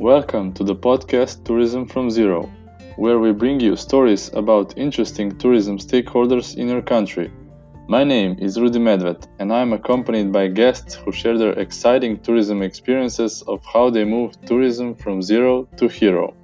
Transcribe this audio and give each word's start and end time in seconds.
Welcome 0.00 0.54
to 0.54 0.64
the 0.64 0.74
podcast 0.74 1.44
Tourism 1.44 1.84
from 1.86 2.08
Zero, 2.10 2.50
where 2.96 3.18
we 3.18 3.32
bring 3.32 3.60
you 3.60 3.76
stories 3.76 4.30
about 4.32 4.78
interesting 4.78 5.36
tourism 5.36 5.76
stakeholders 5.76 6.56
in 6.56 6.70
your 6.70 6.80
country. 6.80 7.30
My 7.86 8.02
name 8.02 8.38
is 8.38 8.58
Rudy 8.58 8.78
Medved, 8.78 9.28
and 9.38 9.52
I 9.52 9.60
am 9.60 9.74
accompanied 9.74 10.32
by 10.32 10.48
guests 10.48 10.94
who 10.94 11.12
share 11.12 11.36
their 11.36 11.52
exciting 11.52 12.18
tourism 12.20 12.62
experiences 12.62 13.42
of 13.42 13.62
how 13.66 13.90
they 13.90 14.04
moved 14.04 14.46
tourism 14.46 14.94
from 14.94 15.20
zero 15.20 15.68
to 15.76 15.86
hero. 15.86 16.34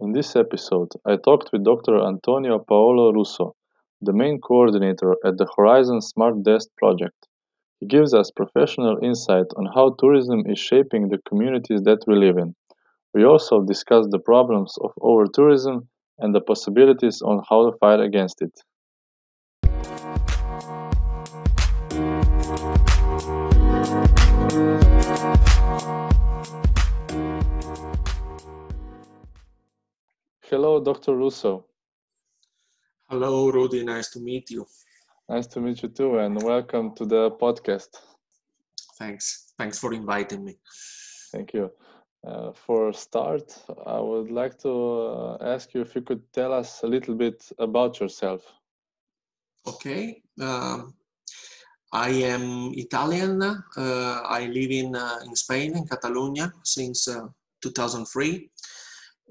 In 0.00 0.12
this 0.12 0.34
episode, 0.34 0.92
I 1.04 1.16
talked 1.16 1.52
with 1.52 1.62
Dr. 1.62 2.02
Antonio 2.02 2.58
Paolo 2.58 3.12
Russo, 3.12 3.54
the 4.00 4.14
main 4.14 4.40
coordinator 4.40 5.14
at 5.26 5.36
the 5.36 5.46
Horizon 5.58 6.00
SMARTDEST 6.00 6.68
project. 6.78 7.28
Gives 7.88 8.14
us 8.14 8.30
professional 8.30 8.98
insight 9.02 9.46
on 9.56 9.66
how 9.74 9.96
tourism 9.98 10.44
is 10.46 10.58
shaping 10.58 11.08
the 11.08 11.18
communities 11.28 11.82
that 11.82 12.04
we 12.06 12.14
live 12.14 12.38
in. 12.38 12.54
We 13.12 13.24
also 13.24 13.60
discuss 13.62 14.06
the 14.08 14.20
problems 14.20 14.76
of 14.80 14.92
over 15.00 15.26
tourism 15.26 15.88
and 16.18 16.32
the 16.32 16.40
possibilities 16.40 17.22
on 17.22 17.42
how 17.48 17.68
to 17.68 17.76
fight 17.78 17.98
against 17.98 18.40
it. 18.40 18.52
Hello, 30.44 30.80
Dr. 30.80 31.16
Russo. 31.16 31.64
Hello, 33.08 33.50
Rudi. 33.50 33.82
Nice 33.84 34.10
to 34.10 34.20
meet 34.20 34.50
you. 34.50 34.66
Nice 35.32 35.46
to 35.46 35.60
meet 35.60 35.82
you 35.82 35.88
too, 35.88 36.18
and 36.18 36.42
welcome 36.42 36.94
to 36.94 37.06
the 37.06 37.30
podcast. 37.30 37.88
Thanks. 38.98 39.54
Thanks 39.56 39.78
for 39.78 39.94
inviting 39.94 40.44
me. 40.44 40.58
Thank 41.32 41.54
you. 41.54 41.70
Uh, 42.22 42.52
for 42.52 42.92
start, 42.92 43.46
I 43.86 43.98
would 43.98 44.30
like 44.30 44.58
to 44.58 44.70
uh, 44.70 45.38
ask 45.40 45.72
you 45.72 45.80
if 45.80 45.94
you 45.94 46.02
could 46.02 46.20
tell 46.34 46.52
us 46.52 46.82
a 46.82 46.86
little 46.86 47.14
bit 47.14 47.50
about 47.58 47.98
yourself. 47.98 48.42
Okay. 49.66 50.20
Um, 50.38 50.92
I 51.94 52.10
am 52.34 52.74
Italian. 52.74 53.40
Uh, 53.42 54.20
I 54.38 54.50
live 54.52 54.70
in 54.70 54.94
uh, 54.94 55.20
in 55.24 55.34
Spain, 55.34 55.78
in 55.78 55.86
Catalonia, 55.86 56.52
since 56.62 57.08
uh, 57.08 57.26
2003, 57.62 58.50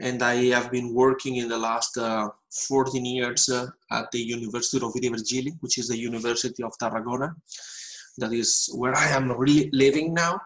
and 0.02 0.24
I 0.24 0.36
have 0.56 0.72
been 0.72 0.94
working 0.94 1.36
in 1.38 1.48
the 1.48 1.58
last 1.58 1.98
uh, 1.98 2.30
14 2.68 3.06
years 3.06 3.50
at 3.50 4.12
the 4.12 4.20
University 4.20 4.78
of 4.78 4.84
Rovira 4.84 5.12
Virgili, 5.12 5.52
which 5.62 5.78
is 5.78 5.88
the 5.88 5.98
University 5.98 6.64
of 6.64 6.74
Tarragona. 6.80 7.36
That 8.18 8.34
is 8.34 8.70
where 8.76 8.96
I 8.96 9.10
am 9.10 9.32
really 9.32 9.70
living 9.72 10.14
now. 10.14 10.42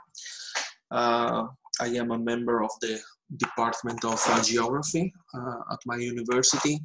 I 0.92 1.88
am 1.88 2.12
a 2.12 2.18
member 2.18 2.64
of 2.64 2.72
the 2.82 3.00
Department 3.38 4.04
of 4.06 4.22
uh, 4.28 4.44
Geography 4.44 5.14
uh, 5.34 5.74
at 5.74 5.80
my 5.86 5.98
university. 5.98 6.80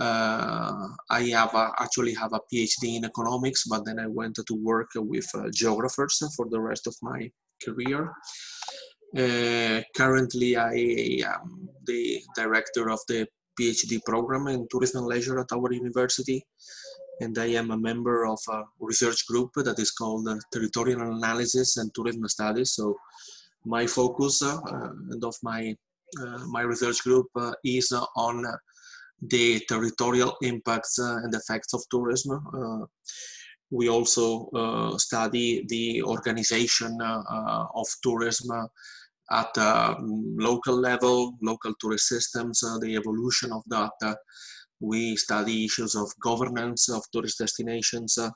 Uh, 0.00 0.88
I 1.10 1.22
have 1.32 1.54
a, 1.54 1.72
actually 1.78 2.14
have 2.14 2.32
a 2.32 2.40
PhD 2.52 2.96
in 2.96 3.04
economics, 3.04 3.64
but 3.68 3.84
then 3.84 3.98
I 3.98 4.08
went 4.08 4.34
to 4.34 4.54
work 4.54 4.90
with 4.96 5.30
geographers 5.52 6.20
for 6.34 6.48
the 6.50 6.60
rest 6.60 6.86
of 6.86 6.96
my 7.02 7.30
career. 7.64 8.12
Uh, 9.16 9.80
currently, 9.96 10.56
I 10.56 10.74
am 11.24 11.68
the 11.86 12.20
director 12.34 12.90
of 12.90 12.98
the 13.06 13.28
PhD 13.58 14.02
program 14.04 14.48
in 14.48 14.66
tourism 14.68 14.98
and 14.98 15.06
leisure 15.06 15.38
at 15.38 15.52
our 15.52 15.72
university, 15.72 16.44
and 17.20 17.38
I 17.38 17.46
am 17.46 17.70
a 17.70 17.76
member 17.76 18.26
of 18.26 18.40
a 18.48 18.62
research 18.80 19.24
group 19.28 19.50
that 19.54 19.78
is 19.78 19.92
called 19.92 20.28
Territorial 20.52 21.00
Analysis 21.02 21.76
and 21.76 21.94
Tourism 21.94 22.26
Studies. 22.26 22.72
So, 22.72 22.96
my 23.64 23.86
focus 23.86 24.42
uh, 24.42 24.58
and 25.10 25.22
of 25.22 25.36
my 25.44 25.76
uh, 26.20 26.46
my 26.46 26.62
research 26.62 27.02
group 27.04 27.26
uh, 27.36 27.52
is 27.64 27.92
on 28.16 28.44
the 29.22 29.60
territorial 29.68 30.36
impacts 30.42 30.98
and 30.98 31.32
effects 31.34 31.72
of 31.72 31.82
tourism. 31.88 32.30
we 33.70 33.88
also 33.88 34.48
study 34.98 35.64
the 35.68 36.02
organization 36.02 36.98
of 37.00 37.86
tourism 38.02 38.68
at 39.30 39.56
uh, 39.56 39.94
local 40.00 40.76
level, 40.76 41.36
local 41.42 41.72
tourist 41.80 42.08
systems, 42.08 42.62
uh, 42.62 42.78
the 42.78 42.94
evolution 42.96 43.52
of 43.52 43.62
that. 43.68 43.92
Uh, 44.02 44.14
we 44.80 45.16
study 45.16 45.64
issues 45.64 45.94
of 45.94 46.08
governance 46.20 46.88
of 46.90 47.02
tourist 47.12 47.38
destinations. 47.38 48.18
Uh, 48.18 48.30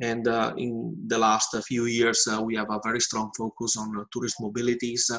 and 0.00 0.28
uh, 0.28 0.52
in 0.56 0.94
the 1.06 1.18
last 1.18 1.54
uh, 1.54 1.62
few 1.62 1.86
years, 1.86 2.28
we 2.42 2.56
have 2.56 2.70
a 2.70 2.80
very 2.84 3.00
strong 3.00 3.30
focus 3.36 3.76
on 3.76 4.06
tourist 4.12 4.36
mobilities 4.40 5.10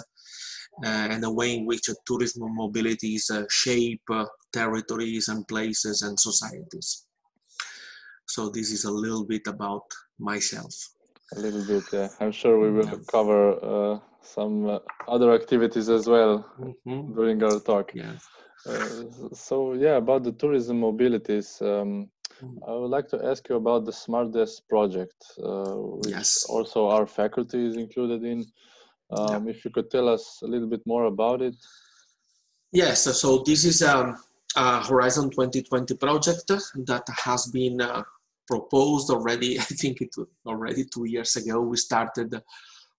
and 0.84 1.24
the 1.24 1.34
way 1.34 1.56
in 1.56 1.66
which 1.66 1.90
tourism 2.06 2.44
mobilities 2.58 3.30
shape 3.50 4.04
territories 4.54 5.28
and 5.28 5.46
places 5.48 6.04
and 6.04 6.18
societies. 6.20 7.06
So 8.28 8.50
this 8.50 8.72
is 8.72 8.86
a 8.86 8.92
little 8.92 9.26
bit 9.26 9.48
about 9.48 9.84
myself. 10.20 10.74
A 11.36 11.40
little 11.40 11.66
bit, 11.66 11.84
yeah. 11.94 12.08
I'm 12.20 12.32
sure 12.32 12.60
we 12.60 12.72
will 12.72 13.00
cover 13.12 13.42
uh, 13.64 14.00
some 14.22 14.68
uh, 14.68 14.80
other 15.08 15.34
activities 15.34 15.90
as 15.90 16.08
well 16.08 16.46
mm-hmm. 16.60 17.14
during 17.14 17.44
our 17.44 17.60
talk. 17.60 17.92
Yeah. 17.94 18.14
Uh, 18.66 19.04
so 19.34 19.74
yeah, 19.74 19.98
about 19.98 20.24
the 20.24 20.32
tourism 20.32 20.82
mobilities, 20.82 21.62
um, 21.62 22.10
mm. 22.44 22.58
I 22.68 22.72
would 22.72 22.90
like 22.90 23.08
to 23.10 23.26
ask 23.26 23.48
you 23.48 23.56
about 23.56 23.86
the 23.86 23.92
SMARTDEST 23.92 24.68
project, 24.68 25.24
uh, 25.42 25.76
which 26.02 26.12
yes. 26.12 26.46
also 26.50 26.88
our 26.88 27.06
faculty 27.06 27.66
is 27.66 27.78
included 27.78 28.24
in. 28.24 28.46
Um, 29.12 29.46
yeah. 29.46 29.52
If 29.52 29.66
you 29.66 29.72
could 29.72 29.90
tell 29.90 30.10
us 30.10 30.42
a 30.44 30.48
little 30.48 30.68
bit 30.68 30.82
more 30.86 31.06
about 31.06 31.42
it. 31.42 31.56
Yes, 32.72 33.04
so 33.20 33.44
this 33.46 33.66
is 33.66 33.82
a, 33.82 33.98
um, 33.98 34.18
a 34.56 34.84
Horizon 34.84 35.30
2020 35.30 35.96
project 35.96 36.48
that 36.48 37.04
has 37.26 37.48
been 37.48 37.82
uh, 37.82 38.04
proposed 38.50 39.10
already. 39.10 39.60
I 39.70 39.72
think 39.82 40.02
it 40.02 40.14
was 40.18 40.28
already 40.46 40.84
two 40.86 41.06
years 41.06 41.36
ago. 41.36 41.62
We 41.62 41.78
started 41.78 42.42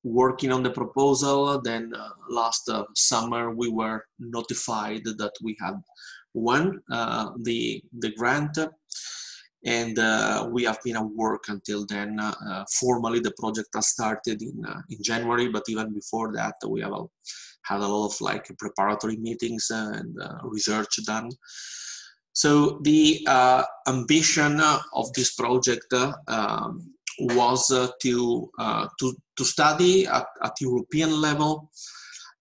working 0.03 0.53
on 0.53 0.63
the 0.63 0.71
proposal. 0.71 1.61
Then 1.61 1.93
uh, 1.95 2.11
last 2.29 2.69
uh, 2.69 2.85
summer 2.95 3.55
we 3.55 3.69
were 3.69 4.05
notified 4.19 5.03
that 5.05 5.35
we 5.43 5.57
had 5.61 5.77
won 6.33 6.81
uh, 6.91 7.31
the 7.43 7.83
the 7.99 8.13
grant, 8.19 8.57
and 9.65 9.99
uh, 9.99 10.49
we 10.51 10.65
have 10.65 10.79
been 10.85 10.97
at 10.97 11.11
work 11.25 11.45
until 11.49 11.85
then. 11.87 12.19
Uh, 12.21 12.65
formally, 12.81 13.21
the 13.21 13.35
project 13.39 13.71
has 13.75 13.89
started 13.89 14.41
in 14.43 14.57
in 14.93 14.99
January, 15.03 15.49
but 15.49 15.65
even 15.69 15.93
before 15.93 16.33
that, 16.33 16.55
we 16.69 16.81
have 16.81 16.95
had 17.63 17.81
a 17.81 17.89
lot 17.95 18.07
of 18.07 18.21
like 18.21 18.47
preparatory 18.59 19.17
meetings 19.17 19.67
and 19.71 20.17
research 20.45 20.95
done. 21.05 21.29
So 22.43 22.79
the 22.83 23.05
ambition 23.87 24.61
of 25.01 25.13
this 25.13 25.35
project 25.35 25.93
um, 25.93 26.95
was 27.19 27.71
uh, 27.71 27.89
to, 28.01 28.51
uh, 28.59 28.89
to, 28.99 29.15
to 29.37 29.45
study 29.45 30.07
at, 30.07 30.27
at 30.43 30.53
European 30.61 31.21
level. 31.21 31.71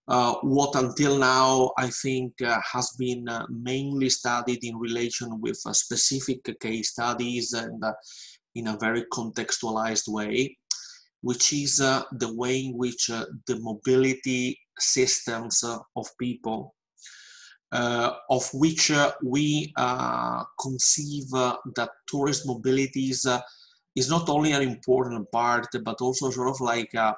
Uh, 0.08 0.34
what 0.42 0.74
until 0.74 1.18
now 1.18 1.70
I 1.78 1.88
think 2.02 2.32
has 2.40 2.90
been 2.98 3.28
mainly 3.50 4.08
studied 4.08 4.64
in 4.64 4.76
relation 4.76 5.38
with 5.40 5.58
specific 5.72 6.48
case 6.60 6.90
studies 6.92 7.52
and 7.52 7.84
in 8.54 8.68
a 8.68 8.78
very 8.78 9.04
contextualized 9.12 10.08
way, 10.08 10.56
which 11.20 11.52
is 11.52 11.80
uh, 11.80 12.02
the 12.12 12.34
way 12.34 12.64
in 12.64 12.72
which 12.76 13.10
uh, 13.10 13.26
the 13.46 13.60
mobility 13.60 14.58
systems 14.78 15.62
uh, 15.62 15.78
of 15.94 16.06
people, 16.18 16.74
Uh, 17.72 18.14
of 18.30 18.42
which 18.54 18.90
uh, 18.90 19.12
we 19.22 19.72
uh, 19.76 20.42
conceive 20.60 21.30
that 21.30 21.90
tourist 22.08 22.44
mobilities 22.44 23.24
is 23.94 24.10
not 24.10 24.28
only 24.28 24.50
an 24.50 24.62
important 24.62 25.30
part, 25.30 25.68
but 25.84 26.00
also 26.00 26.30
sort 26.30 26.48
of 26.48 26.60
like 26.60 26.92
a, 26.94 27.14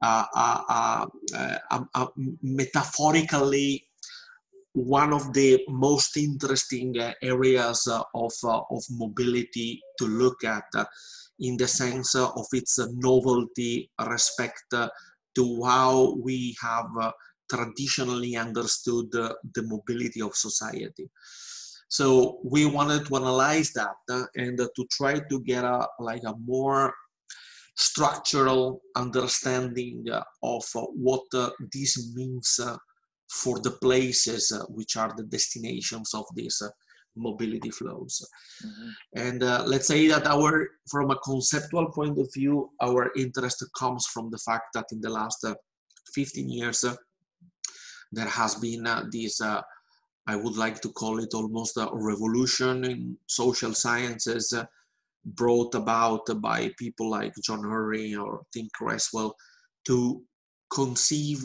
a, 0.00 1.06
a, 1.94 2.08
metaphorically 2.42 3.84
one 4.74 5.12
of 5.12 5.32
the 5.32 5.62
most 5.68 6.16
interesting 6.16 6.98
uh, 6.98 7.12
areas 7.22 7.86
uh, 7.86 8.02
of, 8.14 8.32
uh, 8.42 8.60
of 8.70 8.82
mobility 8.90 9.80
to 9.98 10.06
look 10.06 10.44
at 10.44 10.64
in 11.40 11.56
the 11.56 11.68
sense 11.68 12.14
of 12.14 12.46
its 12.52 12.78
novelty 12.94 13.90
respect 14.08 14.64
to 15.34 15.64
how 15.64 16.16
we 16.22 16.56
have 16.60 16.86
traditionally 17.54 18.36
understood 18.36 19.10
the 19.10 19.62
mobility 19.62 20.20
of 20.20 20.34
society. 20.34 21.08
So 21.88 22.40
we 22.42 22.66
wanted 22.66 23.06
to 23.06 23.16
analyze 23.16 23.72
that 23.72 23.96
uh, 24.10 24.24
and 24.34 24.58
to 24.58 24.86
try 24.90 25.20
to 25.30 25.40
get 25.42 25.64
a 25.64 25.86
like 26.00 26.24
a 26.24 26.34
more 26.44 26.92
structural 27.76 28.80
understanding 28.96 30.04
uh, 30.10 30.22
of 30.42 30.64
uh, 30.74 30.80
what 31.06 31.24
this 31.72 31.92
means 32.14 32.60
for 33.30 33.60
the 33.60 33.72
places 33.82 34.52
which 34.68 34.96
are 34.96 35.12
the 35.16 35.24
destinations 35.24 36.14
of 36.14 36.24
these 36.34 36.62
mobility 37.16 37.70
flows. 37.70 38.26
Mm-hmm. 38.64 38.90
And 39.14 39.42
uh, 39.42 39.64
let's 39.66 39.86
say 39.86 40.06
that 40.08 40.26
our, 40.26 40.68
from 40.90 41.10
a 41.10 41.18
conceptual 41.18 41.90
point 41.92 42.18
of 42.18 42.28
view, 42.34 42.70
our 42.82 43.10
interest 43.16 43.64
comes 43.78 44.06
from 44.06 44.30
the 44.30 44.38
fact 44.38 44.66
that 44.74 44.86
in 44.92 45.00
the 45.00 45.10
last 45.10 45.44
uh, 45.44 45.54
15 46.14 46.48
years, 46.48 46.84
uh, 46.84 46.94
there 48.14 48.28
has 48.28 48.54
been 48.56 48.86
uh, 48.86 49.04
this, 49.10 49.40
uh, 49.40 49.62
I 50.26 50.36
would 50.36 50.56
like 50.56 50.80
to 50.82 50.90
call 50.90 51.18
it 51.18 51.34
almost 51.34 51.76
a 51.76 51.88
revolution 51.92 52.84
in 52.84 53.16
social 53.26 53.74
sciences 53.74 54.52
uh, 54.52 54.64
brought 55.24 55.74
about 55.74 56.26
by 56.40 56.70
people 56.78 57.10
like 57.10 57.34
John 57.42 57.64
Urry 57.64 58.14
or 58.14 58.42
Tim 58.52 58.68
Cresswell 58.74 59.34
to 59.86 60.22
conceive 60.70 61.44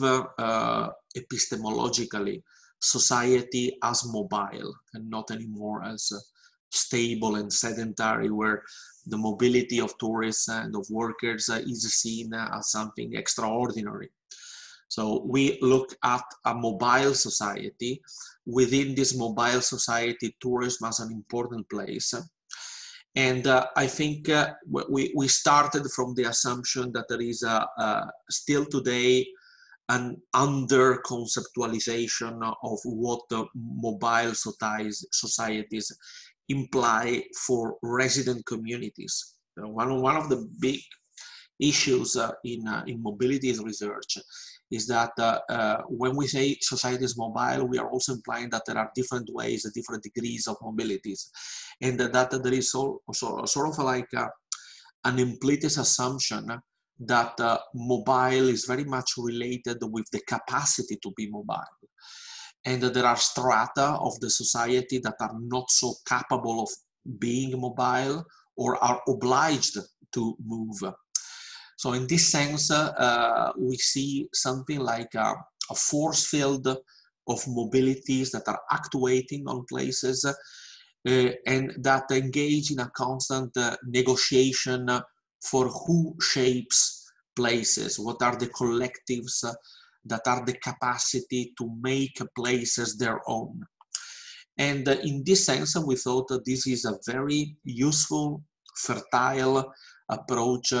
epistemologically 1.16 2.42
society 2.80 3.76
as 3.82 4.04
mobile 4.06 4.74
and 4.94 5.08
not 5.08 5.30
anymore 5.30 5.84
as 5.84 6.10
stable 6.70 7.36
and 7.36 7.52
sedentary 7.52 8.30
where 8.30 8.62
the 9.06 9.16
mobility 9.18 9.80
of 9.80 9.96
tourists 9.98 10.48
and 10.48 10.74
of 10.74 10.86
workers 10.90 11.48
is 11.48 11.82
seen 11.94 12.32
as 12.34 12.70
something 12.70 13.14
extraordinary. 13.14 14.10
So 14.90 15.22
we 15.24 15.56
look 15.62 15.94
at 16.02 16.24
a 16.44 16.52
mobile 16.52 17.14
society. 17.14 18.02
Within 18.44 18.96
this 18.96 19.16
mobile 19.16 19.60
society, 19.60 20.36
tourism 20.40 20.86
has 20.86 20.98
an 20.98 21.12
important 21.12 21.70
place. 21.70 22.12
And 23.14 23.46
uh, 23.46 23.66
I 23.76 23.86
think 23.86 24.28
uh, 24.28 24.54
we, 24.68 25.12
we 25.14 25.28
started 25.28 25.84
from 25.94 26.14
the 26.14 26.24
assumption 26.24 26.90
that 26.92 27.06
there 27.08 27.20
is 27.20 27.44
a, 27.44 27.66
a 27.78 28.10
still 28.30 28.66
today 28.66 29.26
an 29.90 30.16
under 30.34 30.98
conceptualization 31.02 32.40
of 32.62 32.78
what 32.84 33.20
the 33.28 33.44
mobile 33.54 34.34
societies 34.34 35.92
imply 36.48 37.24
for 37.46 37.76
resident 37.82 38.44
communities. 38.46 39.34
One, 39.56 40.00
one 40.00 40.16
of 40.16 40.28
the 40.28 40.48
big 40.60 40.80
issues 41.60 42.16
uh, 42.16 42.32
in, 42.44 42.66
uh, 42.66 42.84
in 42.86 43.02
mobility 43.02 43.52
research 43.52 44.16
is 44.70 44.86
that 44.86 45.10
uh, 45.18 45.40
uh, 45.48 45.82
when 45.88 46.16
we 46.16 46.26
say 46.26 46.56
society 46.60 47.04
is 47.04 47.18
mobile, 47.18 47.66
we 47.66 47.78
are 47.78 47.90
also 47.90 48.12
implying 48.12 48.48
that 48.50 48.62
there 48.66 48.78
are 48.78 48.90
different 48.94 49.28
ways, 49.32 49.70
different 49.74 50.02
degrees 50.02 50.46
of 50.46 50.56
mobilities, 50.62 51.30
and 51.80 51.98
that 51.98 52.30
there 52.30 52.54
is 52.54 52.72
also 52.74 53.44
sort 53.44 53.68
of 53.68 53.84
like 53.84 54.08
a, 54.14 54.28
an 55.04 55.18
implicit 55.18 55.78
assumption 55.78 56.46
that 57.00 57.40
uh, 57.40 57.58
mobile 57.74 58.48
is 58.48 58.66
very 58.66 58.84
much 58.84 59.12
related 59.16 59.78
with 59.82 60.04
the 60.12 60.20
capacity 60.20 60.98
to 61.02 61.10
be 61.16 61.28
mobile. 61.30 61.64
And 62.64 62.82
there 62.82 63.06
are 63.06 63.16
strata 63.16 63.96
of 63.98 64.20
the 64.20 64.28
society 64.28 64.98
that 64.98 65.14
are 65.20 65.34
not 65.40 65.70
so 65.70 65.94
capable 66.06 66.62
of 66.62 66.68
being 67.18 67.58
mobile 67.58 68.24
or 68.56 68.82
are 68.84 69.00
obliged 69.08 69.78
to 70.12 70.36
move. 70.44 70.92
So 71.80 71.94
in 71.94 72.06
this 72.06 72.28
sense, 72.28 72.70
uh, 72.70 73.52
we 73.56 73.78
see 73.78 74.28
something 74.34 74.80
like 74.80 75.14
a, 75.14 75.32
a, 75.70 75.74
force 75.74 76.26
field 76.26 76.66
of 76.66 77.44
mobilities 77.46 78.32
that 78.32 78.46
are 78.48 78.60
actuating 78.70 79.48
on 79.48 79.64
places 79.64 80.26
uh, 80.26 81.30
and 81.46 81.72
that 81.78 82.04
engage 82.10 82.70
in 82.70 82.80
a 82.80 82.90
constant 82.94 83.56
uh, 83.56 83.76
negotiation 83.86 84.90
for 85.42 85.68
who 85.68 86.14
shapes 86.20 87.10
places, 87.34 87.98
what 87.98 88.20
are 88.20 88.36
the 88.36 88.48
collectives 88.48 89.42
uh, 89.42 89.54
that 90.04 90.26
are 90.26 90.44
the 90.44 90.58
capacity 90.58 91.54
to 91.56 91.74
make 91.80 92.20
places 92.36 92.98
their 92.98 93.22
own. 93.26 93.58
And 94.58 94.86
uh, 94.86 94.96
in 95.02 95.22
this 95.24 95.46
sense, 95.46 95.78
we 95.78 95.96
thought 95.96 96.28
that 96.28 96.44
this 96.44 96.66
is 96.66 96.84
a 96.84 96.98
very 97.06 97.56
useful, 97.64 98.42
fertile 98.76 99.72
approach 100.10 100.74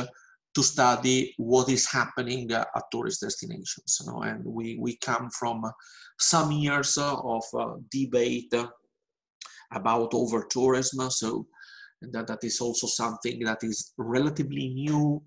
to 0.54 0.62
study 0.62 1.34
what 1.36 1.68
is 1.68 1.90
happening 1.90 2.50
at 2.52 2.68
tourist 2.90 3.20
destinations. 3.20 3.98
You 4.00 4.12
know? 4.12 4.22
And 4.22 4.44
we, 4.44 4.78
we 4.80 4.96
come 4.96 5.30
from 5.30 5.62
some 6.18 6.50
years 6.50 6.98
of 6.98 7.44
uh, 7.56 7.74
debate 7.90 8.52
about 9.72 10.12
over 10.12 10.46
tourism. 10.50 11.08
So 11.10 11.46
that, 12.02 12.26
that 12.26 12.42
is 12.42 12.60
also 12.60 12.86
something 12.86 13.40
that 13.44 13.62
is 13.62 13.92
relatively 13.96 14.68
new, 14.68 15.22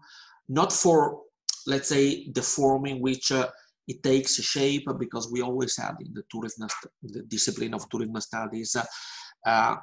not 0.49 0.73
for, 0.73 1.21
let's 1.67 1.89
say, 1.89 2.29
the 2.33 2.41
form 2.41 2.85
in 2.85 2.99
which 2.99 3.31
uh, 3.31 3.47
it 3.87 4.03
takes 4.03 4.35
shape, 4.35 4.87
because 4.99 5.31
we 5.31 5.41
always 5.41 5.77
had 5.77 5.95
in 5.99 6.13
the 6.13 6.23
tourism, 6.29 6.67
the 7.01 7.23
discipline 7.23 7.73
of 7.73 7.87
tourism 7.89 8.19
studies, 8.19 8.75
uh, 8.75 8.85
uh, 9.45 9.75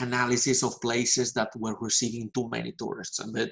analysis 0.00 0.62
of 0.62 0.80
places 0.80 1.32
that 1.32 1.50
were 1.56 1.76
receiving 1.80 2.30
too 2.32 2.48
many 2.50 2.72
tourists. 2.78 3.20
But 3.32 3.50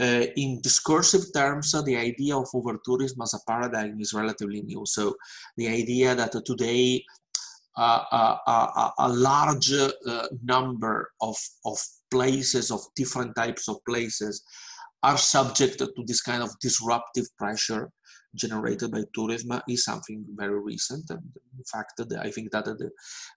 uh, 0.00 0.26
in 0.36 0.60
discursive 0.60 1.24
terms, 1.34 1.74
uh, 1.74 1.82
the 1.82 1.96
idea 1.96 2.36
of 2.36 2.48
over-tourism 2.54 3.20
as 3.20 3.34
a 3.34 3.40
paradigm 3.46 4.00
is 4.00 4.14
relatively 4.14 4.62
new. 4.62 4.84
So 4.86 5.16
the 5.56 5.68
idea 5.68 6.14
that 6.14 6.32
today 6.44 7.04
uh, 7.76 8.36
a, 8.46 8.92
a, 8.98 9.08
large 9.08 9.72
number 10.42 11.10
of, 11.20 11.36
of 11.64 11.78
places, 12.10 12.70
of 12.70 12.80
different 12.96 13.36
types 13.36 13.68
of 13.68 13.76
places, 13.84 14.42
are 15.02 15.16
subject 15.16 15.78
to 15.78 15.92
this 16.06 16.20
kind 16.20 16.42
of 16.42 16.50
disruptive 16.60 17.26
pressure 17.36 17.90
generated 18.34 18.90
by 18.90 19.02
tourism 19.14 19.60
is 19.68 19.84
something 19.84 20.24
very 20.36 20.60
recent. 20.60 21.04
And 21.10 21.20
in 21.56 21.64
fact, 21.64 22.00
I 22.20 22.30
think 22.30 22.50
that 22.52 22.64
the, 22.64 22.90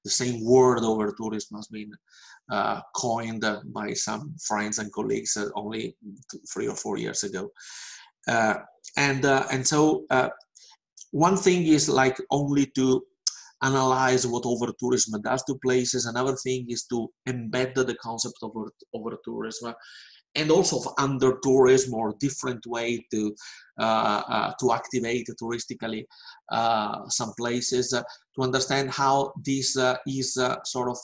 the 0.04 0.10
same 0.10 0.44
word 0.44 0.80
over 0.80 1.14
tourism 1.18 1.58
has 1.58 1.68
been 1.68 1.92
uh, 2.52 2.82
coined 2.96 3.46
by 3.74 3.94
some 3.94 4.36
friends 4.46 4.80
and 4.80 4.92
colleagues 4.92 5.38
uh, 5.38 5.50
only 5.56 5.96
three 6.54 6.68
or 6.68 6.76
four 6.76 6.98
years 6.98 7.24
ago. 7.24 7.52
Uh, 8.28 8.56
and, 8.98 9.26
uh, 9.26 9.46
and 9.52 9.66
so 9.66 10.06
uh, 10.10 10.30
one 11.12 11.38
thing 11.38 11.66
is 11.66 11.90
like 11.90 12.18
only 12.30 12.66
to 12.76 13.02
analyze 13.64 14.26
what 14.26 14.46
over 14.46 14.74
tourism 14.80 15.22
does 15.22 15.44
to 15.44 15.56
places. 15.64 16.06
Another 16.06 16.36
thing 16.36 16.66
is 16.70 16.86
to 16.86 17.10
embed 17.28 17.76
the 17.76 17.96
concept 18.02 18.36
of 18.42 18.52
over, 18.56 18.72
over 18.94 19.18
tourism 19.24 19.74
and 20.36 20.50
also 20.50 20.78
of 20.78 20.88
under 20.98 21.38
tourism 21.44 21.94
or 21.94 22.16
different 22.20 22.66
way 22.66 23.06
to 23.12 23.36
uh, 23.80 24.22
uh, 24.28 24.54
to 24.60 24.72
activate 24.72 25.28
touristically 25.42 26.06
uh, 26.52 27.08
some 27.10 27.34
places 27.38 27.90
to 27.90 28.42
understand 28.42 28.90
how 28.92 29.34
this 29.44 29.78
is 30.08 30.40
sort 30.64 30.90
of 30.90 30.98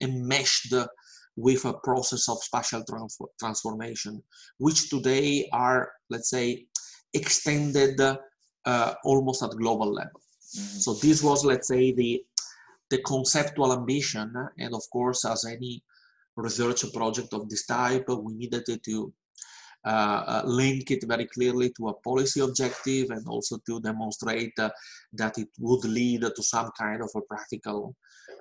enmeshed 0.00 0.74
with 1.36 1.64
a 1.64 1.72
process 1.84 2.28
of 2.28 2.42
spatial 2.42 2.84
transformation, 3.38 4.20
which 4.58 4.90
today 4.90 5.48
are, 5.52 5.88
let's 6.10 6.30
say, 6.30 6.66
extended 7.14 8.00
uh, 8.00 8.94
almost 9.04 9.42
at 9.44 9.50
global 9.50 9.92
level. 9.92 10.20
Mm-hmm. 10.56 10.78
So 10.78 10.94
this 10.94 11.22
was, 11.22 11.44
let's 11.44 11.68
say, 11.68 11.92
the 11.92 12.22
the 12.90 12.98
conceptual 13.02 13.72
ambition, 13.72 14.34
and 14.58 14.74
of 14.74 14.82
course, 14.90 15.24
as 15.26 15.44
any 15.44 15.82
research 16.38 16.84
project 16.92 17.32
of 17.32 17.48
this 17.48 17.66
type, 17.66 18.06
we 18.08 18.34
needed 18.34 18.64
to 18.84 19.12
uh, 19.84 20.24
uh, 20.26 20.42
link 20.44 20.90
it 20.90 21.04
very 21.06 21.26
clearly 21.26 21.70
to 21.76 21.88
a 21.88 21.94
policy 22.00 22.40
objective 22.40 23.10
and 23.10 23.26
also 23.28 23.58
to 23.64 23.80
demonstrate 23.80 24.52
uh, 24.58 24.68
that 25.12 25.38
it 25.38 25.48
would 25.60 25.84
lead 25.84 26.20
to 26.20 26.42
some 26.42 26.68
kind 26.76 27.00
of 27.00 27.08
a 27.14 27.20
practical, 27.22 27.94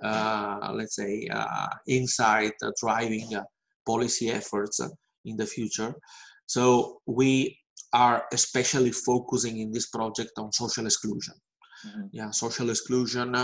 uh, 0.04 0.72
let's 0.74 0.96
say, 0.96 1.28
uh, 1.32 1.68
insight 1.88 2.54
uh, 2.64 2.72
driving 2.80 3.30
policy 3.86 4.30
efforts 4.30 4.82
in 5.26 5.38
the 5.38 5.46
future. 5.46 5.94
So 6.48 7.02
we 7.06 7.58
are 7.94 8.26
especially 8.34 8.92
focusing 8.92 9.60
in 9.60 9.72
this 9.72 9.90
project 9.90 10.32
on 10.38 10.52
social 10.52 10.86
exclusion. 10.86 11.36
Mm-hmm. 11.88 12.08
Yeah, 12.12 12.32
social 12.32 12.72
exclusion, 12.72 13.36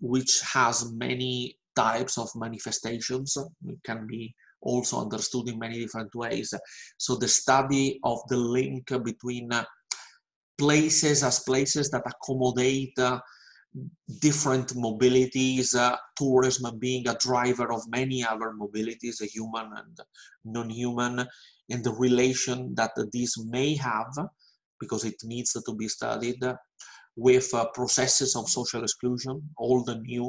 which 0.00 0.42
has 0.52 0.92
many 0.92 1.56
types 1.86 2.14
of 2.22 2.28
manifestations 2.44 3.30
can 3.88 4.00
be 4.12 4.22
also 4.70 4.94
understood 5.04 5.48
in 5.48 5.58
many 5.64 5.76
different 5.84 6.12
ways. 6.22 6.48
So 7.04 7.10
the 7.16 7.32
study 7.40 7.86
of 8.12 8.18
the 8.30 8.40
link 8.56 8.84
between 9.10 9.46
uh, 9.52 9.64
places 10.62 11.18
as 11.30 11.46
places 11.50 11.86
that 11.90 12.04
accommodate 12.12 12.98
uh, 12.98 13.18
different 14.26 14.68
mobilities, 14.86 15.68
uh, 15.74 15.96
tourism 16.20 16.78
being 16.78 17.04
a 17.08 17.18
driver 17.28 17.68
of 17.72 17.80
many 17.98 18.18
other 18.32 18.50
mobilities, 18.62 19.22
human 19.36 19.68
and 19.80 19.96
non-human, 20.44 21.14
and 21.72 21.82
the 21.84 21.94
relation 22.06 22.58
that 22.74 22.92
this 23.14 23.32
may 23.56 23.70
have, 23.76 24.12
because 24.82 25.04
it 25.10 25.18
needs 25.24 25.52
to 25.66 25.72
be 25.80 25.88
studied, 25.88 26.42
with 27.16 27.48
processes 27.78 28.36
of 28.36 28.48
social 28.58 28.82
exclusion, 28.82 29.36
old 29.56 29.88
and 29.88 30.02
new, 30.02 30.26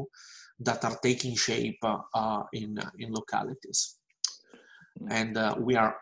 that 0.63 0.83
are 0.85 0.97
taking 1.01 1.35
shape 1.35 1.79
uh, 1.83 2.43
in, 2.53 2.77
in 2.99 3.11
localities. 3.11 3.97
Mm. 5.01 5.07
And 5.09 5.37
uh, 5.37 5.55
we 5.59 5.75
are 5.75 5.95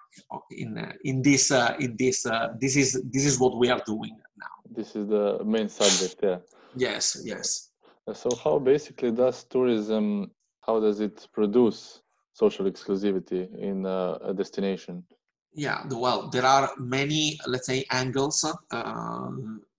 in 0.52 0.78
uh, 0.78 0.94
in 1.04 1.22
this 1.22 1.52
in 1.80 1.96
this 1.98 2.26
this 2.60 2.76
is 2.76 3.02
this 3.14 3.26
is 3.26 3.40
what 3.40 3.58
we 3.58 3.70
are 3.70 3.82
doing 3.86 4.16
now. 4.38 4.56
This 4.78 4.96
is 4.96 5.08
the 5.08 5.44
main 5.46 5.70
subject, 5.70 6.18
yeah. 6.24 6.40
Yes, 6.76 7.22
yes. 7.24 7.70
So 8.14 8.30
how 8.44 8.60
basically 8.60 9.12
does 9.12 9.44
tourism, 9.44 10.32
how 10.62 10.80
does 10.80 11.00
it 11.00 11.28
produce 11.32 12.02
social 12.34 12.66
exclusivity 12.66 13.42
in 13.58 13.86
a 13.86 14.34
destination? 14.34 15.04
Yeah, 15.54 15.84
well, 15.90 16.30
there 16.30 16.46
are 16.46 16.72
many, 16.78 17.40
let's 17.48 17.68
say, 17.68 17.86
angles 17.90 18.46
uh, 18.72 19.30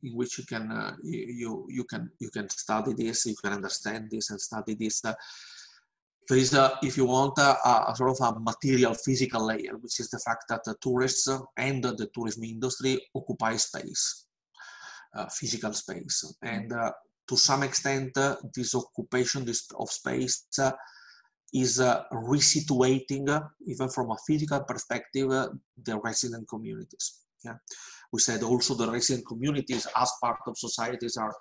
in 0.02 0.14
which 0.14 0.38
you 0.38 0.44
can 0.44 0.70
uh, 0.72 0.96
you 1.02 1.66
you 1.68 1.84
can 1.84 2.10
you 2.18 2.30
can 2.30 2.48
study 2.48 2.92
this, 2.92 3.26
you 3.26 3.36
can 3.36 3.52
understand 3.52 4.10
this 4.10 4.30
and 4.30 4.40
study 4.40 4.74
this. 4.74 5.04
Uh, 5.04 5.14
there 6.28 6.38
is 6.38 6.54
a, 6.54 6.78
if 6.82 6.96
you 6.96 7.06
want, 7.06 7.36
a, 7.38 7.56
a, 7.90 7.92
sort 7.96 8.10
of 8.10 8.20
a 8.20 8.40
material 8.40 8.94
physical 8.94 9.46
layer, 9.46 9.76
which 9.80 9.98
is 9.98 10.10
the 10.10 10.18
fact 10.18 10.44
that 10.48 10.62
the 10.64 10.76
tourists 10.80 11.28
and 11.56 11.82
the 11.82 12.08
tourism 12.14 12.44
industry 12.44 13.00
occupy 13.14 13.56
space, 13.56 14.26
uh, 15.16 15.26
physical 15.26 15.72
space, 15.72 16.32
and 16.42 16.72
uh, 16.72 16.92
to 17.28 17.36
some 17.36 17.62
extent, 17.62 18.16
uh, 18.16 18.36
this 18.54 18.74
occupation 18.74 19.44
this, 19.44 19.68
of 19.78 19.88
space 19.90 20.46
uh, 20.60 20.72
is 21.52 21.80
uh, 21.80 22.02
resituating, 22.12 23.28
uh, 23.28 23.42
even 23.66 23.88
from 23.88 24.10
a 24.10 24.16
physical 24.26 24.60
perspective, 24.60 25.30
uh, 25.30 25.48
the 25.82 25.98
resident 26.00 26.48
communities. 26.48 27.20
Yeah, 27.44 27.56
we 28.12 28.20
said 28.20 28.42
also 28.42 28.74
the 28.74 28.90
resident 28.90 29.26
communities 29.26 29.86
as 29.96 30.12
part 30.22 30.40
of 30.46 30.58
societies 30.58 31.16
are 31.16 31.34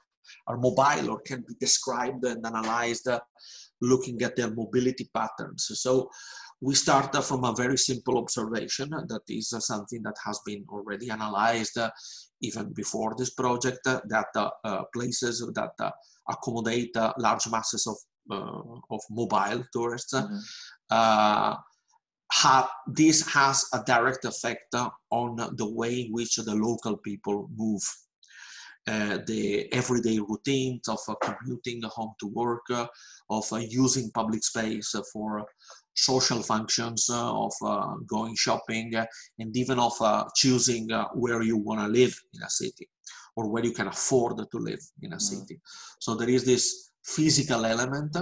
are 0.48 0.58
mobile 0.58 1.10
or 1.12 1.22
can 1.22 1.44
be 1.48 1.56
described 1.60 2.24
and 2.26 2.46
analyzed 2.46 3.08
uh, 3.08 3.20
looking 3.82 4.22
at 4.22 4.36
their 4.36 4.52
mobility 4.52 5.10
patterns. 5.14 5.72
So 5.74 6.10
we 6.62 6.76
start 6.76 7.16
from 7.24 7.46
a 7.46 7.56
very 7.56 7.78
simple 7.78 8.18
observation 8.18 8.90
that 8.90 9.22
is 9.30 9.50
something 9.60 10.04
that 10.04 10.16
has 10.26 10.40
been 10.46 10.66
already 10.70 11.10
analyzed 11.10 11.80
even 12.42 12.74
before 12.74 13.16
this 13.18 13.32
project 13.32 13.80
that 13.86 14.28
uh, 14.36 14.84
places 14.94 15.46
that 15.56 15.72
uh, 15.80 15.92
accommodate 16.30 16.96
uh, 16.96 17.14
large 17.18 17.48
masses 17.50 17.88
of, 17.88 17.96
of 18.90 19.02
mobile 19.10 19.64
tourists 19.72 20.14
mm 20.14 20.28
-hmm. 20.28 21.56
Ha, 22.32 22.70
this 22.86 23.28
has 23.34 23.66
a 23.74 23.80
direct 23.84 24.24
effect 24.26 24.76
on 25.10 25.36
the 25.58 25.70
way 25.80 26.02
in 26.02 26.12
which 26.14 26.36
the 26.36 26.54
local 26.54 26.96
people 26.98 27.50
move 27.56 27.82
uh, 28.90 29.20
the 29.28 29.72
everyday 29.72 30.18
routines 30.18 30.88
of 30.88 31.00
uh, 31.08 31.16
commuting 31.22 31.80
home 31.84 32.14
to 32.20 32.28
work, 32.28 32.64
uh, 32.72 32.88
of 33.30 33.46
using 33.70 34.10
public 34.12 34.44
space 34.44 34.96
for 35.14 35.46
social 35.94 36.42
functions, 36.42 37.08
of 37.12 37.52
going 38.08 38.36
shopping, 38.36 38.94
and 39.38 39.56
even 39.56 39.78
of 39.78 39.94
choosing 40.36 40.88
where 41.14 41.44
you 41.44 41.58
want 41.58 41.80
to 41.82 41.88
live 41.88 42.16
in 42.34 42.42
a 42.42 42.50
city 42.50 42.90
or 43.36 43.48
where 43.48 43.64
you 43.64 43.74
can 43.74 43.88
afford 43.88 44.38
to 44.38 44.58
live 44.58 44.82
in 45.04 45.14
a 45.14 45.18
mm. 45.18 45.22
city. 45.22 45.60
So 46.00 46.16
there 46.16 46.30
is 46.30 46.46
this 46.46 46.89
physical 47.16 47.66
element 47.66 48.16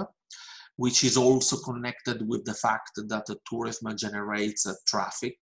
which 0.78 1.02
is 1.02 1.16
also 1.16 1.56
connected 1.56 2.26
with 2.28 2.44
the 2.44 2.54
fact 2.54 2.92
that 3.08 3.26
tourism 3.48 3.96
generates 3.96 4.64
uh, 4.64 4.72
traffic 4.86 5.36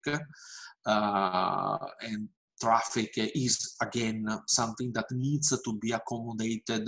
uh, 0.86 1.78
and 2.02 2.30
traffic 2.62 3.12
is 3.18 3.76
again 3.82 4.26
something 4.48 4.94
that 4.94 5.08
needs 5.12 5.50
to 5.50 5.80
be 5.82 5.92
accommodated 5.92 6.88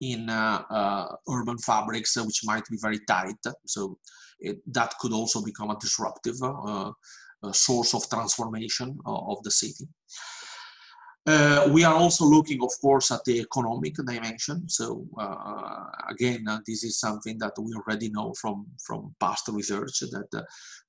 in 0.00 0.28
uh, 0.28 0.62
uh, 0.70 1.06
urban 1.30 1.58
fabrics 1.58 2.16
which 2.16 2.42
might 2.44 2.66
be 2.68 2.76
very 2.80 3.00
tight. 3.06 3.42
So 3.66 3.98
it, 4.40 4.58
that 4.72 4.94
could 5.00 5.12
also 5.12 5.42
become 5.42 5.70
a 5.70 5.78
disruptive 5.78 6.36
uh, 6.42 6.92
source 7.52 7.94
of 7.94 8.08
transformation 8.10 8.98
of 9.06 9.42
the 9.44 9.50
city 9.52 9.86
uh, 11.28 11.68
we 11.70 11.84
are 11.84 11.94
also 11.94 12.24
looking, 12.24 12.62
of 12.62 12.72
course, 12.80 13.10
at 13.10 13.22
the 13.24 13.40
economic 13.40 13.94
dimension. 13.96 14.66
So 14.66 15.06
uh, 15.18 15.84
again, 16.08 16.48
uh, 16.48 16.60
this 16.66 16.84
is 16.84 16.98
something 16.98 17.36
that 17.38 17.52
we 17.60 17.74
already 17.74 18.08
know 18.08 18.32
from, 18.40 18.66
from 18.82 19.14
past 19.20 19.46
research 19.48 20.00
that 20.00 20.28
uh, 20.34 20.42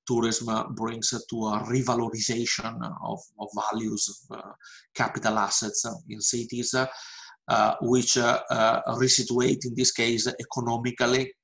tourism 0.06 0.74
brings 0.74 1.10
to 1.10 1.36
a 1.46 1.60
revalorization 1.68 2.74
of, 3.04 3.20
of 3.38 3.48
values, 3.70 4.26
uh, 4.30 4.52
capital 4.94 5.38
assets 5.38 5.84
in 6.08 6.22
cities, 6.22 6.74
uh, 6.74 7.74
which 7.82 8.14
resituate 8.14 9.66
in 9.66 9.74
this 9.74 9.92
case 9.92 10.26
economically 10.26 11.34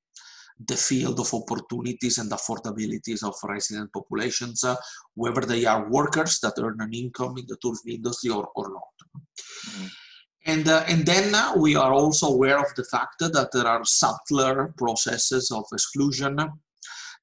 the 0.64 0.76
field 0.76 1.20
of 1.20 1.32
opportunities 1.34 2.18
and 2.18 2.30
affordabilities 2.30 3.22
of 3.22 3.34
resident 3.44 3.92
populations, 3.92 4.64
uh, 4.64 4.76
whether 5.14 5.42
they 5.42 5.66
are 5.66 5.90
workers 5.90 6.40
that 6.40 6.54
earn 6.58 6.80
an 6.80 6.94
income 6.94 7.36
in 7.36 7.44
the 7.46 7.56
tourism 7.60 7.90
industry 7.90 8.30
or, 8.30 8.48
or 8.54 8.70
not. 8.70 9.22
Mm-hmm. 9.68 9.86
And, 10.46 10.68
uh, 10.68 10.84
and 10.88 11.04
then 11.04 11.34
uh, 11.34 11.54
we 11.56 11.74
are 11.74 11.92
also 11.92 12.28
aware 12.28 12.58
of 12.58 12.72
the 12.76 12.84
fact 12.84 13.18
that 13.18 13.50
there 13.52 13.66
are 13.66 13.84
subtler 13.84 14.72
processes 14.78 15.50
of 15.50 15.64
exclusion 15.72 16.36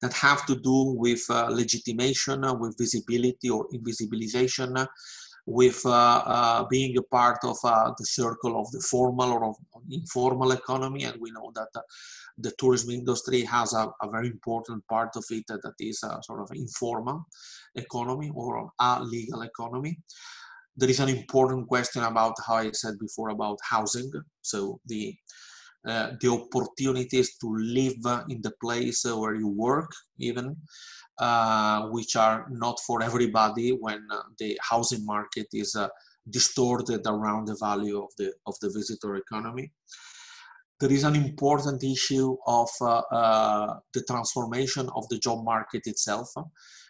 that 0.02 0.12
have 0.12 0.44
to 0.46 0.56
do 0.56 0.94
with 0.98 1.24
uh, 1.30 1.48
legitimation, 1.50 2.44
uh, 2.44 2.52
with 2.52 2.76
visibility 2.78 3.48
or 3.48 3.66
invisibilization, 3.68 4.86
with 5.46 5.80
uh, 5.84 6.22
uh, 6.26 6.64
being 6.68 6.96
a 6.98 7.02
part 7.02 7.38
of 7.44 7.56
uh, 7.64 7.92
the 7.98 8.04
circle 8.04 8.60
of 8.60 8.70
the 8.72 8.80
formal 8.80 9.32
or 9.32 9.44
of 9.44 9.56
informal 9.90 10.52
economy. 10.52 11.04
And 11.04 11.20
we 11.20 11.30
know 11.30 11.50
that 11.54 11.68
the 12.38 12.52
tourism 12.58 12.90
industry 12.90 13.42
has 13.42 13.72
a, 13.74 13.88
a, 14.02 14.10
very 14.10 14.26
important 14.26 14.84
part 14.88 15.10
of 15.16 15.24
it 15.30 15.44
that 15.48 15.74
is 15.78 16.02
a 16.02 16.18
sort 16.22 16.40
of 16.40 16.50
informal 16.54 17.24
economy 17.74 18.30
or 18.34 18.70
a 18.80 19.02
legal 19.02 19.42
economy. 19.42 19.98
There 20.76 20.90
is 20.90 21.00
an 21.00 21.08
important 21.08 21.68
question 21.68 22.02
about 22.02 22.34
how 22.44 22.56
I 22.56 22.72
said 22.72 22.98
before 22.98 23.28
about 23.28 23.58
housing. 23.62 24.10
So 24.42 24.80
the 24.86 25.14
uh, 25.86 26.12
the 26.18 26.28
opportunities 26.28 27.36
to 27.36 27.54
live 27.56 27.98
in 28.30 28.40
the 28.40 28.52
place 28.58 29.04
where 29.04 29.34
you 29.34 29.48
work, 29.48 29.90
even 30.18 30.56
uh, 31.18 31.88
which 31.88 32.16
are 32.16 32.46
not 32.50 32.80
for 32.86 33.02
everybody 33.02 33.68
when 33.68 34.00
the 34.38 34.58
housing 34.62 35.04
market 35.04 35.46
is 35.52 35.76
uh, 35.76 35.86
distorted 36.30 37.02
around 37.06 37.46
the 37.46 37.56
value 37.60 38.02
of 38.02 38.08
the 38.16 38.32
of 38.46 38.54
the 38.62 38.70
visitor 38.70 39.16
economy. 39.16 39.70
There 40.80 40.92
is 40.92 41.04
an 41.04 41.14
important 41.14 41.82
issue 41.84 42.36
of 42.46 42.68
uh, 42.80 43.02
uh, 43.10 43.74
the 43.92 44.02
transformation 44.02 44.88
of 44.96 45.08
the 45.08 45.18
job 45.18 45.44
market 45.44 45.82
itself, 45.86 46.28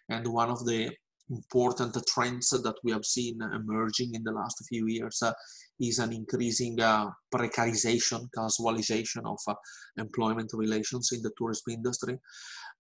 and 0.09 0.27
one 0.27 0.51
of 0.51 0.65
the 0.65 0.91
important 1.31 1.97
trends 2.07 2.51
that 2.51 2.75
we 2.83 2.93
have 2.93 3.05
seen 3.05 3.39
emerging 3.55 4.15
in 4.15 4.23
the 4.25 4.33
last 4.33 4.63
few 4.69 4.87
years 4.87 5.23
uh, 5.23 5.33
is 5.81 5.99
an 5.99 6.13
increasing 6.13 6.79
uh, 6.81 7.07
precarization, 7.35 8.29
casualization 8.37 9.25
of 9.25 9.39
uh, 9.49 9.55
employment 9.97 10.51
relations 10.53 11.11
in 11.13 11.23
the 11.23 11.33
tourism 11.39 11.73
industry. 11.73 12.19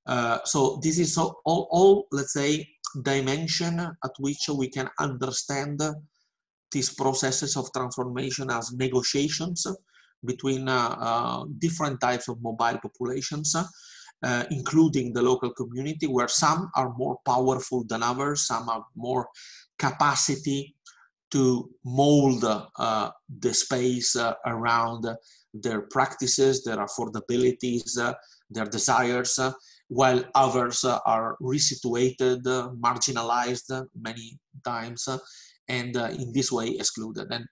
Uh, 0.06 0.38
so 0.44 0.78
this 0.82 0.98
is 0.98 1.16
all, 1.16 1.40
all, 1.44 1.66
all, 1.70 2.06
let's 2.12 2.34
say, 2.34 2.66
dimension 3.02 3.80
at 3.80 4.10
which 4.20 4.48
we 4.56 4.68
can 4.68 4.88
understand 5.00 5.80
these 6.70 6.94
processes 6.94 7.56
of 7.56 7.72
transformation 7.72 8.50
as 8.50 8.72
negotiations 8.72 9.66
between 10.24 10.68
uh, 10.68 10.96
uh, 10.98 11.44
different 11.58 12.00
types 12.00 12.28
of 12.28 12.42
mobile 12.42 12.78
populations, 12.78 13.54
uh, 13.56 14.44
including 14.50 15.12
the 15.12 15.22
local 15.22 15.52
community, 15.52 16.06
where 16.06 16.28
some 16.28 16.70
are 16.74 16.92
more 16.96 17.18
powerful 17.24 17.84
than 17.84 18.02
others, 18.02 18.46
some 18.46 18.66
have 18.68 18.82
more 18.96 19.28
capacity 19.78 20.74
to 21.30 21.68
mold 21.84 22.44
uh, 22.44 23.10
the 23.40 23.52
space 23.52 24.14
uh, 24.16 24.34
around 24.46 25.06
their 25.52 25.82
practices, 25.82 26.62
their 26.62 26.78
affordabilities, 26.78 27.98
their 28.50 28.66
desires, 28.66 29.38
while 29.88 30.24
others 30.34 30.84
uh, 30.84 30.98
are 31.06 31.36
resituated, 31.40 32.46
uh, 32.46 32.70
marginalized 32.80 33.86
many 34.00 34.38
times, 34.64 35.08
and 35.68 35.96
uh, 35.96 36.08
in 36.18 36.32
this 36.32 36.50
way 36.52 36.68
excluded. 36.68 37.28
And 37.30 37.46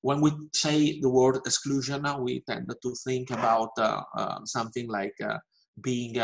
when 0.00 0.20
we 0.20 0.32
say 0.52 1.00
the 1.00 1.08
word 1.08 1.36
exclusion, 1.36 2.06
uh, 2.06 2.18
we 2.18 2.42
tend 2.48 2.72
to 2.82 2.94
think 3.04 3.30
about 3.30 3.70
uh, 3.78 4.02
uh, 4.16 4.38
something 4.44 4.88
like 4.88 5.16
being 5.82 6.16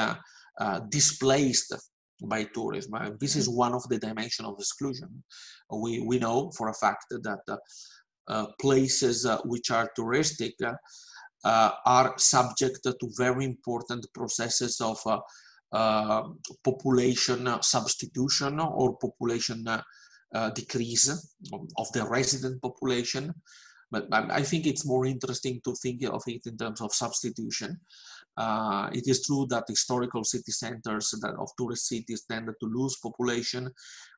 displaced 0.88 1.74
by 2.22 2.44
tourism. 2.54 2.94
And 2.94 3.20
this 3.20 3.36
is 3.36 3.48
mm-hmm. 3.48 3.58
one 3.58 3.74
of 3.74 3.88
the 3.88 3.98
dimensions 3.98 4.48
of 4.48 4.54
exclusion. 4.58 5.22
We, 5.70 6.00
we 6.00 6.18
know 6.18 6.50
for 6.56 6.68
a 6.68 6.74
fact 6.74 7.06
that 7.10 7.40
uh, 7.48 7.56
uh, 8.28 8.46
places 8.60 9.26
uh, 9.26 9.38
which 9.44 9.70
are 9.70 9.90
touristic 9.98 10.52
are 11.44 12.14
subject 12.16 12.80
to 12.84 13.10
very 13.18 13.44
important 13.44 14.06
processes 14.14 14.80
of 14.80 14.98
uh, 15.74 16.22
population 16.62 17.48
substitution 17.60 18.60
or 18.60 18.96
population 18.96 19.66
uh, 20.35 20.50
decrease 20.50 21.09
of 21.79 21.93
the 21.93 22.05
resident 22.07 22.61
population. 22.61 23.33
But 23.91 24.09
I 24.12 24.43
think 24.43 24.67
it's 24.67 24.85
more 24.85 25.07
interesting 25.07 25.61
to 25.64 25.75
think 25.76 26.03
of 26.05 26.23
it 26.26 26.47
in 26.47 26.57
terms 26.57 26.81
of 26.81 26.93
substitution. 26.93 27.79
Uh, 28.37 28.91
it 28.93 29.07
is 29.07 29.25
true 29.25 29.47
that 29.50 29.69
historical 29.69 30.25
city 30.25 30.50
centers 30.50 31.14
that 31.23 31.35
of 31.38 31.49
tourist 31.57 31.87
cities 31.87 32.25
tend 32.29 32.49
to 32.49 32.67
lose 32.67 32.97
population, 32.97 33.71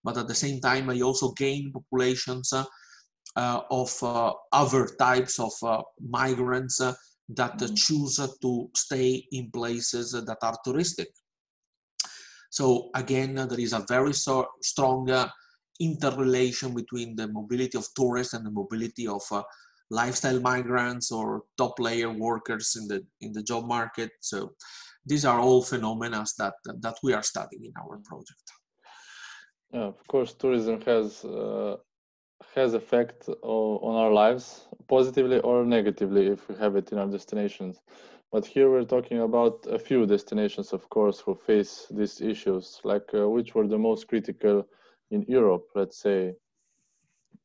but 0.03 0.17
at 0.17 0.29
the 0.29 0.35
same 0.35 0.61
time, 0.61 0.87
they 0.87 1.03
also 1.03 1.33
gain 1.33 1.71
populations 1.73 2.55
uh, 2.55 3.61
of 3.71 4.03
uh, 4.03 4.33
other 4.53 4.87
types 4.99 5.39
of 5.39 5.53
uh, 5.63 5.83
migrants 6.01 6.79
that 6.79 7.59
mm. 7.59 7.77
choose 7.77 8.17
to 8.41 8.71
stay 8.75 9.27
in 9.33 9.51
places 9.51 10.13
that 10.13 10.39
are 10.41 10.57
touristic. 10.67 11.09
So 12.51 12.89
again, 12.95 13.35
there 13.35 13.61
is 13.61 13.75
a 13.75 13.85
very 13.87 14.15
so 14.15 14.47
strong 14.63 15.11
uh, 15.11 15.29
interrelation 15.80 16.75
between 16.75 17.16
the 17.16 17.28
mobility 17.28 17.76
of 17.78 17.87
tourists 17.95 18.35
and 18.35 18.45
the 18.45 18.50
mobility 18.50 19.06
of 19.06 19.23
uh, 19.30 19.42
lifestyle 19.90 20.40
migrants 20.40 21.12
or 21.12 21.42
top 21.56 21.78
layer 21.78 22.11
workers 22.11 22.76
in 22.80 22.88
the 22.88 23.04
in 23.21 23.33
the 23.33 23.42
job 23.42 23.66
market. 23.66 24.11
So 24.21 24.52
these 25.04 25.25
are 25.25 25.40
all 25.40 25.62
phenomena 25.62 26.25
that 26.38 26.54
that 26.80 26.97
we 27.02 27.12
are 27.12 27.23
studying 27.23 27.64
in 27.64 27.73
our 27.80 27.99
project. 28.04 28.47
Yeah, 29.73 29.88
of 29.95 30.06
course, 30.09 30.35
tourism 30.35 30.80
has 30.83 31.25
uh, 31.25 31.76
has 32.54 32.75
effect 32.75 33.28
on 33.42 33.95
our 33.97 34.12
lives 34.12 34.68
positively 34.88 35.40
or 35.40 35.64
negatively 35.64 36.26
if 36.26 36.49
we 36.49 36.54
have 36.56 36.76
it 36.76 36.92
in 36.92 36.99
our 36.99 37.06
destinations. 37.06 37.80
But 38.33 38.45
here 38.45 38.71
we're 38.71 38.85
talking 38.85 39.21
about 39.21 39.66
a 39.71 39.78
few 39.78 40.04
destinations, 40.04 40.73
of 40.73 40.88
course, 40.90 41.21
who 41.21 41.35
face 41.35 41.87
these 41.90 42.21
issues. 42.21 42.80
Like 42.85 43.09
uh, 43.14 43.28
which 43.28 43.54
were 43.54 43.68
the 43.68 43.78
most 43.78 44.09
critical 44.09 44.66
in 45.11 45.25
Europe, 45.29 45.69
let's 45.75 45.99
say, 45.99 46.35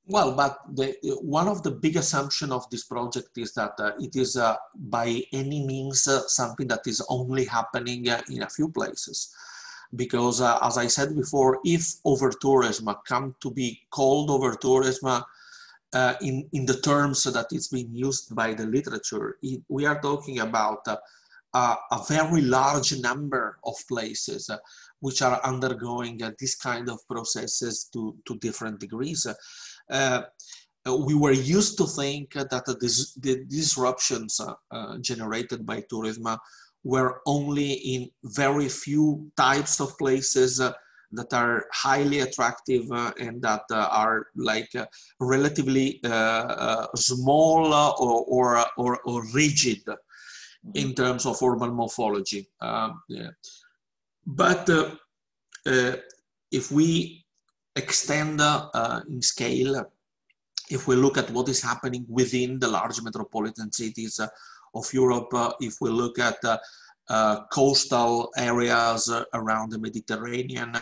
well, 0.08 0.36
but 0.36 0.60
the, 0.76 0.96
one 1.22 1.48
of 1.48 1.64
the 1.64 1.72
big 1.72 1.96
assumption 1.96 2.52
of 2.52 2.70
this 2.70 2.84
project 2.84 3.38
is 3.38 3.54
that 3.54 3.74
uh, 3.80 3.92
it 4.00 4.16
is 4.16 4.36
uh, 4.36 4.56
by 4.76 5.22
any 5.32 5.66
means 5.66 6.08
uh, 6.08 6.28
something 6.28 6.68
that 6.68 6.86
is 6.86 7.06
only 7.08 7.46
happening 7.46 8.10
uh, 8.10 8.22
in 8.30 8.42
a 8.42 8.50
few 8.50 8.70
places. 8.70 9.34
Because 9.96 10.42
uh, 10.42 10.58
as 10.62 10.78
I 10.78 10.88
said 10.88 11.16
before, 11.16 11.60
if 11.64 11.96
over 12.04 12.30
tourism 12.30 12.94
come 13.08 13.36
to 13.42 13.52
be 13.52 13.82
called 13.90 14.30
over 14.32 14.56
tourism 14.56 15.24
uh, 15.94 16.14
in, 16.22 16.50
in 16.54 16.66
the 16.66 16.80
terms 16.80 17.24
that 17.24 17.48
it's 17.52 17.68
being 17.68 17.94
used 17.94 18.36
by 18.36 18.54
the 18.54 18.66
literature, 18.66 19.38
it, 19.42 19.62
we 19.70 19.86
are 19.86 20.02
talking 20.02 20.40
about 20.40 20.88
a, 20.88 20.98
very 22.08 22.42
large 22.42 22.98
number 23.00 23.58
of 23.66 23.76
places 23.88 24.50
which 25.02 25.22
are 25.22 25.40
undergoing 25.44 26.20
this 26.40 26.56
kind 26.56 26.90
of 26.90 27.06
processes 27.08 27.90
to, 27.94 28.16
to 28.26 28.38
different 28.38 28.80
degrees. 28.80 29.28
Uh, 29.90 30.22
we 31.06 31.14
were 31.14 31.32
used 31.32 31.78
to 31.78 31.86
think 31.86 32.34
that 32.34 32.50
the, 32.50 33.12
the 33.20 33.46
disruptions 33.46 34.40
uh, 34.40 34.98
generated 35.00 35.66
by 35.66 35.84
tourism 35.90 36.28
were 36.84 37.22
only 37.26 37.74
in 37.74 38.10
very 38.24 38.68
few 38.68 39.32
types 39.38 39.80
of 39.80 39.98
places 39.98 40.60
uh, 40.60 40.74
that 41.12 41.34
are 41.34 41.66
highly 41.74 42.22
attractive 42.22 42.90
uh, 42.92 43.12
and 43.20 43.42
that 43.42 43.64
uh, 43.70 43.88
are 43.92 44.28
like 44.36 44.74
uh, 44.76 44.86
relatively 45.20 46.00
small 46.96 47.74
or, 47.74 48.26
or, 48.28 48.66
or, 48.78 49.00
or, 49.06 49.24
rigid 49.34 49.84
mm-hmm. 49.86 50.72
in 50.74 50.96
terms 50.96 51.26
of 51.26 51.38
urban 51.44 51.74
morphology. 51.74 52.50
Um, 52.62 53.02
yeah. 53.10 53.30
But 54.26 54.70
if 56.52 56.72
we 56.72 57.26
extend 57.76 58.42
uh, 58.42 59.02
in 59.10 59.22
scale 59.22 59.86
if 60.72 60.88
we 60.88 60.96
look 60.96 61.18
at 61.18 61.30
what 61.32 61.50
is 61.50 61.62
happening 61.62 62.06
within 62.08 62.58
the 62.60 62.68
large 62.68 63.02
metropolitan 63.02 63.72
cities 63.72 64.20
uh, 64.20 64.28
of 64.74 64.92
Europe, 64.94 65.34
uh, 65.34 65.52
if 65.60 65.76
we 65.82 65.90
look 65.90 66.18
at 66.18 66.38
uh, 66.46 66.58
uh, 67.10 67.42
coastal 67.52 68.32
areas 68.38 69.10
uh, 69.10 69.26
around 69.34 69.70
the 69.72 69.80
Mediterranean, 69.80 70.74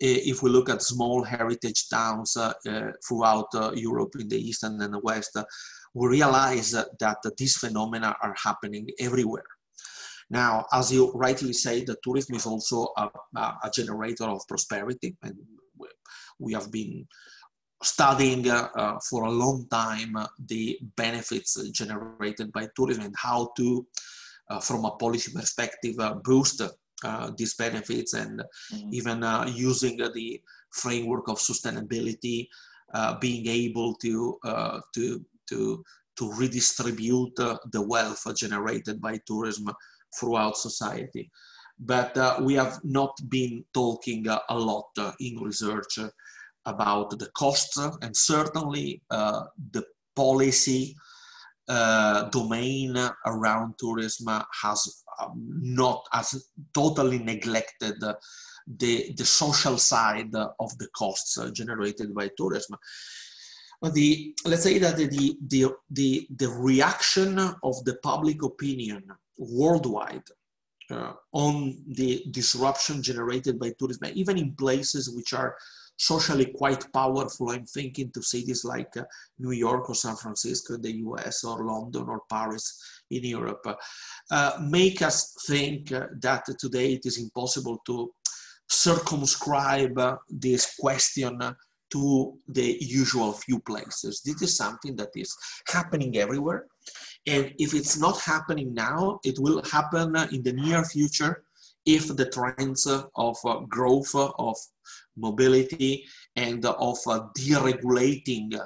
if 0.00 0.42
we 0.42 0.50
look 0.50 0.70
at 0.70 0.82
small 0.82 1.22
heritage 1.22 1.88
towns 1.90 2.34
throughout 3.06 3.48
Europe 3.74 4.14
in 4.18 4.28
the 4.28 4.40
east 4.48 4.64
and 4.64 4.80
in 4.82 4.92
the 4.92 4.98
west, 5.00 5.36
we 5.92 6.08
realize 6.08 6.70
that 6.70 7.18
these 7.36 7.58
phenomena 7.58 8.16
are 8.22 8.34
happening 8.42 8.88
everywhere. 8.98 9.44
Now, 10.30 10.66
as 10.72 10.92
you 10.92 11.10
rightly 11.12 11.52
say, 11.52 11.84
the 11.84 11.96
tourism 12.04 12.36
is 12.36 12.46
also 12.46 12.92
a, 12.96 13.08
a 13.36 13.70
generator 13.74 14.24
of 14.24 14.46
prosperity, 14.46 15.16
and 15.22 15.34
we 16.38 16.52
have 16.54 16.70
been 16.70 17.06
studying 17.82 18.48
uh, 18.48 18.68
uh, 18.76 18.98
for 19.08 19.24
a 19.24 19.30
long 19.30 19.66
time 19.70 20.16
uh, 20.16 20.26
the 20.46 20.78
benefits 20.96 21.56
generated 21.70 22.52
by 22.52 22.68
tourism 22.76 23.04
and 23.04 23.14
how 23.16 23.50
to, 23.56 23.86
uh, 24.50 24.60
from 24.60 24.84
a 24.84 24.90
policy 24.96 25.32
perspective, 25.32 25.94
uh, 25.98 26.14
boost 26.14 26.60
uh, 26.60 27.30
these 27.36 27.54
benefits 27.54 28.12
and 28.12 28.42
mm-hmm. 28.72 28.88
even 28.92 29.24
using 29.54 29.96
the 29.96 30.40
framework 30.70 31.28
of 31.28 31.38
sustainability, 31.38 32.46
being 33.20 33.46
able 33.46 33.94
to, 33.94 34.38
to, 34.94 35.24
to, 35.48 35.82
to 36.16 36.32
redistribute 36.32 37.34
the 37.36 37.82
wealth 37.82 38.26
generated 38.36 39.00
by 39.00 39.18
tourism 39.26 39.70
throughout 40.18 40.56
society. 40.56 41.30
But 41.78 42.42
we 42.42 42.54
have 42.54 42.78
not 42.84 43.16
been 43.28 43.64
talking 43.72 44.26
a 44.28 44.58
lot 44.58 44.90
in 45.18 45.36
research 45.38 45.98
about 46.66 47.18
the 47.18 47.30
costs 47.34 47.78
and 47.78 48.14
certainly 48.14 49.02
uh, 49.10 49.44
the 49.72 49.84
policy 50.14 50.94
uh, 51.68 52.28
domain 52.30 52.96
around 53.26 53.74
tourism 53.78 54.42
has 54.62 55.04
um, 55.20 55.32
not 55.62 56.04
as 56.12 56.48
totally 56.74 57.18
neglected 57.18 57.94
the, 58.00 59.12
the 59.16 59.24
social 59.24 59.78
side 59.78 60.34
of 60.34 60.78
the 60.78 60.88
costs 60.96 61.38
generated 61.52 62.14
by 62.14 62.28
tourism. 62.36 62.76
But 63.80 63.94
the, 63.94 64.34
let's 64.44 64.64
say 64.64 64.78
that 64.78 64.96
the, 64.96 65.36
the, 65.46 65.72
the, 65.90 66.26
the 66.36 66.48
reaction 66.48 67.38
of 67.38 67.84
the 67.84 67.98
public 68.02 68.42
opinion 68.42 69.04
worldwide 69.40 70.22
uh, 70.90 71.12
on 71.32 71.76
the 71.88 72.24
disruption 72.30 73.02
generated 73.02 73.58
by 73.58 73.72
tourism, 73.78 74.10
even 74.14 74.38
in 74.38 74.54
places 74.54 75.10
which 75.10 75.32
are 75.32 75.56
socially 75.96 76.46
quite 76.46 76.84
powerful. 76.92 77.50
I'm 77.50 77.66
thinking 77.66 78.10
to 78.12 78.22
cities 78.22 78.64
like 78.64 78.96
uh, 78.96 79.04
New 79.38 79.52
York 79.52 79.88
or 79.88 79.94
San 79.94 80.16
Francisco 80.16 80.74
in 80.74 80.82
the 80.82 80.92
US 80.92 81.44
or 81.44 81.64
London 81.64 82.06
or 82.08 82.22
Paris 82.28 82.78
in 83.10 83.24
Europe, 83.24 83.66
uh, 84.30 84.52
make 84.62 85.02
us 85.02 85.34
think 85.46 85.92
uh, 85.92 86.06
that 86.20 86.44
today 86.58 86.94
it 86.94 87.06
is 87.06 87.18
impossible 87.18 87.78
to 87.86 88.10
circumscribe 88.68 89.98
uh, 89.98 90.16
this 90.28 90.76
question 90.78 91.38
to 91.90 92.38
the 92.48 92.78
usual 92.80 93.32
few 93.32 93.58
places. 93.60 94.22
This 94.24 94.42
is 94.42 94.56
something 94.56 94.96
that 94.96 95.10
is 95.14 95.36
happening 95.66 96.16
everywhere. 96.16 96.66
And 97.30 97.54
if 97.60 97.74
it's 97.74 97.96
not 97.96 98.20
happening 98.20 98.74
now, 98.74 99.20
it 99.22 99.38
will 99.38 99.62
happen 99.62 100.16
in 100.32 100.42
the 100.42 100.52
near 100.52 100.84
future 100.84 101.44
if 101.86 102.08
the 102.16 102.28
trends 102.28 102.88
of 102.88 103.36
uh, 103.44 103.60
growth 103.68 104.12
of 104.16 104.56
mobility 105.16 106.04
and 106.34 106.64
of 106.66 106.98
uh, 107.06 107.20
deregulating 107.38 108.60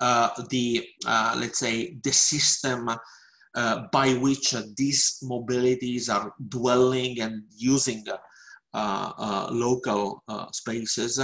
uh, 0.00 0.28
the, 0.50 0.84
let's 1.36 1.60
say, 1.60 1.96
the 2.02 2.12
system 2.12 2.90
uh, 3.54 3.86
by 3.92 4.14
which 4.14 4.56
these 4.76 5.22
mobilities 5.22 6.12
are 6.12 6.32
dwelling 6.48 7.20
and 7.20 7.44
using 7.56 8.04
uh, 8.74 9.48
local 9.52 10.24
spaces. 10.52 11.20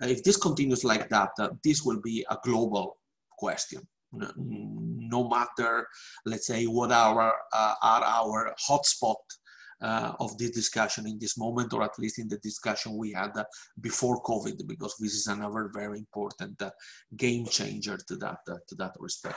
if 0.00 0.22
this 0.24 0.38
continues 0.38 0.84
like 0.84 1.10
that, 1.10 1.30
this 1.62 1.82
will 1.84 2.00
be 2.00 2.24
a 2.30 2.38
global 2.42 2.96
question. 3.38 3.86
No 4.12 5.28
matter, 5.28 5.86
let's 6.26 6.46
say, 6.46 6.64
what 6.66 6.92
our, 6.92 7.32
are 7.52 8.04
our 8.04 8.54
hotspot 8.68 9.16
uh, 9.82 10.12
of 10.20 10.36
this 10.38 10.50
discussion 10.50 11.06
in 11.06 11.18
this 11.18 11.38
moment, 11.38 11.72
or 11.72 11.82
at 11.82 11.98
least 11.98 12.18
in 12.18 12.28
the 12.28 12.38
discussion 12.38 12.96
we 12.96 13.12
had 13.12 13.36
uh, 13.36 13.44
before 13.80 14.22
COVID, 14.22 14.66
because 14.66 14.94
this 14.98 15.14
is 15.14 15.26
another 15.26 15.70
very 15.72 15.98
important 15.98 16.60
uh, 16.60 16.70
game 17.16 17.46
changer 17.46 17.96
to 17.96 18.16
that 18.16 18.38
uh, 18.48 18.56
to 18.68 18.74
that 18.74 18.92
respect. 18.98 19.36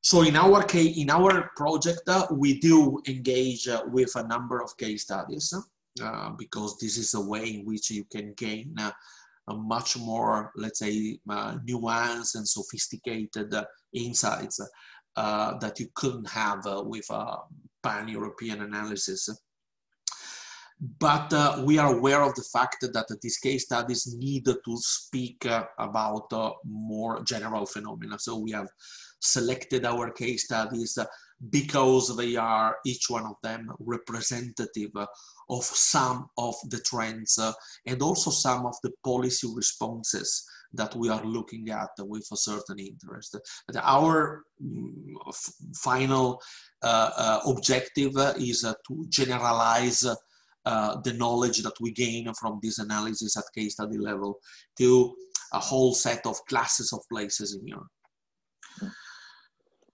So 0.00 0.22
in 0.22 0.36
our 0.36 0.62
case, 0.62 0.96
in 0.96 1.10
our 1.10 1.50
project, 1.56 2.02
uh, 2.08 2.26
we 2.30 2.58
do 2.58 3.00
engage 3.06 3.68
uh, 3.68 3.82
with 3.86 4.14
a 4.16 4.26
number 4.26 4.62
of 4.62 4.76
case 4.76 5.02
studies 5.02 5.54
because 6.38 6.78
this 6.78 6.96
is 6.96 7.14
a 7.14 7.20
way 7.20 7.54
in 7.54 7.66
which 7.66 7.90
you 7.90 8.04
can 8.04 8.32
gain 8.34 8.74
much 9.56 9.96
more, 9.96 10.52
let's 10.56 10.80
say, 10.80 11.18
nuanced 11.28 12.34
and 12.36 12.48
sophisticated 12.48 13.54
insights 13.92 14.60
that 15.16 15.74
you 15.78 15.88
couldn't 15.94 16.28
have 16.28 16.60
with 16.84 17.08
a 17.10 17.36
pan-European 17.82 18.62
analysis. 18.62 19.28
But 20.80 21.32
uh, 21.32 21.62
we 21.64 21.78
are 21.78 21.92
aware 21.92 22.22
of 22.22 22.36
the 22.36 22.48
fact 22.52 22.82
that 22.82 23.18
these 23.20 23.38
case 23.38 23.64
studies 23.64 24.14
need 24.16 24.44
to 24.44 24.76
speak 24.76 25.44
uh, 25.44 25.64
about 25.76 26.32
uh, 26.32 26.52
more 26.64 27.24
general 27.24 27.66
phenomena. 27.66 28.16
So 28.18 28.38
we 28.38 28.52
have 28.52 28.68
selected 29.18 29.84
our 29.84 30.12
case 30.12 30.44
studies 30.44 30.96
because 31.50 32.16
they 32.16 32.36
are, 32.36 32.76
each 32.86 33.10
one 33.10 33.26
of 33.26 33.34
them, 33.42 33.72
representative 33.80 34.92
of 35.50 35.64
some 35.64 36.28
of 36.36 36.54
the 36.68 36.80
trends 36.80 37.38
uh, 37.38 37.52
and 37.86 38.02
also 38.02 38.30
some 38.30 38.66
of 38.66 38.74
the 38.82 38.92
policy 39.04 39.48
responses 39.54 40.44
that 40.72 40.94
we 40.94 41.08
are 41.08 41.24
looking 41.24 41.70
at 41.70 41.90
with 42.00 42.26
a 42.32 42.36
certain 42.36 42.78
interest. 42.78 43.36
Our 43.80 44.44
mm, 44.62 45.14
final 45.74 46.40
uh, 46.82 47.10
uh, 47.16 47.40
objective 47.46 48.12
is 48.38 48.64
uh, 48.64 48.74
to 48.88 49.06
generalize 49.08 50.06
uh, 50.66 51.00
the 51.00 51.14
knowledge 51.14 51.62
that 51.62 51.80
we 51.80 51.92
gain 51.92 52.32
from 52.34 52.60
this 52.62 52.78
analysis 52.78 53.36
at 53.38 53.44
case 53.54 53.72
study 53.72 53.96
level 53.96 54.38
to 54.76 55.14
a 55.54 55.58
whole 55.58 55.94
set 55.94 56.26
of 56.26 56.36
classes 56.46 56.92
of 56.92 57.00
places 57.08 57.54
in 57.54 57.66
Europe. 57.66 57.88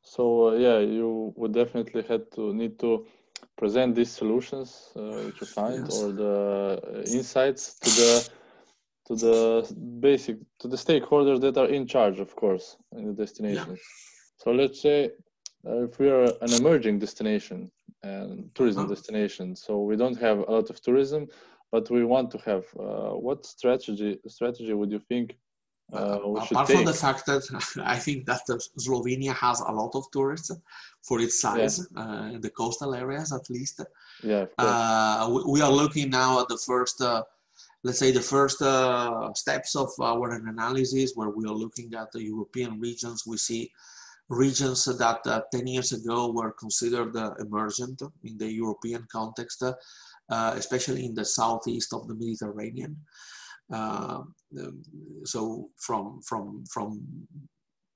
So 0.03 0.49
uh, 0.49 0.53
yeah, 0.55 0.79
you 0.79 1.33
would 1.37 1.53
definitely 1.53 2.03
have 2.09 2.29
to 2.35 2.53
need 2.53 2.79
to 2.81 3.07
present 3.57 3.95
these 3.95 4.11
solutions 4.11 4.90
uh, 4.97 5.01
which 5.27 5.40
you 5.40 5.47
find 5.47 5.85
yes. 5.85 6.03
or 6.03 6.12
the 6.12 6.81
uh, 6.83 7.17
insights 7.19 7.79
to 7.79 7.90
the 7.90 8.29
to 9.07 9.14
the 9.14 9.75
basic 10.01 10.37
to 10.61 10.67
the 10.69 10.77
stakeholders 10.77 11.40
that 11.40 11.57
are 11.57 11.69
in 11.69 11.87
charge, 11.87 12.21
of 12.21 12.35
course, 12.35 12.77
in 12.97 13.07
the 13.07 13.12
destination. 13.12 13.71
Yeah. 13.71 13.83
So 14.38 14.51
let's 14.51 14.81
say 14.81 15.11
uh, 15.67 15.85
if 15.85 15.99
we 15.99 16.09
are 16.09 16.25
an 16.25 16.53
emerging 16.61 16.99
destination 16.99 17.71
and 18.03 18.51
tourism 18.55 18.85
uh-huh. 18.85 18.95
destination, 18.95 19.57
so 19.57 19.83
we 19.83 19.97
don't 19.97 20.19
have 20.21 20.38
a 20.38 20.51
lot 20.51 20.71
of 20.71 20.81
tourism, 20.81 21.27
but 21.71 21.90
we 21.90 22.05
want 22.05 22.31
to 22.33 22.38
have. 22.38 22.64
Uh, 22.79 23.14
what 23.27 23.45
strategy 23.45 24.19
strategy 24.27 24.73
would 24.73 24.90
you 24.90 25.03
think 25.11 25.37
uh, 25.92 26.18
apart 26.37 26.68
from 26.68 26.85
the 26.85 26.92
fact 26.92 27.27
that 27.27 27.42
I 27.85 27.99
think 27.99 28.27
that 28.27 28.40
Slovenia 28.79 29.35
has 29.35 29.61
a 29.61 29.70
lot 29.70 29.94
of 29.94 30.11
tourists 30.11 30.51
for 31.03 31.20
its 31.20 31.40
size 31.40 31.87
yeah. 31.94 32.03
uh, 32.03 32.27
in 32.27 32.40
the 32.40 32.51
coastal 32.51 32.94
areas, 32.94 33.33
at 33.33 33.49
least. 33.51 33.83
Yeah. 34.23 34.47
Uh, 34.59 35.29
we, 35.31 35.53
we, 35.53 35.61
are 35.61 35.70
looking 35.70 36.11
now 36.11 36.40
at 36.40 36.49
the 36.49 36.59
first, 36.66 37.01
uh, 37.01 37.23
let's 37.83 37.99
say, 37.99 38.11
the 38.11 38.20
first 38.20 38.62
uh, 38.62 39.33
steps 39.35 39.77
of 39.77 39.90
our 40.01 40.33
analysis, 40.33 41.12
where 41.14 41.31
we 41.31 41.44
are 41.44 41.55
looking 41.55 41.92
at 41.94 42.11
the 42.12 42.23
European 42.23 42.81
regions. 42.81 43.25
We 43.27 43.37
see 43.37 43.70
regions 44.31 44.87
that 44.87 45.20
uh, 45.27 45.42
10 45.53 45.66
years 45.66 45.92
ago 45.92 46.33
were 46.33 46.53
considered 46.53 47.14
emergent 47.40 48.03
in 48.25 48.38
the 48.38 48.51
European 48.51 49.07
context, 49.12 49.62
especially 50.31 51.05
in 51.05 51.14
the 51.14 51.27
southeast 51.27 51.92
of 51.92 52.09
the 52.09 52.14
Mediterranean. 52.14 52.97
Uh, 53.73 54.23
um, 54.59 54.83
so 55.25 55.71
from 55.77 56.21
from 56.23 56.64
from 56.71 57.01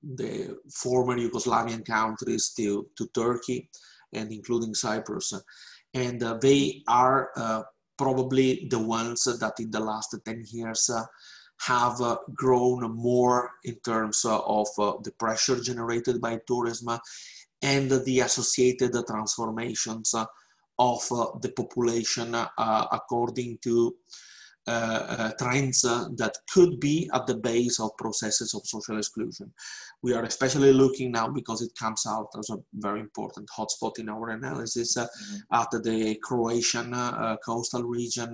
the 0.02 0.56
former 0.72 1.16
Yugoslavian 1.16 1.84
countries 1.84 2.50
to, 2.56 2.86
to 2.96 3.08
Turkey 3.14 3.68
and 4.12 4.30
including 4.32 4.74
Cyprus. 4.74 5.32
And 5.94 6.22
uh, 6.22 6.38
they 6.40 6.82
are 6.86 7.30
uh, 7.36 7.62
probably 7.96 8.68
the 8.70 8.78
ones 8.78 9.24
that 9.24 9.54
in 9.58 9.70
the 9.70 9.80
last 9.80 10.14
10 10.24 10.44
years 10.50 10.88
uh, 10.88 11.04
have 11.66 12.00
uh, 12.00 12.16
grown 12.34 12.90
more 12.94 13.50
in 13.64 13.74
terms 13.84 14.24
uh, 14.24 14.38
of 14.38 14.68
the 15.02 15.12
pressure 15.18 15.60
generated 15.60 16.20
by 16.20 16.38
tourism 16.46 16.98
and 17.60 17.90
the 17.90 18.20
associated 18.20 18.94
transformations 19.06 20.14
of 20.78 21.08
the 21.42 21.52
population 21.56 22.36
according 22.92 23.58
to 23.60 23.88
uh, 23.88 23.90
uh, 23.90 24.27
Uh, 24.68 25.06
uh, 25.18 25.32
trends 25.38 25.82
uh, 25.82 26.08
that 26.16 26.36
could 26.52 26.78
be 26.78 27.08
at 27.14 27.26
the 27.26 27.36
base 27.36 27.80
of 27.80 27.96
processes 27.96 28.52
of 28.52 28.60
social 28.66 28.98
exclusion. 28.98 29.50
We 30.02 30.12
are 30.12 30.24
especially 30.24 30.74
looking 30.74 31.10
now 31.10 31.28
because 31.28 31.62
it 31.62 31.72
comes 31.78 32.04
out 32.06 32.28
as 32.38 32.50
a 32.50 32.58
very 32.74 33.00
important 33.00 33.48
hotspot 33.48 33.98
in 33.98 34.10
our 34.10 34.28
analysis 34.28 34.94
mm 34.96 35.06
-hmm. 35.06 35.60
at 35.60 35.70
the 35.86 36.18
Croatian 36.26 36.88
coastal 37.46 37.84
region, 37.98 38.30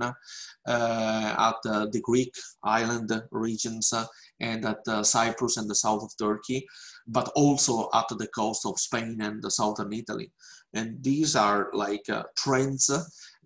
at 1.48 1.60
the 1.94 2.02
Greek 2.10 2.32
island 2.80 3.10
regions, 3.46 3.94
and 4.40 4.60
at 4.72 4.82
Cyprus 5.14 5.56
and 5.56 5.68
the 5.68 5.80
south 5.84 6.02
of 6.02 6.16
Turkey, 6.16 6.60
but 7.06 7.28
also 7.42 7.88
at 7.92 8.08
the 8.18 8.30
coast 8.40 8.62
of 8.66 8.80
Spain 8.88 9.20
and 9.20 9.42
the 9.42 9.50
southern 9.50 9.92
Italy. 9.92 10.28
And 10.74 11.02
these 11.02 11.36
are 11.36 11.70
like 11.72 12.08
uh, 12.10 12.24
trends 12.36 12.90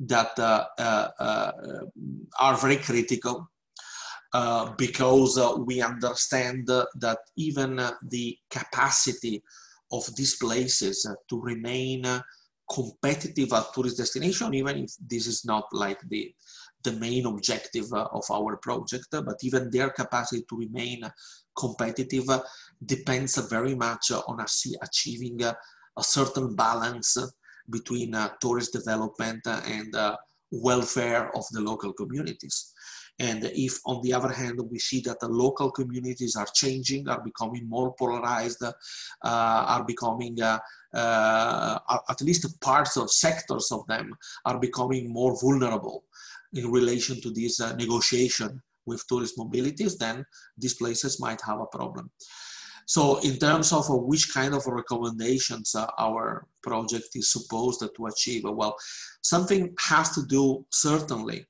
that 0.00 0.38
uh, 0.38 0.64
uh, 0.78 1.08
uh, 1.20 1.52
are 2.40 2.56
very 2.56 2.76
critical 2.76 3.48
because 4.76 5.38
we 5.66 5.80
understand 5.82 6.66
that 6.66 7.18
even 7.36 7.76
the 8.08 8.36
capacity 8.50 9.42
of 9.92 10.04
these 10.16 10.36
places 10.36 11.06
to 11.28 11.40
remain 11.40 12.04
competitive 12.70 13.52
at 13.54 13.72
tourist 13.72 13.96
destination, 13.96 14.52
even 14.54 14.84
if 14.84 14.92
this 15.00 15.26
is 15.26 15.44
not 15.44 15.64
like 15.72 16.00
the 16.08 16.34
the 16.84 16.92
main 16.92 17.26
objective 17.26 17.92
of 17.92 18.24
our 18.30 18.56
project, 18.56 19.08
but 19.10 19.34
even 19.42 19.68
their 19.68 19.90
capacity 19.90 20.44
to 20.48 20.56
remain 20.56 21.02
competitive 21.56 22.28
depends 22.84 23.36
very 23.48 23.74
much 23.74 24.12
on 24.12 24.40
us 24.40 24.64
achieving 24.80 25.38
a 25.98 26.02
certain 26.02 26.54
balance 26.54 27.16
between 27.68 28.14
uh, 28.14 28.28
tourist 28.40 28.72
development 28.72 29.42
and 29.46 29.94
uh, 29.94 30.16
welfare 30.50 31.30
of 31.36 31.44
the 31.52 31.60
local 31.60 31.92
communities. 31.92 32.72
And 33.20 33.50
if, 33.52 33.80
on 33.84 34.00
the 34.02 34.14
other 34.14 34.32
hand, 34.32 34.60
we 34.70 34.78
see 34.78 35.00
that 35.00 35.18
the 35.18 35.28
local 35.28 35.72
communities 35.72 36.36
are 36.36 36.46
changing, 36.54 37.08
are 37.08 37.20
becoming 37.20 37.68
more 37.68 37.92
polarized, 37.98 38.62
uh, 38.62 38.72
are 39.22 39.84
becoming, 39.84 40.40
uh, 40.40 40.58
uh, 40.94 41.78
at 42.08 42.20
least 42.22 42.60
parts 42.60 42.96
of 42.96 43.10
sectors 43.10 43.72
of 43.72 43.84
them 43.88 44.14
are 44.44 44.60
becoming 44.60 45.12
more 45.12 45.36
vulnerable 45.40 46.04
in 46.52 46.70
relation 46.70 47.20
to 47.20 47.30
this 47.30 47.60
uh, 47.60 47.74
negotiation 47.74 48.62
with 48.86 49.06
tourist 49.08 49.36
mobilities, 49.36 49.98
then 49.98 50.24
these 50.56 50.74
places 50.74 51.20
might 51.20 51.40
have 51.42 51.60
a 51.60 51.66
problem. 51.66 52.10
So 52.88 53.18
in 53.18 53.36
terms 53.36 53.70
of 53.74 53.90
uh, 53.90 53.96
which 53.96 54.32
kind 54.32 54.54
of 54.54 54.66
recommendations 54.66 55.74
uh, 55.74 55.86
our 55.98 56.46
project 56.62 57.08
is 57.14 57.30
supposed 57.30 57.80
to 57.80 58.06
achieve, 58.06 58.44
well, 58.44 58.76
something 59.20 59.74
has 59.78 60.08
to 60.12 60.24
do 60.24 60.64
certainly 60.72 61.46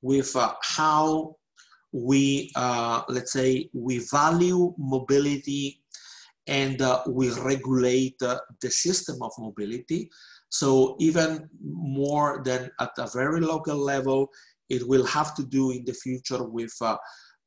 with 0.00 0.34
uh, 0.34 0.54
how 0.62 1.36
we, 1.92 2.50
uh, 2.56 3.02
let's 3.10 3.32
say, 3.32 3.68
we 3.74 3.98
value 4.10 4.72
mobility 4.78 5.82
and 6.46 6.80
uh, 6.80 7.02
we 7.06 7.30
regulate 7.30 8.16
uh, 8.22 8.38
the 8.62 8.70
system 8.70 9.18
of 9.20 9.32
mobility. 9.38 10.08
So 10.48 10.96
even 10.98 11.50
more 11.62 12.40
than 12.42 12.70
at 12.80 12.92
a 12.96 13.06
very 13.12 13.42
local 13.42 13.76
level, 13.76 14.30
it 14.70 14.88
will 14.88 15.04
have 15.04 15.34
to 15.34 15.44
do 15.44 15.72
in 15.72 15.84
the 15.84 15.92
future 15.92 16.42
with 16.42 16.72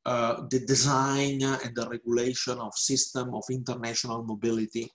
uh, 0.06 0.42
the 0.50 0.60
design 0.60 1.42
and 1.42 1.76
the 1.76 1.88
regulation 1.90 2.58
of 2.60 2.74
system 2.76 3.34
of 3.34 3.44
international 3.50 4.24
mobility, 4.24 4.90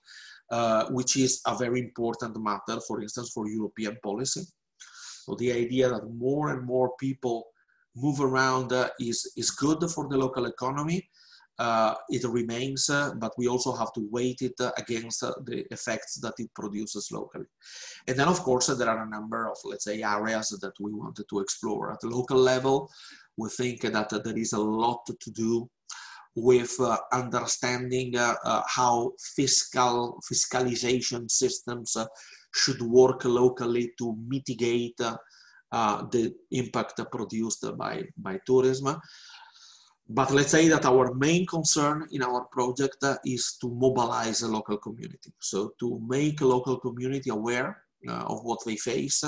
uh, 0.51 0.85
which 0.89 1.17
is 1.17 1.41
a 1.47 1.55
very 1.55 1.79
important 1.79 2.37
matter, 2.41 2.79
for 2.87 3.01
instance, 3.01 3.31
for 3.33 3.47
European 3.47 3.97
policy. 4.03 4.41
So 5.25 5.35
the 5.35 5.51
idea 5.51 5.89
that 5.89 6.09
more 6.13 6.51
and 6.53 6.65
more 6.65 6.91
people 6.99 7.47
move 7.95 8.21
around 8.21 8.71
uh, 8.71 8.89
is, 8.99 9.31
is 9.35 9.51
good 9.51 9.81
for 9.89 10.07
the 10.07 10.17
local 10.17 10.45
economy. 10.45 11.09
Uh, 11.59 11.93
it 12.07 12.23
remains, 12.23 12.89
uh, 12.89 13.11
but 13.15 13.33
we 13.37 13.47
also 13.47 13.75
have 13.75 13.91
to 13.91 14.07
weight 14.11 14.41
it 14.41 14.53
uh, 14.61 14.71
against 14.77 15.19
the 15.19 15.65
effects 15.71 16.15
that 16.21 16.33
it 16.37 16.49
produces 16.55 17.11
locally. 17.11 17.49
And 18.07 18.17
then, 18.17 18.29
of 18.29 18.39
course, 18.39 18.67
there 18.67 18.89
are 18.89 19.03
a 19.03 19.09
number 19.09 19.49
of, 19.51 19.57
let's 19.65 19.83
say, 19.83 20.01
areas 20.01 20.57
that 20.61 20.73
we 20.79 20.93
wanted 20.93 21.25
to 21.29 21.39
explore 21.39 21.91
at 21.91 21.99
the 21.99 22.07
local 22.07 22.37
level 22.37 22.89
we 23.39 23.49
think 23.49 23.81
that 23.81 24.09
there 24.09 24.37
is 24.37 24.53
a 24.53 24.59
lot 24.59 25.05
to 25.05 25.31
do 25.31 25.69
with 26.35 26.75
uh, 26.79 26.97
understanding 27.11 28.15
uh, 28.15 28.35
uh, 28.43 28.61
how 28.67 29.11
fiscal 29.35 30.19
fiscalization 30.29 31.29
systems 31.29 31.97
should 32.53 32.81
work 32.81 33.25
locally 33.25 33.91
to 33.97 34.15
mitigate 34.27 34.97
the 34.97 36.33
impact 36.51 36.99
produced 37.11 37.65
by, 37.77 38.03
by 38.17 38.39
tourism. 38.45 38.99
But 40.09 40.31
let's 40.31 40.51
say 40.51 40.67
that 40.69 40.85
our 40.85 41.13
main 41.13 41.45
concern 41.45 42.07
in 42.11 42.23
our 42.23 42.45
project 42.45 43.03
is 43.25 43.57
to 43.61 43.69
mobilize 43.69 44.39
the 44.39 44.47
local 44.47 44.77
community. 44.77 45.31
So 45.39 45.73
to 45.79 46.01
make 46.07 46.41
a 46.41 46.47
local 46.47 46.79
community 46.79 47.29
aware 47.29 47.83
of 48.07 48.43
what 48.43 48.59
they 48.65 48.75
face 48.75 49.23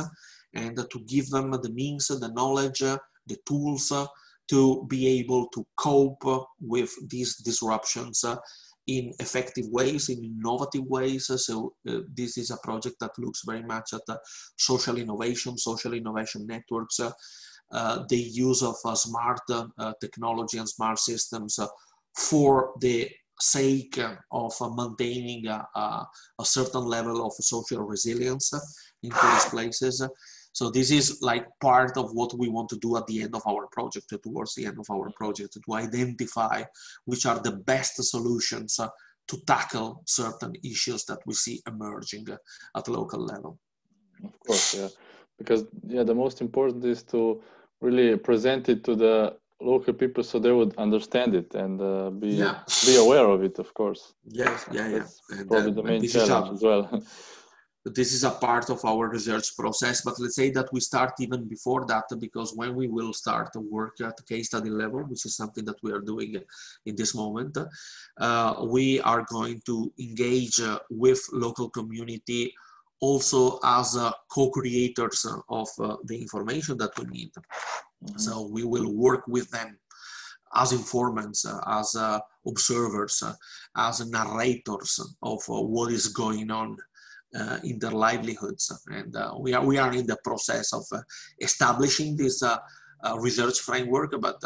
and 0.54 0.76
to 0.76 1.00
give 1.08 1.30
them 1.30 1.52
the 1.52 1.70
means, 1.70 2.08
the 2.08 2.32
knowledge, 2.34 2.80
the 2.80 3.38
tools 3.46 3.92
uh, 3.92 4.06
to 4.50 4.86
be 4.90 5.08
able 5.20 5.48
to 5.48 5.66
cope 5.78 6.24
with 6.60 6.92
these 7.10 7.38
disruptions 7.38 8.24
uh, 8.24 8.36
in 8.88 9.14
effective 9.20 9.66
ways, 9.70 10.10
in 10.10 10.24
innovative 10.24 10.86
ways. 10.86 11.32
So 11.46 11.74
uh, 11.88 12.00
this 12.14 12.38
is 12.38 12.52
a 12.52 12.58
project 12.58 12.96
that 13.00 13.18
looks 13.18 13.44
very 13.46 13.64
much 13.64 13.94
at 13.94 14.02
uh, 14.10 14.18
social 14.58 14.98
innovation, 14.98 15.58
social 15.58 15.94
innovation 15.94 16.46
networks, 16.48 17.00
uh, 17.00 17.08
uh 17.08 17.12
the 17.72 18.18
use 18.18 18.62
of 18.64 18.76
uh, 18.86 18.96
smart 18.96 19.40
technology 20.00 20.58
and 20.58 20.70
smart 20.70 21.00
systems 21.00 21.60
for 22.16 22.74
the 22.80 23.10
sake 23.40 24.00
of 24.32 24.54
maintaining 24.76 25.48
a 25.48 26.06
certain 26.44 26.84
level 26.84 27.26
of 27.26 27.34
social 27.34 27.82
resilience 27.82 28.54
in 29.04 29.10
these 29.10 29.46
places. 29.46 30.08
So 30.54 30.70
this 30.70 30.92
is 30.92 31.22
like 31.22 31.48
part 31.62 31.98
of 31.98 32.12
what 32.14 32.38
we 32.38 32.50
want 32.50 32.70
to 32.70 32.78
do 32.78 32.98
at 32.98 33.08
the 33.08 33.24
end 33.24 33.36
of 33.36 33.42
our 33.48 33.68
project, 33.72 34.14
towards 34.22 34.54
the 34.56 34.66
end 34.66 34.78
of 34.80 34.88
our 34.92 35.10
project, 35.12 35.58
to 35.66 35.74
identify 35.74 36.64
which 37.06 37.26
are 37.26 37.40
the 37.40 37.54
best 37.54 38.04
solutions 38.04 38.78
uh, 38.80 38.90
to 39.28 39.38
tackle 39.48 40.04
certain 40.06 40.54
issues 40.64 41.06
that 41.06 41.20
we 41.26 41.34
see 41.34 41.62
emerging 41.68 42.30
uh, 42.30 42.38
at 42.78 42.88
local 42.90 43.24
level. 43.24 43.58
Of 44.24 44.40
course, 44.46 44.76
yeah, 44.76 44.90
because 45.38 45.64
yeah, 45.88 46.04
the 46.04 46.14
most 46.14 46.42
important 46.42 46.84
is 46.84 47.02
to 47.04 47.42
really 47.82 48.16
present 48.18 48.70
it 48.70 48.84
to 48.86 48.96
the 48.96 49.36
local 49.60 49.94
people 49.94 50.24
so 50.24 50.40
they 50.40 50.52
would 50.52 50.76
understand 50.78 51.36
it 51.36 51.54
and 51.54 51.80
uh, 51.82 52.10
be 52.10 52.30
yeah. 52.30 52.60
be 52.86 52.96
aware 52.98 53.26
of 53.26 53.44
it 53.44 53.60
of 53.60 53.74
course. 53.74 54.14
Yes 54.26 54.66
yeah 54.72 54.88
yeah. 54.88 55.06
And, 55.30 55.48
probably 55.50 55.72
uh, 55.72 55.76
the 55.76 55.84
main 55.84 56.08
challenge 56.08 56.50
a, 56.50 56.54
as 56.54 56.62
well. 56.62 57.04
This 57.84 58.14
is 58.14 58.24
a 58.24 58.30
part 58.30 58.70
of 58.70 58.86
our 58.86 59.10
research 59.10 59.58
process 59.58 60.04
but 60.04 60.20
let's 60.20 60.36
say 60.36 60.52
that 60.52 60.72
we 60.72 60.80
start 60.80 61.14
even 61.20 61.48
before 61.48 61.84
that 61.88 62.06
because 62.20 62.54
when 62.56 62.76
we 62.76 62.88
will 62.88 63.12
start 63.12 63.52
to 63.54 63.60
work 63.60 64.00
at 64.02 64.24
case 64.30 64.48
study 64.48 64.70
level 64.70 65.02
which 65.10 65.26
is 65.26 65.36
something 65.36 65.66
that 65.66 65.82
we 65.82 65.92
are 65.92 66.04
doing 66.12 66.36
in 66.86 66.96
this 66.96 67.16
moment 67.16 67.58
uh, 68.20 68.54
we 68.70 69.02
are 69.02 69.24
going 69.24 69.60
to 69.66 69.92
engage 70.00 70.62
uh, 70.62 70.78
with 70.92 71.22
local 71.34 71.72
community 71.72 72.54
also 73.02 73.60
as 73.64 73.98
uh, 73.98 74.12
co-creators 74.32 75.26
of 75.50 75.68
uh, 75.80 75.98
the 76.06 76.22
information 76.22 76.78
that 76.78 76.92
we 76.98 77.06
need 77.06 77.32
Mm-hmm. 78.04 78.20
So 78.20 78.48
we 78.48 78.64
will 78.64 78.92
work 78.94 79.28
with 79.28 79.50
them 79.52 79.78
as 80.56 80.72
informants, 80.74 81.46
uh, 81.46 81.60
as 81.68 81.96
uh, 81.96 82.20
observers, 82.46 83.24
uh, 83.24 83.34
as 83.78 84.06
narrators 84.10 85.00
of 85.22 85.40
uh, 85.50 85.62
what 85.62 85.92
is 85.92 86.08
going 86.08 86.52
on 86.52 86.78
uh, 87.36 87.60
in 87.64 87.80
their 87.80 87.92
livelihoods. 87.92 88.72
And 88.88 89.16
uh, 89.16 89.34
we, 89.40 89.54
are, 89.54 89.66
we 89.66 89.78
are 89.78 89.94
in 89.94 90.06
the 90.06 90.18
process 90.24 90.74
of 90.74 90.84
establishing 91.40 92.18
this 92.18 92.44
research 93.18 93.60
framework, 93.60 94.14
but 94.20 94.42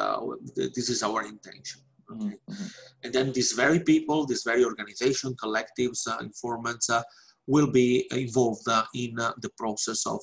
this 0.55 0.89
is 0.89 1.01
our 1.01 1.23
intention. 1.23 1.81
Okay. 2.11 2.35
Mm-hmm. 2.49 2.65
And 3.03 3.13
then 3.13 3.33
these 3.33 3.53
very 3.53 3.79
people, 3.79 4.27
these 4.27 4.43
very 4.43 4.63
organization, 4.63 5.33
collectives, 5.43 6.07
informants, 6.21 6.91
will 7.47 7.67
be 7.67 8.07
involved 8.11 8.67
in 8.93 9.15
the 9.15 9.51
process 9.57 10.05
of 10.07 10.21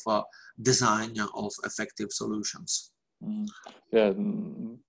design 0.60 1.14
of 1.34 1.52
effective 1.64 2.08
solutions. 2.10 2.92
Mm. 3.24 3.46
Yeah, 3.92 4.12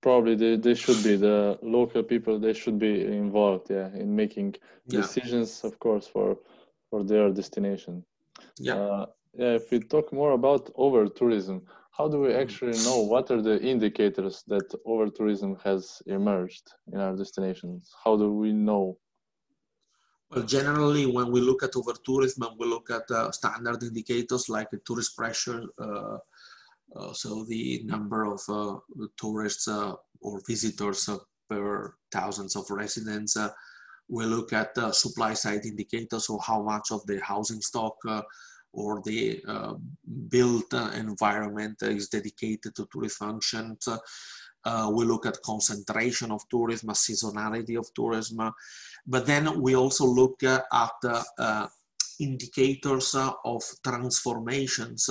probably 0.02 0.34
they, 0.34 0.56
they 0.56 0.74
should 0.74 1.02
be 1.04 1.16
the 1.16 1.58
local 1.62 2.02
people. 2.02 2.38
They 2.38 2.52
should 2.52 2.78
be 2.78 3.04
involved, 3.04 3.70
yeah, 3.70 3.88
in 3.94 4.14
making 4.14 4.56
yeah. 4.86 5.00
decisions, 5.00 5.62
of 5.62 5.78
course, 5.78 6.06
for 6.06 6.38
for 6.90 7.04
their 7.04 7.30
destination. 7.30 8.04
Yeah. 8.58 8.74
Uh, 8.74 9.06
yeah. 9.34 9.54
If 9.54 9.70
we 9.70 9.80
talk 9.80 10.12
more 10.12 10.32
about 10.32 10.70
over 10.74 11.06
tourism, 11.06 11.62
how 11.96 12.08
do 12.08 12.18
we 12.20 12.30
mm. 12.30 12.40
actually 12.42 12.78
know 12.84 13.02
what 13.02 13.30
are 13.30 13.42
the 13.42 13.60
indicators 13.62 14.42
that 14.48 14.68
over 14.84 15.08
tourism 15.10 15.56
has 15.62 16.02
emerged 16.06 16.66
in 16.92 16.98
our 16.98 17.14
destinations? 17.14 17.92
How 18.04 18.16
do 18.16 18.32
we 18.32 18.52
know? 18.52 18.98
Well, 20.34 20.44
generally, 20.44 21.06
when 21.06 21.30
we 21.30 21.40
look 21.40 21.62
at 21.62 21.76
over 21.76 21.92
tourism, 22.04 22.48
we 22.58 22.66
look 22.66 22.90
at 22.90 23.08
uh, 23.08 23.30
standard 23.30 23.84
indicators 23.84 24.48
like 24.48 24.68
tourist 24.84 25.16
pressure. 25.16 25.62
Uh, 25.78 26.18
uh, 26.96 27.12
so 27.12 27.44
the 27.44 27.82
number 27.84 28.24
of 28.24 28.40
uh, 28.48 28.76
tourists 29.16 29.68
uh, 29.68 29.92
or 30.20 30.42
visitors 30.44 31.08
per 31.48 31.94
thousands 32.10 32.56
of 32.56 32.68
residents. 32.70 33.36
we 34.08 34.24
look 34.24 34.52
at 34.52 34.76
supply 34.92 35.34
side 35.34 35.64
indicators, 35.64 36.26
so 36.26 36.38
how 36.38 36.62
much 36.62 36.90
of 36.90 37.06
the 37.06 37.20
housing 37.20 37.60
stock 37.60 37.96
or 38.72 39.02
the 39.04 39.40
uh, 39.46 39.74
built 40.28 40.74
environment 40.94 41.80
is 41.82 42.08
dedicated 42.08 42.74
to 42.74 42.88
tourist 42.92 43.18
functions. 43.18 43.88
Uh, 44.64 44.90
we 44.94 45.04
look 45.04 45.26
at 45.26 45.42
concentration 45.42 46.30
of 46.30 46.40
tourism, 46.48 46.88
seasonality 46.90 47.78
of 47.78 47.92
tourism, 47.94 48.50
but 49.06 49.26
then 49.26 49.60
we 49.60 49.76
also 49.76 50.04
look 50.06 50.42
uh, 50.42 50.60
at 50.72 51.24
indicators 52.20 53.14
of 53.44 53.62
transformations 53.82 55.10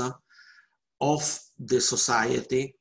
of 1.02 1.40
the 1.60 1.82
society. 1.82 2.74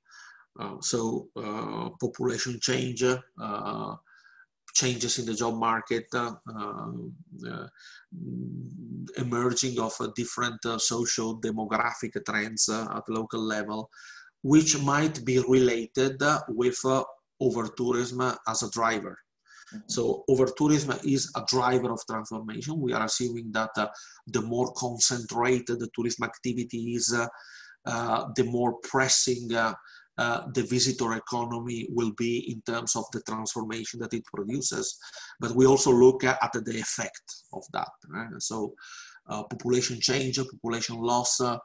Uh, 0.58 0.76
so 0.80 1.28
uh, 1.36 1.88
population 2.00 2.58
change, 2.60 3.02
uh, 3.02 3.94
changes 4.74 5.18
in 5.18 5.26
the 5.26 5.34
job 5.34 5.54
market, 5.54 6.06
uh, 6.14 6.32
uh, 6.54 7.66
emerging 9.16 9.80
of 9.80 9.94
different 10.14 10.60
social 10.78 11.40
demographic 11.40 12.12
trends 12.24 12.68
at 12.68 13.08
local 13.08 13.40
level, 13.40 13.90
which 14.42 14.80
might 14.82 15.24
be 15.24 15.38
related 15.48 16.20
with 16.48 16.78
over 17.40 17.68
tourism 17.76 18.20
as 18.46 18.62
a 18.62 18.70
driver. 18.70 19.18
Mm-hmm. 19.72 19.88
So 19.88 20.24
over 20.28 20.46
tourism 20.56 20.98
is 21.04 21.30
a 21.36 21.42
driver 21.48 21.90
of 21.92 22.00
transformation. 22.08 22.80
We 22.80 22.92
are 22.92 23.04
assuming 23.04 23.52
that 23.52 23.70
uh, 23.76 23.88
the 24.26 24.42
more 24.42 24.72
concentrated 24.74 25.80
the 25.80 25.88
tourism 25.94 26.24
activity 26.24 26.94
is, 26.94 27.12
uh, 27.14 27.26
uh, 27.86 28.26
the 28.36 28.44
more 28.44 28.74
pressing 28.82 29.54
uh, 29.54 29.74
uh, 30.18 30.42
the 30.54 30.62
visitor 30.62 31.14
economy 31.14 31.88
will 31.90 32.12
be 32.18 32.52
in 32.52 32.60
terms 32.70 32.94
of 32.96 33.04
the 33.12 33.22
transformation 33.22 33.98
that 34.00 34.12
it 34.12 34.24
produces. 34.26 34.98
But 35.40 35.52
we 35.52 35.66
also 35.66 35.90
look 35.90 36.22
at, 36.22 36.38
at 36.42 36.52
the 36.52 36.78
effect 36.78 37.22
of 37.52 37.64
that. 37.72 37.88
Right? 38.08 38.28
So 38.38 38.74
population 39.26 40.00
change, 40.00 40.38
population 40.38 40.96
loss, 41.00 41.40
uh, 41.40 41.56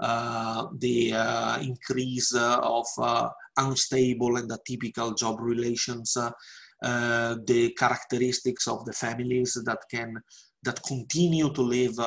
the 0.00 1.12
uh, 1.14 1.58
increase 1.60 2.34
uh, 2.34 2.58
of 2.62 2.86
unstable 3.56 4.36
and 4.36 4.50
atypical 4.50 5.16
job 5.16 5.40
relations, 5.40 6.16
the 6.82 7.74
characteristics 7.78 8.66
of 8.66 8.84
the 8.84 8.92
families 8.92 9.58
that 9.64 9.78
can 9.90 10.14
that 10.64 10.80
continue 10.84 11.52
to 11.52 11.62
live 11.62 11.98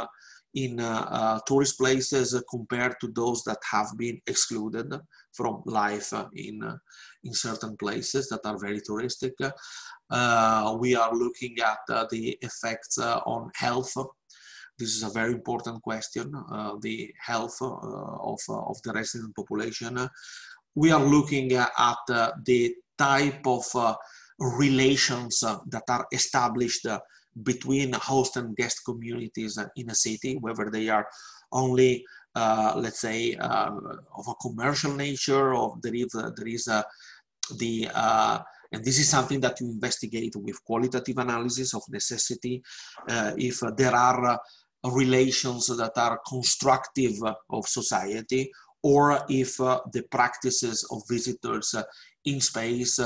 in 0.56 0.80
uh, 0.80 1.06
uh, 1.10 1.40
tourist 1.46 1.78
places 1.78 2.42
compared 2.50 2.96
to 3.02 3.10
those 3.10 3.44
that 3.44 3.60
have 3.70 3.88
been 3.98 4.20
excluded 4.26 4.92
from 5.34 5.62
life 5.66 6.14
in, 6.34 6.62
in 7.26 7.34
certain 7.34 7.76
places 7.76 8.30
that 8.30 8.40
are 8.46 8.58
very 8.58 8.80
touristic. 8.80 9.34
Uh, 10.10 10.78
we 10.80 10.96
are 10.96 11.14
looking 11.14 11.58
at 11.60 11.80
the 12.10 12.38
effects 12.42 12.98
on 12.98 13.52
health 13.56 13.94
this 14.78 14.96
is 14.96 15.04
a 15.04 15.10
very 15.10 15.34
important 15.34 15.82
question, 15.82 16.34
uh, 16.52 16.74
the 16.82 17.14
health 17.20 17.58
uh, 17.62 17.68
of, 17.68 18.40
uh, 18.50 18.60
of 18.72 18.82
the 18.84 18.92
resident 18.94 19.36
population. 19.36 19.98
We 20.76 20.92
are 20.92 21.04
looking 21.04 21.54
at 21.54 21.98
the 22.08 22.76
type 22.98 23.46
of 23.48 23.66
relations 24.40 25.40
that 25.40 25.84
are 25.90 26.06
established 26.12 26.86
between 27.44 27.94
host 27.94 28.38
and 28.38 28.56
guest 28.56 28.82
communities 28.86 29.58
in 29.76 29.90
a 29.90 29.96
city, 29.96 30.38
whether 30.40 30.70
they 30.70 30.90
are 30.90 31.08
only, 31.52 32.06
uh, 32.36 32.74
let's 32.78 33.02
say, 33.02 33.36
uh, 33.36 33.72
of 34.18 34.28
a 34.28 34.36
commercial 34.36 34.94
nature, 34.94 35.54
or 35.54 35.78
there 35.82 35.96
is, 35.96 36.14
uh, 36.16 36.32
there 36.36 36.48
is 36.48 36.66
the, 37.58 37.90
uh, 37.94 38.40
and 38.72 38.84
this 38.84 39.00
is 39.00 39.08
something 39.10 39.40
that 39.40 39.60
you 39.62 39.68
investigate 39.68 40.36
with 40.36 40.64
qualitative 40.66 41.18
analysis 41.18 41.74
of 41.74 41.84
necessity, 41.90 42.62
if 43.38 43.62
there 43.78 43.96
are 43.96 44.40
relations 44.94 45.68
that 45.68 45.94
are 45.98 46.20
constructive 46.28 47.16
of 47.50 47.68
society, 47.68 48.52
or 48.84 49.20
if 49.30 49.58
the 49.58 50.04
practices 50.12 50.88
of 50.92 51.02
visitors 51.10 51.74
in 52.26 52.40
space 52.40 53.00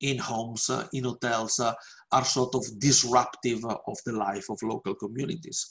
in 0.00 0.18
homes, 0.18 0.70
uh, 0.70 0.86
in 0.92 1.04
hotels, 1.04 1.58
uh, 1.60 1.74
are 2.12 2.24
sort 2.24 2.54
of 2.54 2.64
disruptive 2.78 3.64
of 3.64 3.98
the 4.04 4.12
life 4.12 4.46
of 4.50 4.58
local 4.62 4.94
communities. 4.94 5.66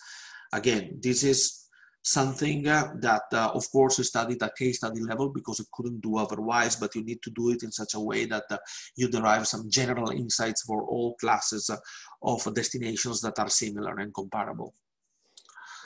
Again, 0.54 1.00
this 1.02 1.24
is 1.24 1.67
something 2.04 2.67
uh, 2.67 2.93
that, 3.00 3.24
uh, 3.34 3.52
of 3.54 3.70
course, 3.72 4.00
is 4.00 4.08
studied 4.08 4.41
at 4.41 4.56
case 4.56 4.78
study 4.78 5.02
level 5.02 5.30
because 5.30 5.60
we 5.60 5.65
couldn't 5.74 6.02
do 6.02 6.17
otherwise, 6.17 6.76
but 6.76 6.96
you 6.96 7.04
need 7.04 7.22
to 7.22 7.32
do 7.32 7.50
it 7.50 7.63
in 7.63 7.72
such 7.72 7.96
a 7.96 8.00
way 8.00 8.26
that 8.26 8.46
uh, 8.50 8.58
you 8.96 9.10
derive 9.10 9.48
some 9.48 9.70
general 9.70 10.12
insights 10.12 10.63
for 10.63 10.84
all 10.84 11.15
classes 11.15 11.70
uh, 11.70 11.78
of 12.22 12.54
destinations 12.54 13.22
that 13.22 13.38
are 13.39 13.50
similar 13.50 13.98
and 13.98 14.13
comparable. 14.13 14.74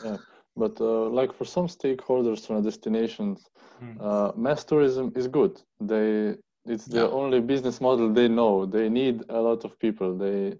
Yeah, 0.03 0.17
but 0.55 0.79
like 0.79 1.33
for 1.33 1.45
some 1.45 1.67
stakeholders 1.67 2.45
from 2.45 2.63
destinations, 2.63 3.49
mm. 3.81 4.37
mass 4.37 4.63
tourism 4.63 5.11
is 5.15 5.27
good. 5.27 5.61
They 5.79 6.35
it's 6.65 6.85
the 6.85 7.09
only 7.09 7.39
business 7.39 7.81
model 7.81 8.13
they 8.13 8.27
know. 8.27 8.65
They 8.65 8.87
need 8.89 9.23
a 9.29 9.39
lot 9.39 9.65
of 9.65 9.79
people. 9.79 10.15
They 10.17 10.53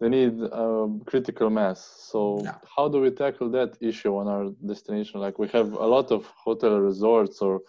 they 0.00 0.08
need 0.10 0.40
a 0.42 0.88
critical 1.06 1.48
mass. 1.48 1.80
So 2.10 2.42
yeah. 2.44 2.56
how 2.76 2.88
do 2.88 3.00
we 3.00 3.10
tackle 3.10 3.50
that 3.52 3.78
issue 3.80 4.14
on 4.16 4.28
our 4.28 4.50
destination? 4.66 5.20
Like 5.20 5.38
we 5.38 5.48
have 5.48 5.72
a 5.72 5.86
lot 5.86 6.10
of 6.10 6.26
hotel 6.44 6.78
resorts 6.78 7.40
or 7.40 7.62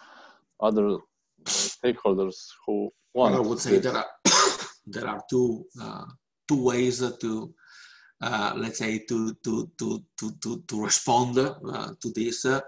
other 0.60 0.98
stakeholders 1.46 2.36
who 2.66 2.92
want. 3.14 3.34
Well, 3.34 3.44
I 3.44 3.48
would 3.48 3.60
say 3.60 3.78
there 3.80 3.96
are 3.96 4.06
there 4.88 5.08
are 5.08 5.22
two 5.30 5.66
uh, 5.82 6.06
two 6.50 6.62
ways 6.62 7.00
to 7.00 7.54
uh, 8.22 8.54
let's 8.56 8.80
say 8.80 9.00
to 9.00 9.34
to 9.44 9.70
to 9.78 10.04
to 10.18 10.32
to, 10.42 10.64
to 10.68 10.84
respond 10.84 11.38
uh, 11.38 11.94
to 12.00 12.12
this. 12.14 12.46
Uh, 12.46 12.60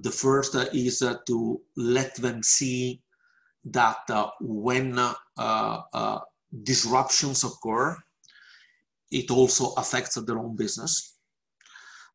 the 0.00 0.10
first 0.10 0.54
is 0.72 1.02
to 1.26 1.60
let 1.76 2.14
them 2.16 2.42
see 2.42 3.02
that 3.64 4.06
when 4.40 4.96
disruptions 6.62 7.42
occur, 7.42 7.96
it 9.10 9.28
also 9.30 9.72
affects 9.74 10.14
their 10.14 10.38
own 10.38 10.54
business 10.54 11.16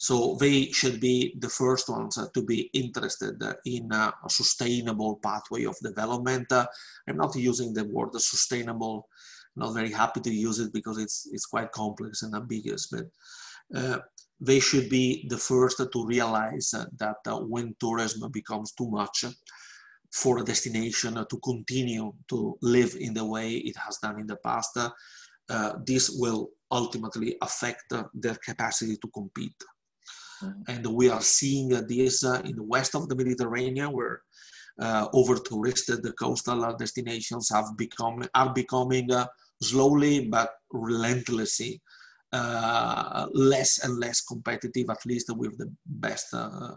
so 0.02 0.36
they 0.39 0.65
should 0.72 1.00
be 1.00 1.36
the 1.38 1.48
first 1.48 1.88
ones 1.88 2.17
uh, 2.17 2.26
to 2.34 2.41
be 2.41 2.72
interested 2.74 3.39
in 3.67 3.94
uh, 3.94 4.12
a 4.26 4.30
sustainable 4.32 5.20
pathway 5.22 5.65
of 5.65 5.78
development. 5.78 6.52
Uh, 6.52 6.65
I'm 7.08 7.17
not 7.17 7.36
using 7.36 7.72
the 7.72 7.84
word 7.86 8.20
sustainable, 8.20 9.08
not 9.56 9.74
very 9.74 9.92
happy 9.92 10.22
to 10.22 10.34
use 10.34 10.60
it 10.60 10.74
because 10.74 10.98
it's, 10.98 11.28
it's 11.32 11.46
quite 11.46 11.72
complex 11.72 12.24
and 12.24 12.36
ambiguous, 12.36 12.88
but 12.88 13.06
uh, 13.76 14.00
they 14.40 14.60
should 14.60 14.90
be 14.90 15.26
the 15.30 15.38
first 15.38 15.78
to 15.78 16.06
realize 16.06 16.74
that 16.98 17.18
uh, 17.28 17.38
when 17.38 17.76
tourism 17.80 18.30
becomes 18.32 18.72
too 18.74 18.90
much 18.90 19.26
for 20.12 20.40
a 20.40 20.44
destination 20.44 21.14
to 21.14 21.38
continue 21.44 22.12
to 22.28 22.58
live 22.62 22.96
in 23.00 23.14
the 23.14 23.24
way 23.24 23.54
it 23.54 23.76
has 23.78 23.98
done 23.98 24.20
in 24.20 24.28
the 24.28 24.36
past, 24.38 24.78
uh, 24.78 25.74
this 25.86 26.10
will 26.10 26.50
ultimately 26.72 27.36
affect 27.42 27.94
their 28.14 28.36
capacity 28.36 28.98
to 28.98 29.08
compete. 29.10 29.64
Mm-hmm. 30.44 30.62
And 30.68 30.88
we 30.88 31.10
are 31.10 31.22
seeing 31.22 31.70
this 31.88 32.26
uh, 32.26 32.42
in 32.44 32.56
the 32.56 32.64
west 32.64 32.96
of 32.96 33.08
the 33.08 33.16
Mediterranean, 33.16 33.92
where 33.92 34.22
uh, 34.79 35.07
over-touristed 35.13 36.03
The 36.03 36.13
coastal 36.13 36.75
destinations 36.77 37.49
have 37.49 37.77
become 37.77 38.23
are 38.34 38.53
becoming 38.53 39.12
uh, 39.12 39.27
slowly 39.62 40.27
but 40.27 40.53
relentlessly 40.71 41.81
uh, 42.34 43.27
less 43.34 43.84
and 43.84 43.99
less 43.99 44.21
competitive, 44.21 44.89
at 44.89 45.05
least 45.05 45.36
with 45.36 45.57
the 45.57 45.71
best 45.86 46.34
uh, 46.34 46.75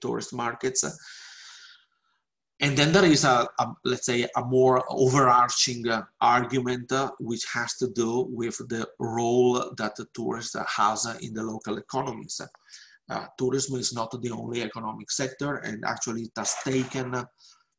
tourist 0.00 0.32
markets. 0.32 0.84
And 2.58 2.74
then 2.74 2.90
there 2.90 3.04
is 3.04 3.24
a, 3.24 3.46
a 3.58 3.72
let's 3.84 4.06
say, 4.06 4.26
a 4.34 4.42
more 4.42 4.82
overarching 4.88 5.86
uh, 5.86 6.04
argument 6.22 6.90
which 7.20 7.44
has 7.52 7.76
to 7.76 7.88
do 7.88 8.26
with 8.30 8.56
the 8.68 8.88
role 8.98 9.74
that 9.76 9.94
the 9.96 10.06
tourist 10.14 10.56
has 10.66 11.04
in 11.20 11.34
the 11.34 11.42
local 11.42 11.76
economies 11.76 12.40
uh, 13.08 13.26
tourism 13.38 13.78
is 13.78 13.92
not 13.94 14.10
the 14.22 14.30
only 14.30 14.62
economic 14.62 15.10
sector 15.10 15.56
and 15.56 15.84
actually 15.84 16.22
it 16.22 16.32
has 16.36 16.56
taken 16.64 17.14
uh, 17.14 17.24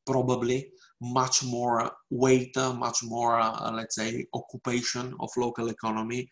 probably 0.05 0.71
much 1.01 1.43
more 1.43 1.91
weight, 2.09 2.55
uh, 2.57 2.73
much 2.73 3.03
more, 3.03 3.39
uh, 3.39 3.71
let's 3.71 3.95
say, 3.95 4.25
occupation 4.33 5.13
of 5.19 5.29
local 5.37 5.67
economy 5.69 6.29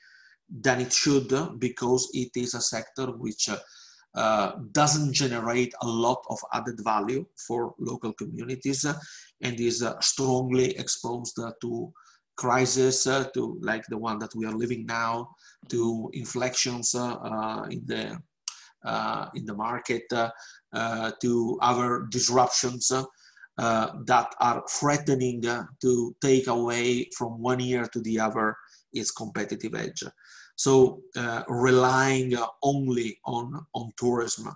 than 0.49 0.79
it 0.79 0.93
should 0.93 1.31
because 1.59 2.09
it 2.13 2.29
is 2.35 2.53
a 2.53 2.61
sector 2.61 3.07
which 3.07 3.49
uh, 3.49 3.57
uh, 4.15 4.53
doesn't 4.71 5.11
generate 5.11 5.73
a 5.81 5.87
lot 5.87 6.23
of 6.29 6.39
added 6.53 6.79
value 6.83 7.25
for 7.47 7.75
local 7.79 8.13
communities 8.13 8.85
and 9.41 9.59
is 9.59 9.85
strongly 9.99 10.77
exposed 10.77 11.37
to 11.61 11.91
crisis, 12.37 13.03
to 13.03 13.57
like 13.61 13.85
the 13.87 13.97
one 13.97 14.19
that 14.19 14.33
we 14.35 14.45
are 14.45 14.53
living 14.53 14.85
now, 14.85 15.29
to 15.69 16.09
inflections 16.13 16.93
in 16.95 17.81
the 17.85 18.11
uh, 18.11 18.17
in 19.35 19.45
the 19.45 19.53
market 19.55 20.03
uh, 20.11 20.29
uh, 20.73 21.11
to 21.21 21.57
other 21.61 22.07
disruptions 22.09 22.91
that 23.57 24.27
are 24.39 24.63
threatening 24.69 25.41
to 25.81 26.15
take 26.21 26.47
away 26.47 27.09
from 27.17 27.41
one 27.41 27.59
year 27.59 27.87
to 27.87 28.01
the 28.01 28.19
other 28.19 28.55
its 28.93 29.11
competitive 29.11 29.75
edge. 29.75 30.03
So 30.55 31.01
relying 31.47 32.37
only 32.63 33.19
on, 33.25 33.65
on 33.73 33.91
tourism 33.97 34.53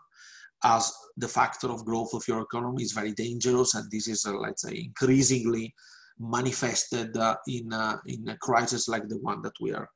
as 0.64 0.92
the 1.18 1.28
factor 1.28 1.68
of 1.68 1.86
growth 1.86 2.14
of 2.14 2.28
your 2.28 2.42
economy 2.42 2.84
is 2.84 2.92
very 2.92 3.14
dangerous 3.14 3.76
and 3.76 3.90
this 3.92 4.08
is 4.08 4.26
uh, 4.26 4.34
let's 4.34 4.64
say 4.64 4.76
increasingly 4.76 5.74
manifested 6.20 7.16
uh, 7.16 7.36
in 7.48 7.72
uh, 7.72 7.98
in 8.08 8.28
a 8.28 8.38
crisis 8.38 8.88
like 8.88 9.08
the 9.08 9.18
one 9.20 9.42
that 9.42 9.54
we 9.62 9.72
are 9.72 9.90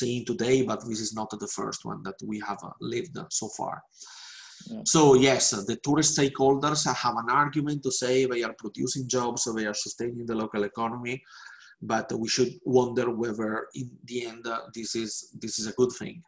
seeing 0.00 0.24
today, 0.24 0.56
but 0.62 0.80
this 0.88 1.00
is 1.06 1.12
not 1.14 1.30
the 1.30 1.52
first 1.58 1.84
one 1.84 2.00
that 2.06 2.18
we 2.30 2.36
have 2.48 2.60
uh, 2.62 2.70
lived 2.80 3.16
so 3.30 3.48
far. 3.56 3.82
Yeah. 4.70 4.82
So 4.94 5.14
yes, 5.14 5.50
the 5.50 5.78
tourist 5.86 6.18
stakeholders 6.18 6.82
have 7.04 7.16
an 7.16 7.30
argument 7.30 7.82
to 7.82 7.90
say 7.90 8.24
they 8.24 8.42
are 8.42 8.54
producing 8.64 9.08
jobs, 9.08 9.48
they 9.56 9.66
are 9.66 9.74
sustaining 9.74 10.26
the 10.26 10.34
local 10.34 10.64
economy, 10.64 11.22
but 11.82 12.06
we 12.12 12.28
should 12.28 12.52
wonder 12.64 13.10
whether 13.10 13.66
in 13.74 13.90
the 14.04 14.26
end 14.26 14.46
uh, 14.46 14.60
this 14.74 14.94
is 14.94 15.10
this 15.42 15.58
is 15.58 15.66
a 15.66 15.76
good 15.80 15.92
thing, 16.00 16.22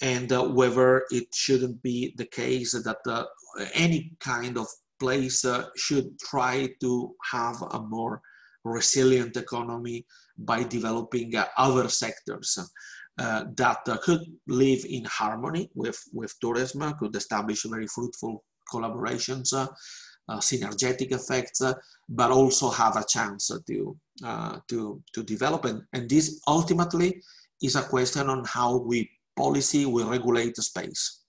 and 0.00 0.28
uh, 0.32 0.44
whether 0.58 1.04
it 1.10 1.28
shouldn't 1.34 1.82
be 1.82 2.14
the 2.16 2.26
case 2.26 2.72
that 2.88 3.02
uh, 3.06 3.24
any 3.74 4.12
kind 4.20 4.56
of 4.58 4.66
place 5.00 5.44
uh, 5.44 5.66
should 5.76 6.08
try 6.20 6.68
to 6.80 7.14
have 7.32 7.56
a 7.72 7.80
more 7.80 8.20
resilient 8.64 9.36
economy 9.36 10.06
by 10.36 10.62
developing 10.62 11.34
uh, 11.36 11.46
other 11.56 11.88
sectors 11.88 12.58
uh, 13.18 13.44
that 13.56 13.78
uh, 13.88 13.96
could 13.98 14.22
live 14.48 14.84
in 14.88 15.04
harmony 15.04 15.70
with, 15.74 16.00
with 16.12 16.34
tourism, 16.40 16.92
could 16.98 17.14
establish 17.14 17.62
very 17.64 17.86
fruitful 17.86 18.42
collaborations, 18.72 19.52
uh, 19.52 20.38
synergetic 20.38 21.12
effects, 21.12 21.60
uh, 21.60 21.74
but 22.08 22.30
also 22.30 22.70
have 22.70 22.96
a 22.96 23.04
chance 23.08 23.50
to, 23.66 23.96
uh, 24.24 24.58
to, 24.68 25.00
to 25.12 25.22
develop. 25.22 25.64
And, 25.64 25.82
and 25.92 26.08
this 26.08 26.40
ultimately 26.48 27.22
is 27.62 27.76
a 27.76 27.82
question 27.82 28.28
on 28.28 28.44
how 28.44 28.78
we 28.78 29.10
policy, 29.36 29.86
we 29.86 30.02
regulate 30.02 30.54
the 30.54 30.62
space. 30.62 31.22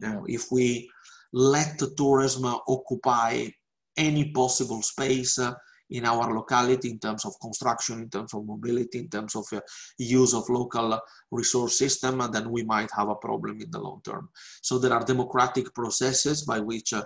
Now, 0.00 0.24
if 0.26 0.50
we 0.50 0.90
let 1.32 1.78
the 1.78 1.90
tourism 1.96 2.44
occupy 2.44 3.48
any 3.96 4.30
possible 4.32 4.82
space, 4.82 5.38
in 5.90 6.04
our 6.04 6.34
locality 6.34 6.90
in 6.90 6.98
terms 6.98 7.24
of 7.24 7.38
construction, 7.40 8.02
in 8.02 8.10
terms 8.10 8.32
of 8.34 8.44
mobility, 8.44 8.98
in 8.98 9.08
terms 9.08 9.34
of 9.34 9.44
uh, 9.52 9.60
use 9.98 10.34
of 10.34 10.48
local 10.48 10.98
resource 11.30 11.78
system, 11.78 12.20
and 12.20 12.32
then 12.32 12.50
we 12.50 12.62
might 12.62 12.90
have 12.96 13.08
a 13.08 13.14
problem 13.14 13.60
in 13.60 13.70
the 13.70 13.80
long 13.80 14.00
term. 14.04 14.28
So 14.62 14.78
there 14.78 14.92
are 14.92 15.04
democratic 15.04 15.74
processes 15.74 16.42
by 16.42 16.60
which 16.60 16.92
uh, 16.92 17.04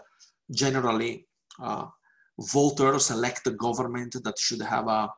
generally 0.50 1.26
uh, 1.62 1.86
voters 2.38 3.10
elect 3.10 3.46
a 3.46 3.52
government 3.52 4.16
that 4.22 4.38
should 4.38 4.62
have 4.62 4.86
a, 4.88 5.08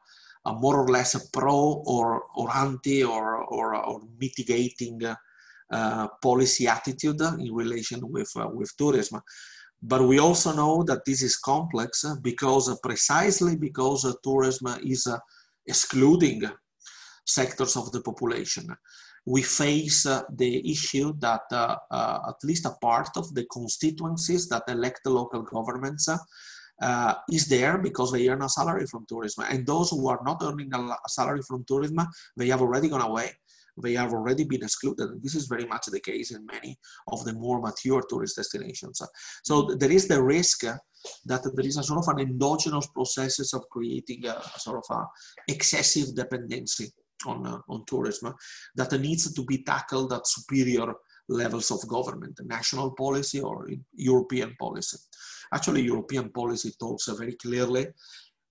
a 0.47 0.53
more 0.53 0.77
or 0.79 0.89
less 0.89 1.15
a 1.15 1.21
pro 1.33 1.83
or, 1.87 2.25
or 2.37 2.55
anti 2.55 3.03
or, 3.03 3.37
or, 3.45 3.75
or 3.75 4.01
mitigating 4.21 5.01
uh, 5.71 6.07
policy 6.23 6.69
attitude 6.69 7.21
in 7.41 7.53
relation 7.53 8.01
with, 8.11 8.31
uh, 8.37 8.49
with 8.49 8.73
tourism. 8.77 9.21
But 9.83 10.03
we 10.03 10.19
also 10.19 10.53
know 10.55 10.83
that 10.85 11.05
this 11.05 11.23
is 11.23 11.37
complex 11.37 12.05
uh, 12.05 12.17
because 12.23 12.69
uh, 12.69 12.77
precisely 12.83 13.57
because 13.57 14.05
uh, 14.05 14.13
tourism 14.23 14.79
is 14.83 15.07
excluding 15.67 16.43
sectors 17.27 17.77
of 17.77 17.93
the 17.93 18.01
population. 18.01 18.67
We 19.27 19.43
face 19.43 20.05
the 20.05 20.71
issue 20.71 21.13
that 21.19 21.43
at 21.51 22.45
least 22.45 22.67
a 22.67 22.77
part 22.81 23.09
of 23.17 23.35
the 23.35 23.45
constituencies 23.47 24.49
that 24.49 24.63
elect 24.69 25.01
the 25.03 25.11
local 25.11 25.43
governments 25.43 26.09
uh, 26.81 27.15
is 27.33 27.47
there 27.49 27.79
because 27.79 28.13
they 28.13 28.29
earn 28.29 28.43
a 28.43 28.49
salary 28.49 28.87
from 28.87 29.05
tourism. 29.09 29.45
And 29.51 29.67
those 29.67 29.91
who 29.91 30.09
are 30.09 30.21
not 30.25 30.43
earning 30.45 30.71
a 30.73 31.09
salary 31.09 31.43
from 31.43 31.65
tourism, 31.65 31.99
they 32.37 32.47
have 32.49 32.63
already 32.63 32.89
gone 32.89 33.03
away 33.03 33.33
they 33.83 33.95
have 33.95 34.13
already 34.13 34.45
been 34.45 34.63
excluded. 34.63 35.23
This 35.23 35.35
is 35.35 35.47
very 35.47 35.67
much 35.67 35.87
the 35.87 36.01
case 36.01 36.31
in 36.31 36.47
many 36.47 36.79
of 37.09 37.25
the 37.25 37.35
more 37.35 37.61
mature 37.61 38.03
tourist 38.09 38.37
destinations. 38.37 39.01
So 39.45 39.75
there 39.79 39.93
is 39.93 40.09
the 40.09 40.23
risk 40.23 40.63
that 41.27 41.43
there 41.55 41.67
is 41.67 41.77
a 41.77 41.83
sort 41.83 42.05
of 42.05 42.09
an 42.15 42.21
endogenous 42.21 42.87
processes 42.89 43.53
of 43.53 43.69
creating 43.71 44.27
a, 44.27 44.33
a 44.33 44.59
sort 44.59 44.83
of 44.83 44.97
a 44.97 45.05
excessive 45.53 46.15
dependency 46.15 46.91
on, 47.27 47.47
uh, 47.47 47.59
on 47.69 47.85
tourism 47.87 48.35
that 48.75 48.93
needs 49.01 49.33
to 49.33 49.45
be 49.45 49.63
tackled 49.63 50.13
at 50.13 50.27
superior 50.27 50.93
levels 51.29 51.71
of 51.71 51.87
government, 51.89 52.39
national 52.45 52.93
policy 52.93 53.41
or 53.41 53.69
European 53.95 54.55
policy. 54.59 54.99
Actually, 55.53 55.83
European 55.83 56.31
policy 56.31 56.73
talks 56.79 57.09
very 57.09 57.35
clearly 57.35 57.87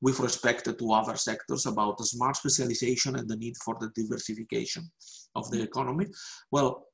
with 0.01 0.19
respect 0.19 0.65
to 0.65 0.91
other 0.91 1.15
sectors 1.15 1.65
about 1.65 1.99
smart 2.01 2.35
specialization 2.35 3.15
and 3.15 3.27
the 3.27 3.37
need 3.37 3.55
for 3.63 3.75
the 3.79 3.89
diversification 3.95 4.83
of 5.35 5.49
the 5.51 5.61
economy. 5.61 6.05
Well, 6.51 6.85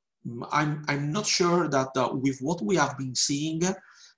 I'm, 0.52 0.84
I'm 0.88 1.10
not 1.10 1.26
sure 1.26 1.68
that 1.68 1.88
uh, 1.96 2.10
with 2.12 2.38
what 2.40 2.62
we 2.62 2.76
have 2.76 2.96
been 2.96 3.14
seeing 3.14 3.62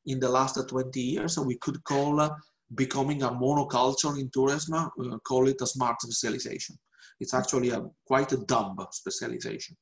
in 0.07 0.21
the 0.21 0.29
last 0.29 0.59
20 0.69 1.01
years, 1.01 1.39
we 1.39 1.57
could 1.57 1.83
call 1.85 2.21
uh, 2.21 2.31
becoming 2.75 3.23
a 3.23 3.31
monoculture 3.31 4.19
in 4.19 4.31
tourism, 4.31 4.75
uh, 4.75 5.19
call 5.27 5.49
it 5.49 5.61
a 5.63 5.67
smart 5.67 6.01
specialization. 6.03 6.77
It's 7.21 7.33
actually 7.33 7.71
a 7.71 7.83
quite 8.07 8.33
a 8.33 8.39
dumb 8.39 8.77
specialization. 8.91 9.77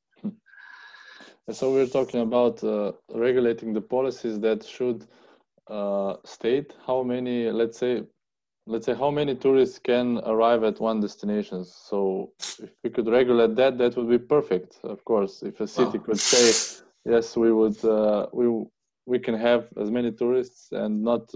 So 1.51 1.73
we're 1.73 1.89
talking 1.89 2.21
about 2.21 2.63
uh, 2.63 2.93
regulating 3.13 3.73
the 3.73 3.81
policies 3.81 4.39
that 4.41 4.65
should 4.65 5.09
uh, 5.67 6.15
state 6.25 6.73
how 6.87 7.03
many, 7.03 7.51
let's 7.51 7.79
say, 7.79 8.05
let's 8.67 8.87
say 8.87 8.95
how 8.95 9.11
many 9.11 9.35
tourists 9.35 9.79
can 9.79 10.19
arrive 10.19 10.63
at 10.63 10.81
one 10.81 11.01
destination 11.01 11.65
so 11.65 12.31
if 12.63 12.71
we 12.85 12.91
could 12.91 13.09
regulate 13.09 13.55
that 13.57 13.77
that 13.79 13.97
would 13.97 14.09
be 14.09 14.19
perfect 14.19 14.79
of 14.85 15.05
course 15.05 15.43
if 15.43 15.61
a 15.61 15.67
city 15.67 15.99
could 15.99 16.19
say 16.19 16.81
yes 17.05 17.37
we 17.37 17.53
would 17.53 17.85
uh, 17.85 18.27
we 18.33 18.47
we 19.07 19.19
can 19.19 19.35
have 19.35 19.69
as 19.81 19.91
many 19.91 20.13
tourists 20.13 20.69
and 20.73 21.03
not 21.03 21.31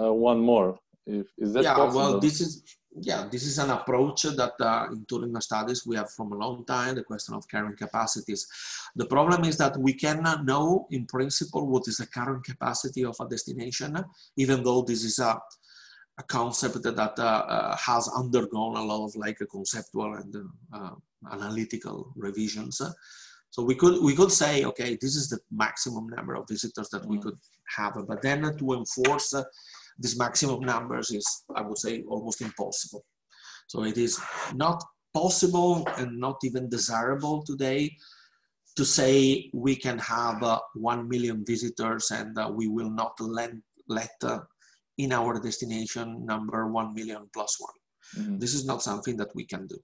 uh, 0.00 0.12
one 0.12 0.40
more. 0.40 0.78
If 1.06 1.26
is 1.38 1.52
that 1.52 1.64
yeah, 1.64 1.74
possible? 1.74 2.00
well, 2.00 2.20
this 2.20 2.40
is 2.40 2.62
yeah, 3.00 3.26
this 3.30 3.44
is 3.44 3.58
an 3.58 3.70
approach 3.70 4.22
that 4.22 4.52
uh, 4.60 4.86
in 4.92 5.04
tourism 5.08 5.40
studies 5.40 5.84
we 5.84 5.96
have 5.96 6.10
from 6.12 6.32
a 6.32 6.36
long 6.36 6.64
time. 6.64 6.94
The 6.94 7.02
question 7.02 7.34
of 7.34 7.46
carrying 7.48 7.76
capacities. 7.76 8.46
The 8.94 9.06
problem 9.06 9.44
is 9.44 9.58
that 9.58 9.76
we 9.76 9.94
cannot 9.94 10.44
know 10.44 10.86
in 10.90 11.06
principle 11.06 11.66
what 11.66 11.88
is 11.88 11.96
the 11.96 12.06
current 12.06 12.44
capacity 12.44 13.04
of 13.04 13.16
a 13.20 13.28
destination, 13.28 14.02
even 14.36 14.62
though 14.62 14.82
this 14.82 15.02
is 15.04 15.18
a 15.18 15.40
a 16.18 16.22
concept 16.22 16.82
that, 16.82 16.96
that 16.96 17.18
uh, 17.18 17.22
uh, 17.22 17.76
has 17.76 18.08
undergone 18.16 18.76
a 18.76 18.84
lot 18.84 19.04
of 19.04 19.16
like 19.16 19.40
a 19.40 19.46
conceptual 19.46 20.14
and 20.14 20.34
uh, 20.72 20.90
analytical 21.32 22.12
revisions. 22.16 22.80
So 23.50 23.62
we 23.62 23.74
could 23.74 24.02
we 24.02 24.14
could 24.14 24.32
say, 24.32 24.64
okay, 24.64 24.98
this 25.00 25.14
is 25.16 25.28
the 25.28 25.38
maximum 25.50 26.08
number 26.08 26.34
of 26.34 26.48
visitors 26.48 26.88
that 26.90 27.06
we 27.06 27.18
mm. 27.18 27.22
could 27.22 27.38
have, 27.76 27.94
but 28.06 28.22
then 28.22 28.42
to 28.42 28.72
enforce 28.72 29.34
uh, 29.34 29.44
these 29.98 30.18
maximum 30.18 30.60
numbers 30.60 31.10
is, 31.10 31.26
I 31.54 31.62
would 31.62 31.78
say, 31.78 32.02
almost 32.08 32.40
impossible. 32.40 33.04
So 33.68 33.84
it 33.84 33.96
is 33.96 34.20
not 34.54 34.82
possible 35.12 35.86
and 35.98 36.18
not 36.18 36.38
even 36.42 36.68
desirable 36.68 37.42
today 37.44 37.96
to 38.76 38.84
say 38.84 39.50
we 39.54 39.76
can 39.76 39.98
have 40.00 40.42
uh, 40.42 40.58
1 40.74 41.08
million 41.08 41.44
visitors 41.46 42.10
and 42.10 42.36
uh, 42.36 42.50
we 42.52 42.66
will 42.66 42.90
not 42.90 43.14
let, 43.20 43.52
let 43.88 44.10
uh, 44.24 44.40
in 44.98 45.12
our 45.12 45.40
destination 45.40 46.24
number 46.24 46.66
1 46.68 46.94
million 46.94 47.28
plus 47.32 47.56
one. 47.58 47.78
Mm 48.16 48.26
-hmm. 48.26 48.40
This 48.40 48.54
is 48.54 48.64
not 48.64 48.82
something 48.82 49.16
that 49.18 49.34
we 49.34 49.44
can 49.44 49.66
do. 49.66 49.78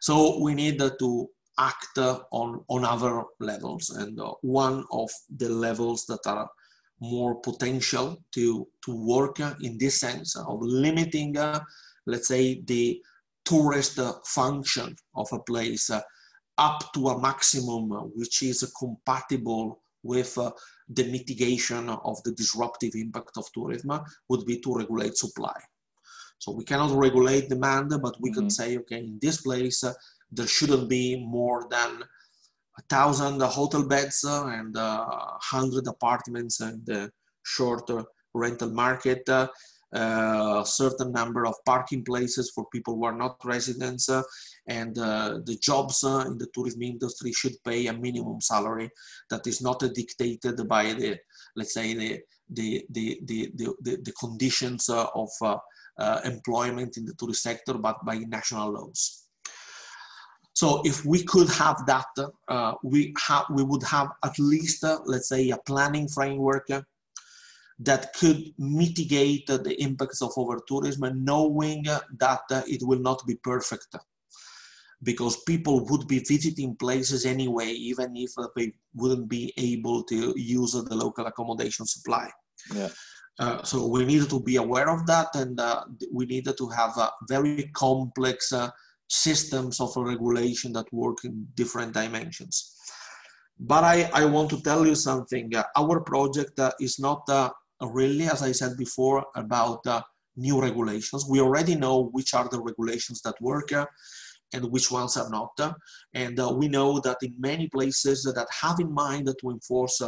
So 0.00 0.38
we 0.44 0.54
need 0.54 0.78
to 0.78 1.30
act 1.58 1.98
on, 2.30 2.64
on 2.68 2.84
other 2.84 3.24
levels. 3.40 3.90
And 3.90 4.18
uh, 4.20 4.34
one 4.42 4.84
of 4.90 5.10
the 5.36 5.48
levels 5.48 6.06
that 6.06 6.24
are 6.26 6.48
more 7.00 7.40
potential 7.40 8.16
to, 8.34 8.68
to 8.84 8.94
work 8.94 9.40
in 9.40 9.78
this 9.78 10.00
sense 10.00 10.36
of 10.36 10.58
limiting, 10.60 11.36
uh, 11.36 11.60
let's 12.06 12.28
say, 12.28 12.62
the 12.66 13.00
tourist 13.44 13.98
function 14.26 14.94
of 15.14 15.28
a 15.32 15.38
place 15.40 15.90
uh, 15.90 16.00
up 16.58 16.92
to 16.92 17.08
a 17.08 17.20
maximum 17.20 17.88
which 18.14 18.42
is 18.42 18.72
compatible 18.78 19.80
with 20.02 20.36
uh, 20.38 20.50
the 20.88 21.04
mitigation 21.04 21.88
of 21.88 22.22
the 22.22 22.32
disruptive 22.32 22.94
impact 22.94 23.36
of 23.36 23.50
tourism 23.52 24.00
would 24.28 24.44
be 24.46 24.60
to 24.60 24.74
regulate 24.74 25.16
supply. 25.16 25.58
So 26.38 26.52
we 26.52 26.64
cannot 26.64 26.96
regulate 26.96 27.48
demand, 27.48 27.90
but 28.00 28.14
we 28.20 28.30
mm 28.30 28.34
-hmm. 28.34 28.38
can 28.38 28.50
say, 28.50 28.78
okay, 28.78 29.00
in 29.10 29.18
this 29.18 29.40
place, 29.40 29.78
uh, 29.88 29.94
there 30.36 30.50
shouldn't 30.56 30.88
be 30.88 31.16
more 31.38 31.60
than 31.68 31.90
a 32.80 32.82
thousand 32.88 33.42
hotel 33.42 33.84
beds 33.92 34.24
and 34.24 34.76
a 34.76 34.80
uh, 34.80 35.38
hundred 35.54 35.86
apartments 35.88 36.60
in 36.60 36.84
the 36.84 37.10
short 37.42 37.90
rental 38.34 38.70
market. 38.70 39.28
Uh, 39.28 39.48
a 39.90 40.66
certain 40.66 41.10
number 41.12 41.46
of 41.46 41.54
parking 41.64 42.04
places 42.04 42.52
for 42.54 42.66
people 42.74 42.94
who 42.94 43.04
are 43.04 43.16
not 43.16 43.42
residents 43.42 44.10
uh, 44.10 44.22
and 44.68 44.98
uh, 44.98 45.38
the 45.44 45.56
jobs 45.56 46.04
uh, 46.04 46.24
in 46.26 46.38
the 46.38 46.46
tourism 46.54 46.82
industry 46.82 47.32
should 47.32 47.56
pay 47.64 47.86
a 47.86 47.92
minimum 47.92 48.40
salary 48.40 48.90
that 49.30 49.46
is 49.46 49.60
not 49.60 49.80
dictated 49.94 50.56
by 50.68 50.92
the 50.92 51.18
let's 51.56 51.74
say 51.74 51.94
the 51.94 52.20
the 52.50 52.84
the 52.90 53.20
the, 53.24 53.50
the, 53.54 53.96
the 54.02 54.12
conditions 54.12 54.88
of 54.88 55.30
employment 56.24 56.96
in 56.96 57.04
the 57.04 57.14
tourist 57.14 57.42
sector 57.42 57.74
but 57.74 58.04
by 58.04 58.18
national 58.18 58.72
laws. 58.72 59.28
So 60.60 60.82
if 60.84 61.04
we 61.04 61.22
could 61.22 61.48
have 61.50 61.86
that, 61.86 62.06
uh, 62.48 62.72
we, 62.82 63.14
have, 63.28 63.44
we 63.48 63.62
would 63.62 63.84
have 63.84 64.08
at 64.24 64.36
least, 64.40 64.82
uh, 64.82 64.98
let's 65.04 65.28
say, 65.28 65.50
a 65.50 65.58
planning 65.58 66.08
framework 66.08 66.68
uh, 66.68 66.82
that 67.78 68.12
could 68.14 68.42
mitigate 68.58 69.46
the 69.46 69.80
impacts 69.80 70.20
of 70.20 70.32
over-tourism 70.36 71.24
knowing 71.24 71.84
that 71.84 72.42
it 72.66 72.82
will 72.82 72.98
not 72.98 73.24
be 73.24 73.36
perfect 73.36 73.94
because 75.02 75.42
people 75.44 75.86
would 75.86 76.08
be 76.08 76.18
visiting 76.20 76.74
places 76.76 77.24
anyway, 77.24 77.68
even 77.68 78.16
if 78.16 78.30
they 78.56 78.72
wouldn't 78.94 79.28
be 79.28 79.52
able 79.56 80.02
to 80.04 80.34
use 80.36 80.72
the 80.72 80.94
local 80.94 81.26
accommodation 81.26 81.86
supply. 81.86 82.28
Yeah. 82.74 82.88
Uh, 83.38 83.62
so 83.62 83.86
we 83.86 84.04
needed 84.04 84.28
to 84.28 84.40
be 84.40 84.56
aware 84.56 84.90
of 84.90 85.06
that 85.06 85.28
and 85.34 85.60
uh, 85.60 85.84
we 86.12 86.26
needed 86.26 86.58
to 86.58 86.68
have 86.70 86.96
a 86.96 87.10
very 87.28 87.70
complex 87.74 88.52
uh, 88.52 88.68
systems 89.08 89.80
of 89.80 89.92
regulation 89.96 90.72
that 90.72 90.92
work 90.92 91.18
in 91.24 91.46
different 91.54 91.94
dimensions. 91.94 92.74
But 93.60 93.84
I, 93.84 94.10
I 94.12 94.24
want 94.24 94.50
to 94.50 94.60
tell 94.62 94.86
you 94.86 94.94
something. 94.94 95.54
Uh, 95.54 95.64
our 95.76 96.00
project 96.00 96.58
uh, 96.58 96.72
is 96.80 96.98
not 96.98 97.22
uh, 97.28 97.50
really, 97.80 98.26
as 98.26 98.42
I 98.42 98.52
said 98.52 98.76
before, 98.76 99.24
about 99.34 99.86
uh, 99.86 100.02
new 100.36 100.60
regulations. 100.60 101.26
We 101.28 101.40
already 101.40 101.74
know 101.74 102.08
which 102.12 102.34
are 102.34 102.48
the 102.48 102.60
regulations 102.60 103.20
that 103.22 103.40
work 103.40 103.72
uh, 103.72 103.86
and 104.52 104.64
which 104.70 104.90
ones 104.90 105.16
are 105.16 105.30
not. 105.30 105.58
and 106.14 106.40
uh, 106.40 106.50
we 106.50 106.68
know 106.68 107.00
that 107.00 107.18
in 107.22 107.34
many 107.38 107.68
places 107.68 108.22
that 108.24 108.46
have 108.62 108.80
in 108.80 108.92
mind 108.92 109.28
to 109.40 109.50
enforce 109.50 110.00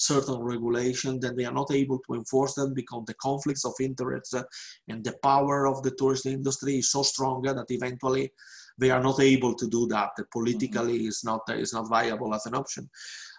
certain 0.00 0.40
regulation, 0.40 1.20
then 1.20 1.36
they 1.36 1.44
are 1.44 1.52
not 1.52 1.70
able 1.72 1.98
to 1.98 2.14
enforce 2.14 2.54
them 2.54 2.72
because 2.72 3.04
the 3.06 3.14
conflicts 3.14 3.64
of 3.66 3.74
interest 3.80 4.34
uh, 4.34 4.42
and 4.88 5.04
the 5.04 5.14
power 5.22 5.66
of 5.66 5.82
the 5.82 5.90
tourist 5.92 6.24
industry 6.26 6.78
is 6.78 6.90
so 6.90 7.02
strong 7.02 7.42
that 7.42 7.66
eventually 7.68 8.32
they 8.78 8.90
are 8.90 9.02
not 9.02 9.20
able 9.20 9.54
to 9.54 9.68
do 9.68 9.86
that. 9.88 10.10
Politically, 10.32 11.00
mm-hmm. 11.00 11.08
is 11.08 11.22
not 11.22 11.42
is 11.50 11.74
not 11.74 11.88
viable 11.88 12.34
as 12.34 12.46
an 12.46 12.54
option. 12.54 12.88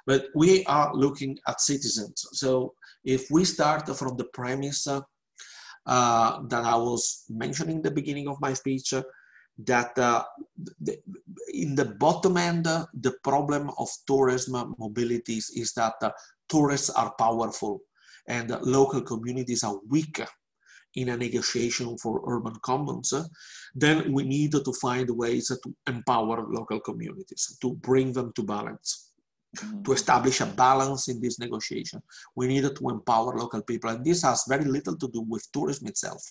But 0.05 0.25
we 0.35 0.63
are 0.65 0.93
looking 0.93 1.37
at 1.47 1.61
citizens. 1.61 2.27
So 2.33 2.73
if 3.03 3.29
we 3.31 3.43
start 3.45 3.87
from 3.95 4.17
the 4.17 4.25
premise 4.25 4.87
uh, 4.87 5.01
uh, 5.85 6.41
that 6.47 6.63
I 6.63 6.75
was 6.75 7.25
mentioning 7.29 7.77
in 7.77 7.81
the 7.81 7.91
beginning 7.91 8.27
of 8.27 8.39
my 8.39 8.53
speech, 8.53 8.93
uh, 8.93 9.03
that 9.57 9.97
uh, 9.97 10.23
the, 10.79 10.97
in 11.53 11.75
the 11.75 11.85
bottom 11.85 12.37
end, 12.37 12.67
uh, 12.67 12.85
the 12.93 13.13
problem 13.23 13.69
of 13.77 13.89
tourism 14.07 14.75
mobilities 14.79 15.45
is 15.55 15.73
that 15.73 15.93
uh, 16.01 16.11
tourists 16.49 16.89
are 16.89 17.13
powerful 17.17 17.81
and 18.27 18.49
local 18.61 19.01
communities 19.01 19.63
are 19.63 19.77
weak 19.89 20.21
in 20.95 21.09
a 21.09 21.17
negotiation 21.17 21.97
for 21.97 22.21
urban 22.27 22.55
commons, 22.61 23.13
then 23.73 24.11
we 24.11 24.23
need 24.23 24.51
to 24.51 24.73
find 24.81 25.09
ways 25.09 25.47
to 25.47 25.75
empower 25.87 26.45
local 26.49 26.79
communities, 26.79 27.57
to 27.61 27.73
bring 27.75 28.11
them 28.11 28.31
to 28.35 28.43
balance, 28.43 29.11
mm-hmm. 29.57 29.83
to 29.83 29.93
establish 29.93 30.41
a 30.41 30.45
balance 30.45 31.07
in 31.07 31.21
this 31.21 31.39
negotiation. 31.39 32.01
We 32.35 32.47
need 32.47 32.63
to 32.63 32.89
empower 32.89 33.37
local 33.37 33.61
people, 33.61 33.89
and 33.89 34.03
this 34.03 34.23
has 34.23 34.43
very 34.47 34.65
little 34.65 34.97
to 34.97 35.07
do 35.07 35.21
with 35.21 35.47
tourism 35.53 35.87
itself. 35.87 36.21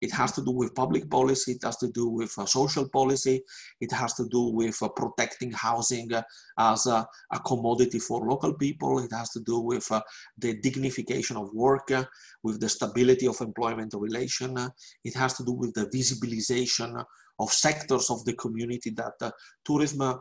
It 0.00 0.12
has 0.12 0.32
to 0.32 0.42
do 0.42 0.50
with 0.50 0.74
public 0.74 1.10
policy. 1.10 1.52
It 1.52 1.64
has 1.64 1.76
to 1.78 1.88
do 1.88 2.08
with 2.08 2.32
uh, 2.38 2.46
social 2.46 2.88
policy. 2.88 3.42
It 3.80 3.92
has 3.92 4.14
to 4.14 4.26
do 4.28 4.50
with 4.50 4.76
uh, 4.82 4.88
protecting 4.88 5.52
housing 5.52 6.12
uh, 6.12 6.22
as 6.58 6.86
a, 6.86 7.06
a, 7.32 7.38
commodity 7.40 7.98
for 7.98 8.26
local 8.28 8.54
people. 8.54 8.98
It 8.98 9.12
has 9.12 9.30
to 9.30 9.40
do 9.40 9.60
with 9.60 9.90
uh, 9.90 10.00
the 10.38 10.54
dignification 10.60 11.36
of 11.36 11.52
work, 11.54 11.90
uh, 11.90 12.04
with 12.42 12.60
the 12.60 12.68
stability 12.68 13.26
of 13.26 13.40
employment 13.40 13.94
relation. 13.94 14.58
Uh, 14.58 14.68
it 15.04 15.14
has 15.14 15.34
to 15.34 15.44
do 15.44 15.52
with 15.52 15.74
the 15.74 15.86
visibilization 15.86 17.04
of 17.38 17.50
sectors 17.50 18.10
of 18.10 18.24
the 18.24 18.34
community 18.34 18.90
that 18.90 19.32
tourism 19.64 20.20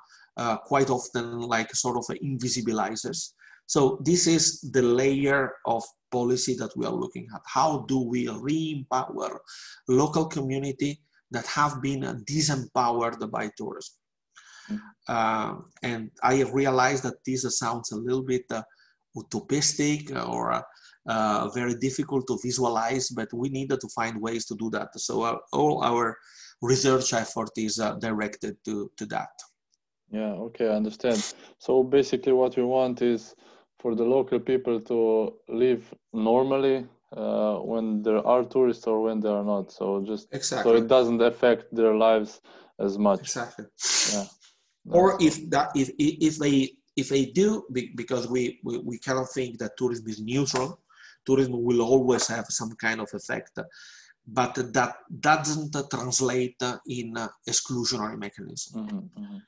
quite 0.66 0.90
often 0.90 1.42
like 1.42 1.70
sort 1.76 1.96
of 1.96 2.06
invisibilizes. 2.24 3.34
So 3.66 4.00
this 4.04 4.28
is 4.28 4.62
the 4.62 4.82
layer 4.82 5.54
of 5.66 5.84
policy 6.18 6.54
that 6.62 6.74
we 6.78 6.86
are 6.90 6.98
looking 7.04 7.26
at. 7.36 7.42
How 7.58 7.70
do 7.92 7.98
we 8.12 8.22
re-empower 8.30 9.32
local 9.88 10.26
community 10.38 10.92
that 11.36 11.46
have 11.48 11.74
been 11.88 12.02
disempowered 12.34 13.20
by 13.36 13.46
tourism? 13.58 13.96
Mm-hmm. 14.70 14.78
Uh, 15.16 15.52
and 15.90 16.12
I 16.32 16.44
realize 16.62 17.02
that 17.02 17.18
this 17.28 17.42
sounds 17.64 17.92
a 17.92 17.98
little 18.08 18.26
bit 18.34 18.46
uh, 18.52 18.64
utopistic 19.22 20.02
or 20.34 20.64
uh, 21.06 21.50
very 21.50 21.76
difficult 21.76 22.28
to 22.28 22.38
visualize, 22.42 23.10
but 23.10 23.30
we 23.34 23.50
needed 23.50 23.80
to 23.82 23.90
find 23.90 24.22
ways 24.22 24.46
to 24.46 24.56
do 24.56 24.70
that. 24.72 24.90
So 25.00 25.24
uh, 25.24 25.38
all 25.52 25.84
our 25.84 26.18
research 26.62 27.14
effort 27.14 27.52
is 27.58 27.80
uh, 27.80 27.96
directed 28.08 28.56
to, 28.66 28.90
to 28.98 29.06
that. 29.08 29.34
Yeah, 30.10 30.34
okay, 30.48 30.68
I 30.68 30.76
understand. 30.76 31.20
So 31.58 31.84
basically 31.84 32.34
what 32.34 32.56
we 32.56 32.64
want 32.64 33.02
is 33.02 33.36
for 33.84 33.94
the 33.96 34.08
local 34.16 34.40
people 34.40 34.80
to 34.80 35.00
live 35.50 35.84
normally 36.14 36.78
uh, 37.16 37.56
when 37.72 38.02
there 38.02 38.26
are 38.26 38.44
tourists 38.46 38.88
or 38.88 38.98
when 39.06 39.20
there 39.20 39.36
are 39.40 39.44
not. 39.44 39.72
So 39.74 39.86
just 40.12 40.26
exactly. 40.32 40.72
so 40.72 40.78
it 40.82 40.88
doesn't 40.88 41.22
affect 41.22 41.64
their 41.80 41.94
lives 41.94 42.40
as 42.80 42.98
much. 42.98 43.20
Exactly. 43.20 43.66
Yeah. 44.14 44.28
Or 45.00 45.18
if 45.28 45.36
that 45.50 45.68
if 45.76 45.92
if 46.00 46.36
they 46.44 46.56
if 46.96 47.10
they 47.10 47.26
do 47.26 47.48
because 48.02 48.24
we, 48.36 48.60
we 48.64 48.78
we 48.90 48.98
cannot 49.06 49.30
think 49.38 49.60
that 49.60 49.78
tourism 49.78 50.08
is 50.08 50.20
neutral. 50.22 50.70
Tourism 51.26 51.54
will 51.68 51.82
always 51.82 52.26
have 52.28 52.46
some 52.50 52.72
kind 52.86 53.00
of 53.02 53.10
effect, 53.14 53.54
but 54.40 54.54
that 54.78 54.92
doesn't 55.30 55.76
translate 55.90 56.62
in 56.88 57.10
exclusionary 57.52 58.18
mechanism. 58.26 58.72
Mm 58.82 58.88
-hmm, 58.88 59.04
mm 59.20 59.26
-hmm. 59.28 59.40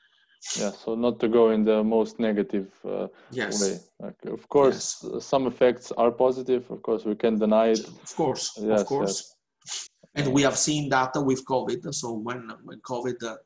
Yeah, 0.58 0.70
so 0.70 0.94
not 0.94 1.18
to 1.20 1.28
go 1.28 1.50
in 1.50 1.64
the 1.64 1.82
most 1.82 2.20
negative 2.20 2.68
uh, 2.84 3.08
yes. 3.30 3.60
way. 3.62 3.78
Like, 4.00 4.32
of 4.32 4.48
course, 4.48 5.04
yes. 5.12 5.24
some 5.24 5.46
effects 5.46 5.92
are 5.92 6.10
positive. 6.10 6.70
Of 6.70 6.82
course, 6.82 7.04
we 7.04 7.14
can 7.14 7.38
deny 7.38 7.68
it. 7.68 7.80
Of 7.80 8.14
course, 8.16 8.52
yes, 8.56 8.80
of 8.80 8.86
course. 8.86 9.34
Yes. 9.66 9.88
And 10.14 10.32
we 10.32 10.42
have 10.42 10.56
seen 10.56 10.88
that 10.90 11.12
with 11.16 11.44
COVID. 11.44 11.92
So 11.94 12.12
when 12.12 12.48
when 12.64 12.80
COVID 12.80 13.22
uh, 13.22 13.36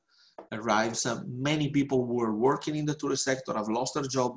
arrives, 0.52 1.06
uh, 1.06 1.20
many 1.26 1.68
people 1.70 2.06
who 2.06 2.14
were 2.14 2.34
working 2.34 2.76
in 2.76 2.84
the 2.84 2.94
tourist 2.94 3.24
sector 3.24 3.52
have 3.54 3.68
lost 3.68 3.94
their 3.94 4.08
job. 4.18 4.34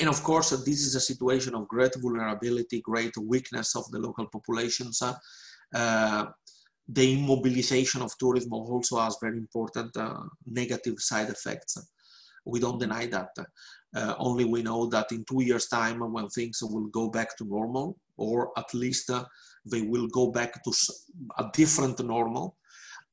And 0.00 0.08
of 0.08 0.22
course, 0.22 0.52
uh, 0.52 0.56
this 0.56 0.80
is 0.86 0.94
a 0.94 1.00
situation 1.00 1.54
of 1.54 1.68
great 1.68 1.94
vulnerability, 1.96 2.80
great 2.80 3.16
weakness 3.16 3.74
of 3.76 3.84
the 3.92 3.98
local 3.98 4.26
populations. 4.26 5.02
The 6.88 7.16
immobilization 7.16 8.02
of 8.02 8.16
tourism 8.18 8.52
also 8.54 8.98
has 8.98 9.18
very 9.20 9.36
important 9.36 9.96
uh, 9.96 10.20
negative 10.46 10.98
side 10.98 11.28
effects. 11.28 11.76
We 12.46 12.60
don't 12.60 12.80
deny 12.80 13.06
that. 13.06 13.28
Uh, 13.94 14.14
only 14.18 14.44
we 14.44 14.62
know 14.62 14.86
that 14.86 15.12
in 15.12 15.24
two 15.24 15.42
years' 15.42 15.68
time, 15.68 16.00
when 16.12 16.28
things 16.28 16.62
will 16.62 16.88
go 16.88 17.08
back 17.08 17.36
to 17.36 17.44
normal, 17.44 17.98
or 18.16 18.52
at 18.56 18.72
least 18.74 19.10
uh, 19.10 19.24
they 19.64 19.82
will 19.82 20.06
go 20.08 20.30
back 20.30 20.62
to 20.64 20.72
a 21.38 21.50
different 21.52 22.02
normal, 22.04 22.56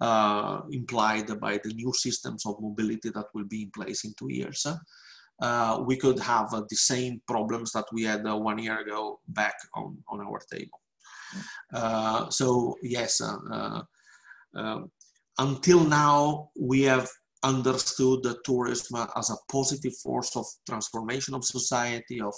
uh, 0.02 0.62
implied 0.72 1.28
by 1.40 1.60
the 1.64 1.74
new 1.74 1.94
systems 1.94 2.46
of 2.46 2.62
mobility 2.62 3.10
that 3.10 3.26
will 3.34 3.46
be 3.46 3.64
in 3.64 3.72
place 3.72 4.06
in 4.06 4.14
two 4.18 4.32
years. 4.32 4.66
Uh, 5.42 5.84
we 5.86 5.98
could 5.98 6.20
have 6.20 6.54
uh, 6.54 6.62
the 6.70 6.76
same 6.76 7.22
problems 7.28 7.72
that 7.74 7.86
we 7.92 8.04
had 8.04 8.24
one 8.24 8.58
year 8.58 8.80
ago 8.80 9.20
back 9.28 9.56
on, 9.74 9.98
on 10.08 10.22
our 10.22 10.40
table. 10.52 10.80
Uh, 11.74 12.30
so 12.30 12.76
yes, 12.82 13.22
uh, 13.22 13.38
uh, 13.52 13.82
um, 14.56 14.92
until 15.38 15.84
now 15.84 16.50
we 16.60 16.82
have 16.84 17.10
understood 17.44 18.24
the 18.24 18.38
tourism 18.44 19.08
as 19.16 19.30
a 19.30 19.38
positive 19.52 19.96
force 19.98 20.36
of 20.36 20.46
transformation 20.66 21.34
of 21.36 21.44
society, 21.44 22.20
of 22.22 22.34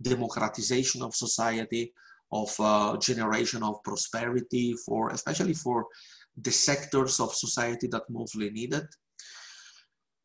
democratization 0.00 1.02
of 1.02 1.14
society, 1.14 1.92
of 2.32 2.54
uh, 2.58 2.96
generation 2.96 3.62
of 3.62 3.82
prosperity 3.84 4.74
for 4.86 5.10
especially 5.10 5.54
for 5.54 5.86
the 6.40 6.50
sectors 6.50 7.20
of 7.20 7.34
society 7.34 7.86
that 7.86 8.08
mostly 8.08 8.50
need 8.50 8.72
it 8.72 8.86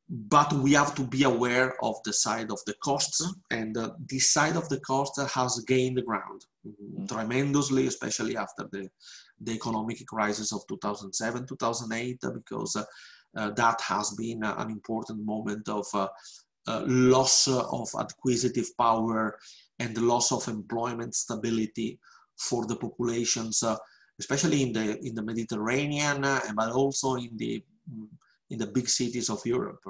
but 0.10 0.54
we 0.54 0.74
have 0.74 0.96
to 0.96 1.04
be 1.04 1.24
aware 1.24 1.76
of 1.84 1.96
the 2.06 2.14
side 2.14 2.50
of 2.50 2.60
the 2.66 2.74
costs 2.84 3.26
and 3.52 3.78
uh, 3.78 3.92
this 4.10 4.32
side 4.32 4.56
of 4.56 4.68
the 4.70 4.80
cost 4.80 5.20
has 5.34 5.64
gained 5.68 5.98
the 5.98 6.02
ground 6.02 6.46
mm-hmm. 6.66 7.06
tremendously 7.06 7.88
especially 7.88 8.38
after 8.38 8.68
the, 8.72 8.90
the 9.42 9.52
economic 9.52 10.06
crisis 10.08 10.54
of 10.54 10.62
2007 10.70 11.46
2008 11.46 12.20
because 12.34 12.76
uh, 12.78 12.84
uh, 13.36 13.52
that 13.52 13.82
has 13.82 14.12
been 14.12 14.44
an 14.44 14.72
important 14.72 15.24
moment 15.26 15.68
of 15.68 15.86
uh, 15.94 16.08
uh, 16.68 16.84
loss 16.88 17.48
of 17.48 17.90
acquisitive 18.00 18.70
power 18.78 19.38
and 19.80 19.98
loss 19.98 20.32
of 20.32 20.48
employment 20.48 21.14
stability 21.16 22.00
for 22.38 22.66
the 22.66 22.76
populations 22.78 23.62
uh, 23.62 23.76
especially 24.20 24.64
in 24.64 24.72
the 24.72 24.98
in 25.06 25.14
the 25.16 25.22
mediterranean 25.22 26.22
but 26.22 26.72
also 26.72 27.16
in 27.16 27.36
the 27.36 27.62
mm, 27.94 28.08
in 28.50 28.60
the 28.60 28.68
big 28.68 28.88
cities 28.88 29.30
of 29.30 29.46
Europe. 29.46 29.82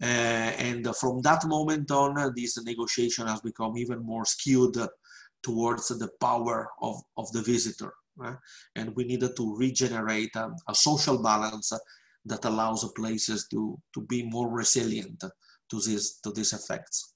Uh, 0.00 0.04
and 0.04 0.86
from 0.96 1.20
that 1.22 1.44
moment 1.46 1.90
on, 1.90 2.16
uh, 2.18 2.30
this 2.34 2.62
negotiation 2.64 3.26
has 3.26 3.40
become 3.40 3.76
even 3.76 3.98
more 4.04 4.24
skewed 4.24 4.76
towards 5.42 5.88
the 5.88 6.08
power 6.20 6.68
of, 6.82 6.96
of 7.16 7.30
the 7.32 7.42
visitor. 7.42 7.92
Right? 8.16 8.36
And 8.76 8.94
we 8.96 9.04
needed 9.04 9.36
to 9.36 9.56
regenerate 9.56 10.34
a, 10.36 10.50
a 10.68 10.74
social 10.74 11.22
balance 11.22 11.72
that 12.24 12.44
allows 12.44 12.90
places 12.96 13.48
to, 13.50 13.78
to 13.94 14.00
be 14.02 14.22
more 14.24 14.48
resilient 14.50 15.22
to, 15.70 15.80
this, 15.80 16.20
to 16.20 16.30
these 16.30 16.52
effects. 16.52 17.14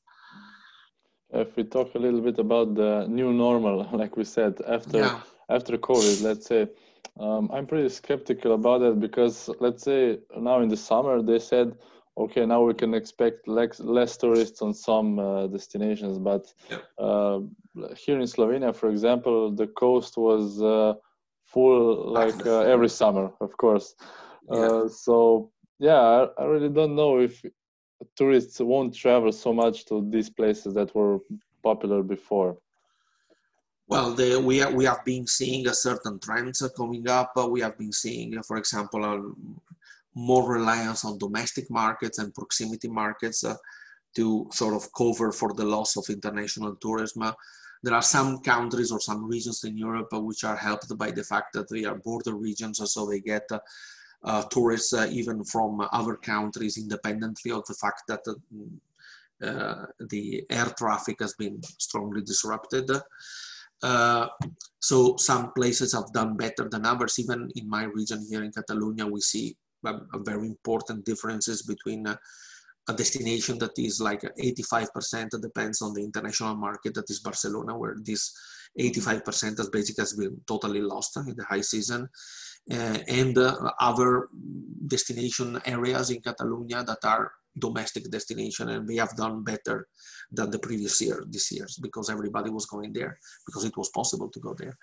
If 1.30 1.56
we 1.56 1.64
talk 1.64 1.94
a 1.94 1.98
little 1.98 2.20
bit 2.20 2.38
about 2.38 2.74
the 2.74 3.06
new 3.08 3.32
normal, 3.32 3.88
like 3.92 4.16
we 4.16 4.24
said, 4.24 4.60
after 4.68 4.98
yeah. 4.98 5.20
after 5.48 5.76
COVID, 5.78 6.22
let's 6.22 6.46
say, 6.46 6.68
um, 7.18 7.50
I'm 7.52 7.66
pretty 7.66 7.88
skeptical 7.88 8.54
about 8.54 8.82
it 8.82 9.00
because 9.00 9.48
let's 9.60 9.82
say 9.84 10.18
now 10.36 10.60
in 10.60 10.68
the 10.68 10.76
summer 10.76 11.22
they 11.22 11.38
said, 11.38 11.76
okay, 12.16 12.44
now 12.46 12.62
we 12.62 12.74
can 12.74 12.94
expect 12.94 13.48
less, 13.48 13.80
less 13.80 14.16
tourists 14.16 14.62
on 14.62 14.74
some 14.74 15.18
uh, 15.18 15.46
destinations, 15.46 16.18
but 16.18 16.52
uh, 16.98 17.40
here 17.96 18.18
in 18.18 18.26
Slovenia, 18.26 18.74
for 18.74 18.88
example, 18.90 19.50
the 19.54 19.66
coast 19.66 20.16
was 20.16 20.62
uh, 20.62 20.94
full 21.44 22.12
like 22.12 22.44
uh, 22.46 22.60
every 22.60 22.88
summer, 22.88 23.30
of 23.40 23.56
course. 23.56 23.94
Yeah. 24.50 24.56
Uh, 24.56 24.88
so 24.88 25.50
yeah, 25.78 26.00
I, 26.00 26.42
I 26.42 26.44
really 26.44 26.68
don't 26.68 26.94
know 26.96 27.18
if 27.18 27.42
tourists 28.16 28.60
won't 28.60 28.94
travel 28.94 29.32
so 29.32 29.52
much 29.52 29.86
to 29.86 30.06
these 30.10 30.30
places 30.30 30.74
that 30.74 30.94
were 30.94 31.18
popular 31.62 32.02
before. 32.02 32.56
Well, 33.88 34.14
the, 34.14 34.40
we, 34.40 34.58
have, 34.58 34.72
we 34.74 34.84
have 34.84 35.04
been 35.04 35.26
seeing 35.26 35.66
a 35.68 35.74
certain 35.74 36.18
trends 36.18 36.62
coming 36.76 37.08
up. 37.08 37.32
We 37.50 37.60
have 37.60 37.76
been 37.76 37.92
seeing, 37.92 38.40
for 38.42 38.56
example, 38.56 39.34
more 40.14 40.48
reliance 40.48 41.04
on 41.04 41.18
domestic 41.18 41.70
markets 41.70 42.18
and 42.18 42.34
proximity 42.34 42.88
markets 42.88 43.44
uh, 43.44 43.56
to 44.14 44.48
sort 44.52 44.74
of 44.74 44.88
cover 44.92 45.32
for 45.32 45.54
the 45.54 45.64
loss 45.64 45.96
of 45.96 46.08
international 46.10 46.76
tourism. 46.76 47.32
There 47.82 47.94
are 47.94 48.02
some 48.02 48.40
countries 48.40 48.92
or 48.92 49.00
some 49.00 49.24
regions 49.24 49.64
in 49.64 49.76
Europe 49.76 50.08
uh, 50.12 50.20
which 50.20 50.44
are 50.44 50.56
helped 50.56 50.96
by 50.96 51.10
the 51.10 51.24
fact 51.24 51.52
that 51.54 51.68
they 51.68 51.84
are 51.84 51.96
border 51.96 52.34
regions, 52.34 52.80
so 52.92 53.06
they 53.06 53.20
get 53.20 53.44
uh, 53.50 53.58
uh 54.24 54.42
tourists 54.50 54.92
uh, 54.92 55.08
even 55.10 55.42
from 55.42 55.80
other 55.92 56.14
countries 56.14 56.78
independently 56.78 57.50
of 57.50 57.66
the 57.66 57.74
fact 57.74 58.02
that 58.06 58.20
uh, 59.42 59.86
the 60.10 60.44
air 60.48 60.66
traffic 60.78 61.16
has 61.18 61.34
been 61.34 61.60
strongly 61.78 62.22
disrupted. 62.22 62.88
Uh, 63.82 64.28
so 64.80 65.16
some 65.16 65.52
places 65.52 65.92
have 65.92 66.12
done 66.12 66.36
better 66.36 66.68
than 66.68 66.86
others. 66.86 67.18
Even 67.18 67.50
in 67.56 67.68
my 67.68 67.84
region 67.84 68.24
here 68.28 68.42
in 68.42 68.52
Catalonia, 68.52 69.06
we 69.06 69.20
see 69.20 69.56
very 70.24 70.46
important 70.46 71.04
differences 71.04 71.62
between 71.62 72.06
uh, 72.06 72.16
a 72.88 72.94
destination 72.94 73.58
that 73.58 73.78
is 73.78 74.00
like 74.00 74.22
85% 74.22 75.40
depends 75.40 75.82
on 75.82 75.94
the 75.94 76.02
international 76.02 76.56
market, 76.56 76.94
that 76.94 77.10
is 77.10 77.20
Barcelona, 77.20 77.76
where 77.76 77.96
this 78.02 78.32
85% 78.78 79.58
has 79.58 79.68
basically 79.68 80.02
has 80.02 80.14
been 80.14 80.40
totally 80.46 80.80
lost 80.80 81.16
in 81.16 81.36
the 81.36 81.44
high 81.44 81.60
season. 81.60 82.08
Uh, 82.70 82.98
and 83.08 83.38
uh, 83.38 83.72
other 83.80 84.28
destination 84.86 85.60
areas 85.64 86.10
in 86.10 86.20
Catalonia 86.20 86.84
that 86.84 87.04
are 87.04 87.32
domestic 87.58 88.10
destination 88.10 88.70
and 88.70 88.86
we 88.88 88.96
have 88.96 89.14
done 89.16 89.42
better 89.42 89.86
than 90.30 90.50
the 90.50 90.58
previous 90.58 91.00
year 91.00 91.24
this 91.28 91.52
years 91.52 91.78
because 91.82 92.08
everybody 92.08 92.50
was 92.50 92.66
going 92.66 92.92
there 92.92 93.18
because 93.46 93.64
it 93.64 93.76
was 93.76 93.90
possible 93.90 94.28
to 94.30 94.40
go 94.40 94.54
there. 94.54 94.76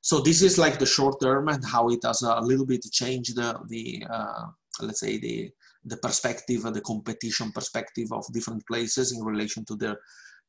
So 0.00 0.20
this 0.20 0.42
is 0.42 0.58
like 0.58 0.78
the 0.78 0.86
short 0.86 1.20
term 1.20 1.48
and 1.48 1.64
how 1.64 1.88
it 1.88 2.00
has 2.04 2.22
a 2.22 2.40
little 2.40 2.66
bit 2.66 2.84
changed 2.92 3.36
the, 3.36 3.58
the 3.68 4.04
uh, 4.08 4.46
let's 4.80 5.00
say 5.00 5.18
the 5.18 5.50
the 5.84 5.96
perspective 5.98 6.62
the 6.62 6.80
competition 6.80 7.50
perspective 7.52 8.12
of 8.12 8.30
different 8.32 8.66
places 8.66 9.12
in 9.12 9.24
relation 9.24 9.64
to 9.64 9.76
their 9.76 9.96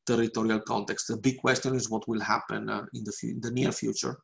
territorial 0.06 0.60
context. 0.60 1.08
The 1.08 1.16
big 1.16 1.38
question 1.38 1.74
is 1.74 1.90
what 1.90 2.08
will 2.08 2.20
happen 2.20 2.68
uh, 2.68 2.84
in 2.94 3.04
the, 3.04 3.12
in 3.22 3.40
the 3.40 3.50
near 3.50 3.72
future. 3.72 4.16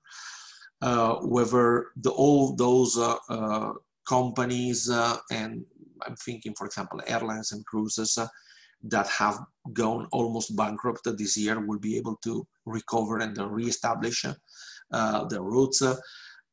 Uh, 0.82 1.16
whether 1.20 1.86
the, 1.96 2.10
all 2.10 2.54
those 2.54 2.98
uh, 2.98 3.16
uh, 3.30 3.72
companies 4.06 4.90
uh, 4.90 5.16
and 5.30 5.64
I'm 6.06 6.16
thinking, 6.16 6.54
for 6.56 6.66
example, 6.66 7.00
airlines 7.06 7.52
and 7.52 7.64
cruises 7.66 8.18
uh, 8.18 8.28
that 8.84 9.08
have 9.08 9.38
gone 9.72 10.06
almost 10.12 10.56
bankrupt 10.56 11.08
this 11.16 11.36
year 11.36 11.58
will 11.64 11.78
be 11.78 11.96
able 11.96 12.16
to 12.24 12.46
recover 12.64 13.18
and 13.18 13.36
reestablish 13.38 14.24
uh, 14.92 15.24
their 15.26 15.42
routes. 15.42 15.82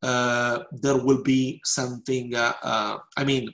Uh, 0.01 0.59
there 0.71 0.97
will 0.97 1.21
be 1.23 1.61
something, 1.63 2.35
uh, 2.35 2.53
uh, 2.61 2.97
I 3.15 3.23
mean, 3.23 3.49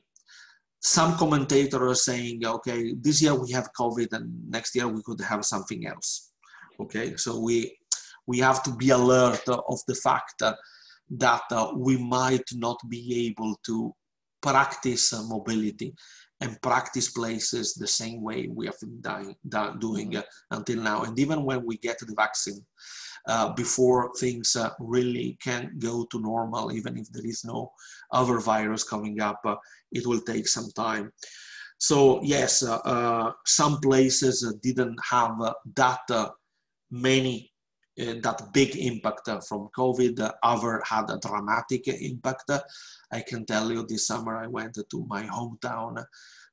some 0.81 1.17
commentators 1.17 1.81
are 1.81 1.95
saying, 1.95 2.45
okay, 2.45 2.95
this 2.99 3.21
year 3.21 3.35
we 3.35 3.51
have 3.51 3.69
COVID 3.77 4.13
and 4.13 4.49
next 4.49 4.75
year 4.75 4.87
we 4.87 5.03
could 5.03 5.21
have 5.21 5.43
something 5.45 5.85
else. 5.85 6.31
Okay, 6.79 7.17
so 7.17 7.39
we, 7.39 7.77
we 8.25 8.39
have 8.39 8.63
to 8.63 8.71
be 8.71 8.91
alert 8.91 9.41
of 9.47 9.79
the 9.87 9.95
fact 9.95 10.41
that 11.09 11.41
uh, 11.51 11.71
we 11.75 11.97
might 11.97 12.47
not 12.53 12.77
be 12.87 13.27
able 13.27 13.59
to 13.65 13.93
practice 14.41 15.13
uh, 15.13 15.23
mobility 15.23 15.93
and 16.41 16.61
practice 16.61 17.09
places 17.09 17.73
the 17.73 17.87
same 17.87 18.21
way 18.21 18.47
we 18.53 18.65
have 18.65 18.79
been 18.79 19.01
dying, 19.01 19.35
doing 19.79 20.15
uh, 20.15 20.21
until 20.51 20.81
now. 20.81 21.03
And 21.03 21.19
even 21.19 21.43
when 21.43 21.65
we 21.65 21.77
get 21.77 21.99
the 21.99 22.13
vaccine, 22.15 22.65
uh, 23.27 23.53
before 23.53 24.11
things 24.17 24.55
uh, 24.55 24.69
really 24.79 25.37
can 25.43 25.75
go 25.79 26.05
to 26.05 26.21
normal, 26.21 26.71
even 26.71 26.97
if 26.97 27.11
there 27.11 27.25
is 27.25 27.43
no 27.43 27.71
other 28.11 28.39
virus 28.39 28.83
coming 28.83 29.19
up, 29.19 29.41
uh, 29.45 29.55
it 29.91 30.07
will 30.07 30.21
take 30.21 30.47
some 30.47 30.71
time. 30.75 31.11
So 31.77 32.21
yes, 32.23 32.63
uh, 32.63 33.31
some 33.45 33.79
places 33.81 34.53
didn't 34.61 34.97
have 35.09 35.37
that 35.75 36.31
many 36.89 37.51
that 37.99 38.49
big 38.53 38.75
impact 38.77 39.29
from 39.47 39.69
COVID. 39.77 40.31
Other 40.41 40.81
had 40.85 41.09
a 41.09 41.19
dramatic 41.19 41.87
impact. 41.87 42.51
I 43.11 43.21
can 43.21 43.45
tell 43.45 43.71
you 43.71 43.85
this 43.85 44.07
summer 44.07 44.37
I 44.37 44.47
went 44.47 44.77
to 44.89 45.05
my 45.07 45.23
hometown 45.23 46.03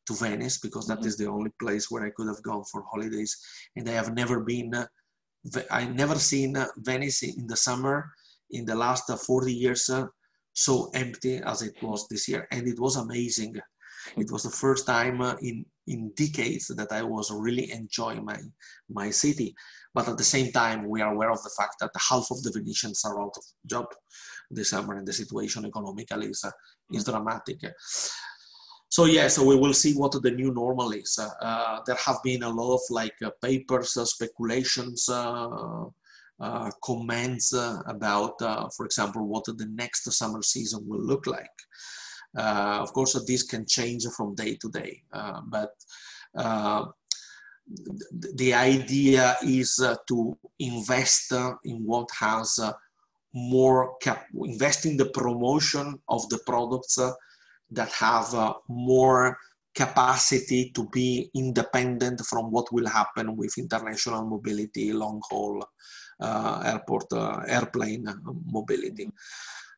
to 0.06 0.14
Venice 0.14 0.58
because 0.58 0.86
that 0.86 0.98
mm-hmm. 0.98 1.08
is 1.08 1.16
the 1.16 1.28
only 1.28 1.50
place 1.60 1.90
where 1.90 2.04
I 2.04 2.10
could 2.10 2.28
have 2.28 2.42
gone 2.42 2.64
for 2.64 2.82
holidays, 2.90 3.36
and 3.76 3.88
I 3.88 3.92
have 3.92 4.14
never 4.14 4.40
been. 4.40 4.74
Uh, 4.74 4.86
I 5.70 5.84
never 5.84 6.16
seen 6.16 6.56
uh, 6.56 6.66
Venice 6.78 7.22
in 7.22 7.46
the 7.46 7.56
summer 7.56 8.10
in 8.50 8.64
the 8.64 8.74
last 8.74 9.08
uh, 9.10 9.16
40 9.16 9.52
years 9.52 9.88
uh, 9.90 10.06
so 10.52 10.90
empty 10.94 11.36
as 11.44 11.62
it 11.62 11.74
was 11.82 12.08
this 12.08 12.28
year, 12.28 12.48
and 12.50 12.66
it 12.66 12.80
was 12.80 12.96
amazing. 12.96 13.56
It 14.16 14.30
was 14.30 14.44
the 14.44 14.50
first 14.50 14.86
time 14.86 15.20
uh, 15.20 15.36
in 15.42 15.66
in 15.86 16.12
decades 16.16 16.66
that 16.68 16.90
I 16.90 17.02
was 17.02 17.30
really 17.30 17.70
enjoying 17.70 18.24
my 18.24 18.38
my 18.88 19.10
city. 19.10 19.54
But 19.96 20.08
at 20.10 20.18
the 20.18 20.24
same 20.36 20.52
time, 20.52 20.86
we 20.86 21.00
are 21.00 21.14
aware 21.14 21.30
of 21.30 21.42
the 21.42 21.54
fact 21.58 21.76
that 21.80 21.90
half 22.10 22.26
of 22.30 22.42
the 22.42 22.52
Venetians 22.52 23.02
are 23.06 23.18
out 23.18 23.34
of 23.34 23.44
job 23.64 23.86
this 24.50 24.68
summer, 24.68 24.94
and 24.98 25.08
the 25.08 25.12
situation 25.14 25.64
economically 25.64 26.26
is 26.26 26.44
uh, 26.44 26.50
is 26.92 27.04
dramatic. 27.04 27.60
So 28.90 29.06
yeah, 29.06 29.28
so 29.28 29.42
we 29.42 29.56
will 29.56 29.72
see 29.72 29.94
what 29.94 30.12
the 30.12 30.30
new 30.30 30.52
normal 30.52 30.90
is. 30.92 31.18
Uh, 31.18 31.30
uh 31.48 31.80
there 31.86 32.00
have 32.06 32.18
been 32.22 32.42
a 32.42 32.54
lot 32.60 32.74
of 32.74 32.82
like 32.90 33.16
uh, 33.24 33.30
papers, 33.40 33.96
uh, 33.96 34.04
speculations, 34.04 35.08
comments 36.90 37.54
about, 37.94 38.34
for 38.76 38.84
example, 38.84 39.26
what 39.26 39.46
the 39.46 39.70
next 39.82 40.04
summer 40.12 40.42
season 40.42 40.80
will 40.86 41.04
look 41.10 41.24
like. 41.36 41.58
of 42.86 42.92
course, 42.92 43.14
this 43.26 43.44
can 43.52 43.64
change 43.76 44.04
from 44.16 44.34
day 44.34 44.52
to 44.62 44.68
day, 44.80 44.92
but 45.56 45.72
the 47.66 48.54
idea 48.54 49.36
is 49.42 49.80
uh, 49.80 49.96
to 50.06 50.36
invest 50.58 51.32
uh, 51.32 51.54
in 51.64 51.84
what 51.84 52.08
has 52.18 52.58
uh, 52.58 52.72
more 53.34 53.96
cap 54.00 54.26
invest 54.44 54.86
in 54.86 54.96
the 54.96 55.06
promotion 55.06 55.98
of 56.08 56.28
the 56.28 56.38
products 56.46 56.98
that 57.70 57.90
have 57.92 58.34
more 58.68 59.36
capacity 59.74 60.70
to 60.70 60.88
be 60.88 61.30
independent 61.34 62.20
from 62.20 62.50
what 62.50 62.72
will 62.72 62.86
happen 62.86 63.36
with 63.36 63.58
international 63.58 64.24
mobility, 64.24 64.92
long 64.92 65.20
haul 65.28 65.62
uh, 66.18 66.62
airport, 66.64 67.12
uh, 67.12 67.42
airplane 67.46 68.06
mobility. 68.50 69.10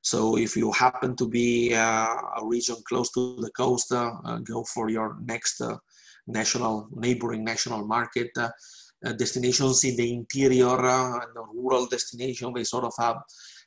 So 0.02 0.38
if 0.38 0.56
you 0.56 0.70
happen 0.70 1.16
to 1.16 1.28
be 1.28 1.74
uh, 1.74 2.14
a 2.36 2.42
region 2.44 2.76
close 2.84 3.10
to 3.12 3.40
the 3.40 3.50
coast, 3.50 3.90
go 4.44 4.62
for 4.72 4.88
your 4.88 5.16
next 5.24 5.60
national 6.28 6.88
neighboring 6.94 7.44
national 7.44 7.86
market 7.86 8.30
uh, 8.36 8.48
uh, 9.04 9.12
destinations 9.12 9.84
in 9.84 9.96
the 9.96 10.12
interior 10.12 10.66
uh, 10.66 11.14
and 11.14 11.34
the 11.34 11.44
rural 11.54 11.86
destination 11.86 12.52
they 12.54 12.64
sort 12.64 12.84
of 12.84 12.92
have 12.98 13.16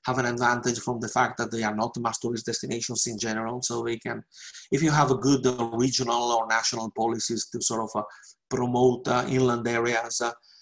have 0.06 0.18
an 0.18 0.26
advantage 0.26 0.80
from 0.80 1.00
the 1.00 1.08
fact 1.08 1.38
that 1.38 1.52
they 1.52 1.64
are 1.64 1.76
not 1.76 1.96
mass 2.00 2.18
tourist 2.18 2.48
destinations 2.48 3.06
in 3.06 3.20
general. 3.20 3.62
So 3.62 3.84
they 3.84 3.98
can 3.98 4.24
if 4.72 4.82
you 4.82 4.92
have 4.92 5.12
a 5.12 5.16
good 5.16 5.46
regional 5.74 6.32
or 6.32 6.48
national 6.48 6.92
policies 6.92 7.48
to 7.52 7.62
sort 7.62 7.88
of 7.88 8.04
promote 8.50 9.08
inland 9.30 9.68
areas 9.68 10.22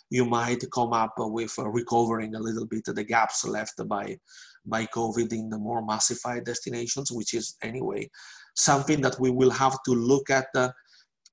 you 0.09 0.25
might 0.25 0.63
come 0.73 0.91
up 0.93 1.13
with 1.17 1.53
recovering 1.59 2.35
a 2.35 2.39
little 2.39 2.65
bit 2.65 2.83
the 2.85 3.03
gaps 3.03 3.45
left 3.45 3.87
by 3.87 4.17
by 4.65 4.85
COVID 4.85 5.31
in 5.31 5.49
the 5.49 5.57
more 5.57 5.83
massified 5.83 6.43
destinations, 6.45 7.11
which 7.11 7.33
is 7.33 7.55
anyway 7.61 8.09
something 8.55 9.01
that 9.01 9.19
we 9.19 9.29
will 9.29 9.51
have 9.51 9.77
to 9.85 9.91
look 9.91 10.29
at 10.29 10.47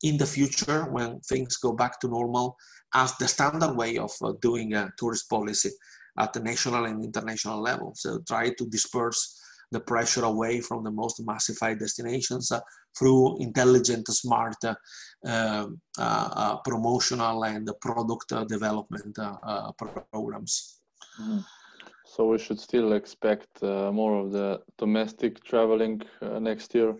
in 0.03 0.16
the 0.18 0.26
future 0.26 0.84
when 0.90 1.20
things 1.20 1.57
go 1.57 1.72
back 1.72 2.01
to 2.01 2.09
normal 2.09 2.57
as 2.94 3.16
the 3.16 3.28
standard 3.28 3.74
way 3.74 3.99
of 3.99 4.11
uh, 4.22 4.32
doing 4.40 4.74
a 4.74 4.90
tourist 4.99 5.28
policy 5.28 5.70
at 6.18 6.32
the 6.32 6.40
national 6.40 6.84
and 6.84 7.05
international 7.05 7.61
level. 7.61 7.92
So 7.94 8.20
try 8.26 8.51
to 8.51 8.66
disperse 8.66 9.42
the 9.72 9.80
pressure 9.80 10.24
away 10.24 10.61
from 10.61 10.84
the 10.84 10.90
most 10.90 11.20
massified 11.26 11.78
destinations 11.78 12.53
uh, 12.53 12.61
through 12.97 13.42
intelligent, 13.42 14.07
smart 14.09 14.57
uh, 14.64 14.74
um, 15.24 15.80
uh, 15.99 16.28
uh 16.42 16.57
promotional 16.59 17.44
and 17.44 17.68
product 17.80 18.32
uh, 18.32 18.44
development 18.44 19.18
programs. 20.12 20.80
Mm-hmm. 21.20 21.40
So 22.05 22.28
we 22.28 22.38
should 22.38 22.61
still 22.61 22.92
expect 22.92 23.62
more 23.62 24.20
of 24.20 24.32
the 24.32 24.61
domestic 24.78 25.42
traveling 25.42 26.01
next 26.40 26.74
year. 26.74 26.94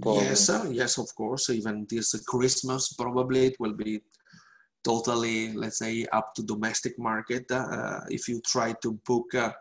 Probably. 0.00 0.24
Yes, 0.24 0.48
uh, 0.50 0.68
yes, 0.70 0.98
of 0.98 1.14
course. 1.14 1.50
Even 1.50 1.86
this 1.88 2.14
Christmas, 2.24 2.92
probably 2.92 3.46
it 3.46 3.56
will 3.58 3.74
be 3.74 4.00
totally, 4.82 5.52
let's 5.52 5.78
say, 5.78 6.06
up 6.12 6.34
to 6.34 6.42
domestic 6.42 6.98
market. 6.98 7.50
Uh, 7.50 8.00
if 8.08 8.28
you 8.28 8.40
try 8.46 8.74
to 8.82 8.92
book 9.06 9.34
a, 9.34 9.54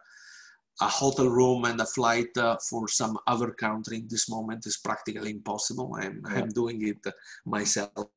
a 0.82 0.88
hotel 0.88 1.30
room 1.30 1.66
and 1.66 1.80
a 1.80 1.86
flight 1.86 2.36
uh, 2.38 2.58
for 2.70 2.88
some 2.88 3.18
other 3.28 3.52
country 3.52 3.98
in 3.98 4.08
this 4.10 4.30
moment 4.30 4.66
is 4.66 4.78
practically 4.78 5.32
impossible. 5.32 5.96
I'm, 6.00 6.22
yeah. 6.28 6.40
I'm 6.40 6.50
doing 6.50 6.88
it 6.88 7.14
myself. 7.46 8.08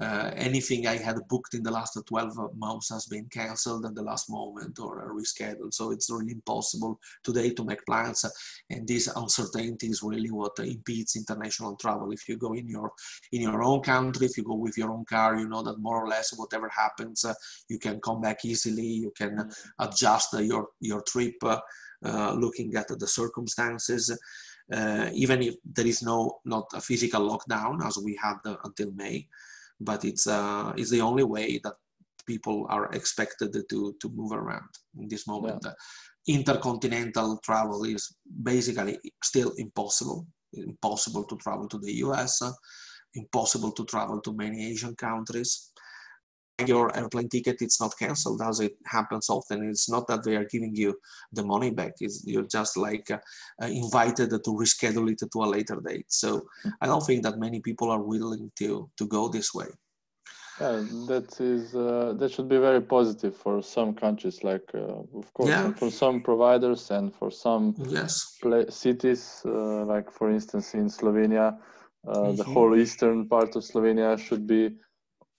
Uh, 0.00 0.18
uh, 0.18 0.30
anything 0.36 0.86
I 0.86 0.96
had 0.96 1.16
booked 1.28 1.54
in 1.54 1.62
the 1.62 1.70
last 1.70 1.98
12 2.06 2.56
months 2.56 2.90
has 2.90 3.06
been 3.06 3.26
cancelled 3.26 3.86
at 3.86 3.94
the 3.94 4.02
last 4.02 4.30
moment 4.30 4.78
or 4.78 5.12
rescheduled. 5.14 5.74
So 5.74 5.90
it's 5.90 6.10
really 6.10 6.32
impossible 6.32 6.98
today 7.22 7.50
to 7.50 7.64
make 7.64 7.84
plans. 7.86 8.24
And 8.70 8.86
this 8.86 9.06
uncertainty 9.14 9.86
is 9.86 10.02
really 10.02 10.30
what 10.30 10.58
impedes 10.58 11.16
international 11.16 11.76
travel. 11.76 12.10
If 12.12 12.28
you 12.28 12.36
go 12.36 12.54
in 12.54 12.68
your 12.68 12.92
in 13.32 13.42
your 13.42 13.62
own 13.62 13.80
country, 13.80 14.26
if 14.26 14.36
you 14.36 14.44
go 14.44 14.54
with 14.54 14.76
your 14.76 14.90
own 14.90 15.04
car, 15.04 15.36
you 15.36 15.48
know 15.48 15.62
that 15.62 15.78
more 15.78 16.02
or 16.04 16.08
less 16.08 16.36
whatever 16.36 16.68
happens, 16.68 17.24
uh, 17.24 17.34
you 17.68 17.78
can 17.78 18.00
come 18.00 18.20
back 18.20 18.44
easily. 18.44 18.86
You 19.04 19.12
can 19.16 19.36
mm-hmm. 19.36 19.84
adjust 19.84 20.34
your 20.40 20.68
your 20.80 21.02
trip, 21.02 21.36
uh, 21.44 22.32
looking 22.32 22.74
at 22.76 22.88
the 22.88 23.06
circumstances. 23.06 24.16
Uh, 24.70 25.08
even 25.14 25.42
if 25.42 25.54
there 25.64 25.86
is 25.86 26.02
no 26.02 26.40
not 26.44 26.66
a 26.74 26.80
physical 26.80 27.22
lockdown 27.30 27.82
as 27.86 27.96
we 27.98 28.14
had 28.22 28.36
uh, 28.44 28.56
until 28.64 28.90
May, 28.92 29.26
but 29.80 30.04
it's 30.04 30.26
uh, 30.26 30.72
it's 30.76 30.90
the 30.90 31.00
only 31.00 31.24
way 31.24 31.60
that 31.64 31.74
people 32.26 32.66
are 32.68 32.90
expected 32.92 33.52
to 33.68 33.94
to 34.00 34.08
move 34.14 34.32
around 34.32 34.70
in 34.98 35.08
this 35.08 35.26
moment. 35.26 35.62
Yeah. 35.64 35.72
Intercontinental 36.26 37.38
travel 37.42 37.84
is 37.84 38.14
basically 38.42 38.98
still 39.24 39.52
impossible. 39.56 40.26
Impossible 40.52 41.24
to 41.24 41.36
travel 41.36 41.68
to 41.68 41.78
the 41.78 41.92
U.S. 42.06 42.42
Impossible 43.14 43.72
to 43.72 43.84
travel 43.84 44.20
to 44.20 44.32
many 44.34 44.70
Asian 44.70 44.94
countries. 44.94 45.72
Your 46.66 46.96
airplane 46.96 47.28
ticket 47.28 47.62
it's 47.62 47.80
not 47.80 47.96
cancelled 47.96 48.42
as 48.42 48.58
it 48.58 48.76
happens 48.84 49.30
often. 49.30 49.68
It's 49.70 49.88
not 49.88 50.08
that 50.08 50.24
they 50.24 50.34
are 50.34 50.44
giving 50.44 50.74
you 50.74 50.98
the 51.32 51.44
money 51.44 51.70
back. 51.70 51.92
It's, 52.00 52.24
you're 52.26 52.48
just 52.48 52.76
like 52.76 53.08
uh, 53.10 53.18
invited 53.66 54.30
to 54.30 54.50
reschedule 54.50 55.10
it 55.10 55.22
to 55.32 55.38
a 55.38 55.46
later 55.46 55.80
date. 55.84 56.06
So 56.08 56.48
I 56.80 56.86
don't 56.86 57.06
think 57.06 57.22
that 57.22 57.38
many 57.38 57.60
people 57.60 57.90
are 57.90 58.02
willing 58.02 58.50
to 58.58 58.90
to 58.96 59.06
go 59.06 59.28
this 59.28 59.54
way. 59.54 59.68
Yeah, 60.60 60.82
that 61.06 61.40
is 61.40 61.74
uh, 61.76 62.14
that 62.18 62.32
should 62.32 62.48
be 62.48 62.58
very 62.58 62.80
positive 62.80 63.36
for 63.36 63.62
some 63.62 63.94
countries, 63.94 64.42
like 64.42 64.68
uh, 64.74 65.02
of 65.20 65.32
course 65.32 65.50
yeah. 65.50 65.72
for 65.74 65.88
some 65.88 66.20
providers 66.20 66.90
and 66.90 67.14
for 67.14 67.30
some 67.30 67.74
yes. 67.86 68.36
cities, 68.68 69.42
uh, 69.46 69.84
like 69.84 70.10
for 70.10 70.30
instance 70.30 70.74
in 70.74 70.88
Slovenia, 70.88 71.56
mm-hmm. 72.04 72.34
the 72.34 72.42
whole 72.42 72.74
eastern 72.74 73.28
part 73.28 73.54
of 73.54 73.62
Slovenia 73.62 74.18
should 74.18 74.48
be 74.48 74.74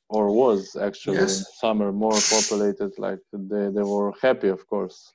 or 0.10 0.32
was 0.32 0.76
actually 0.76 1.18
yes. 1.18 1.40
in 1.40 1.46
summer 1.62 1.92
more 1.92 2.20
populated 2.30 2.92
like 2.98 3.20
they, 3.32 3.70
they 3.70 3.84
were 3.84 4.12
happy 4.22 4.50
of 4.50 4.68
course 4.68 5.14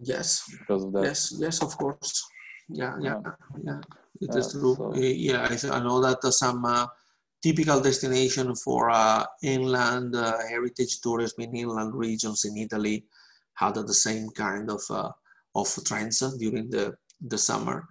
yes 0.00 0.44
because 0.58 0.84
of 0.84 0.92
that 0.92 1.04
yes 1.04 1.34
yes 1.38 1.62
of 1.62 1.76
course 1.78 2.26
yeah 2.68 2.94
yeah 3.00 3.20
yeah, 3.24 3.32
yeah. 3.64 3.80
it 4.20 4.30
yeah, 4.32 4.38
is 4.38 4.52
true 4.52 4.74
so. 4.74 4.94
yeah 4.96 5.48
I, 5.48 5.76
I 5.76 5.80
know 5.80 6.00
that 6.00 6.18
uh, 6.22 6.30
some 6.30 6.64
uh, 6.64 6.86
typical 7.42 7.80
destination 7.80 8.54
for 8.56 8.90
uh, 8.90 9.24
inland 9.42 10.14
uh, 10.16 10.36
heritage 10.48 11.00
tourism 11.00 11.42
in 11.44 11.56
inland 11.56 11.94
regions 11.94 12.44
in 12.44 12.56
italy 12.56 13.04
had 13.54 13.74
the 13.74 13.94
same 13.94 14.28
kind 14.30 14.70
of 14.70 14.82
uh, 14.90 15.10
of 15.54 15.68
trends 15.84 16.22
uh, 16.22 16.30
during 16.38 16.68
the 16.70 16.94
the 17.20 17.38
summer 17.38 17.86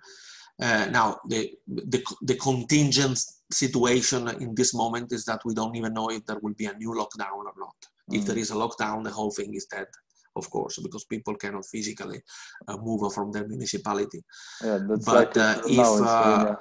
now 0.59 1.17
the, 1.27 1.51
the 1.67 2.03
the 2.21 2.35
contingent 2.35 3.19
situation 3.51 4.27
in 4.41 4.53
this 4.55 4.73
moment 4.73 5.11
is 5.13 5.25
that 5.25 5.41
we 5.45 5.53
don't 5.53 5.75
even 5.75 5.93
know 5.93 6.09
if 6.09 6.25
there 6.25 6.39
will 6.41 6.53
be 6.53 6.65
a 6.65 6.73
new 6.73 6.91
lockdown 6.91 7.37
or 7.37 7.53
not. 7.57 7.75
Mm. 8.11 8.17
If 8.17 8.25
there 8.25 8.37
is 8.37 8.51
a 8.51 8.55
lockdown, 8.55 9.03
the 9.03 9.11
whole 9.11 9.31
thing 9.31 9.53
is 9.53 9.65
dead, 9.65 9.87
of 10.35 10.49
course, 10.49 10.79
because 10.79 11.05
people 11.05 11.35
cannot 11.35 11.65
physically 11.65 12.21
uh, 12.67 12.77
move 12.77 13.13
from 13.13 13.31
their 13.31 13.47
municipality. 13.47 14.21
Yeah, 14.63 14.79
that's 14.87 15.05
but 15.05 15.35
like 15.35 15.37
uh, 15.37 15.61
if 15.65 15.79
uh, 15.79 16.55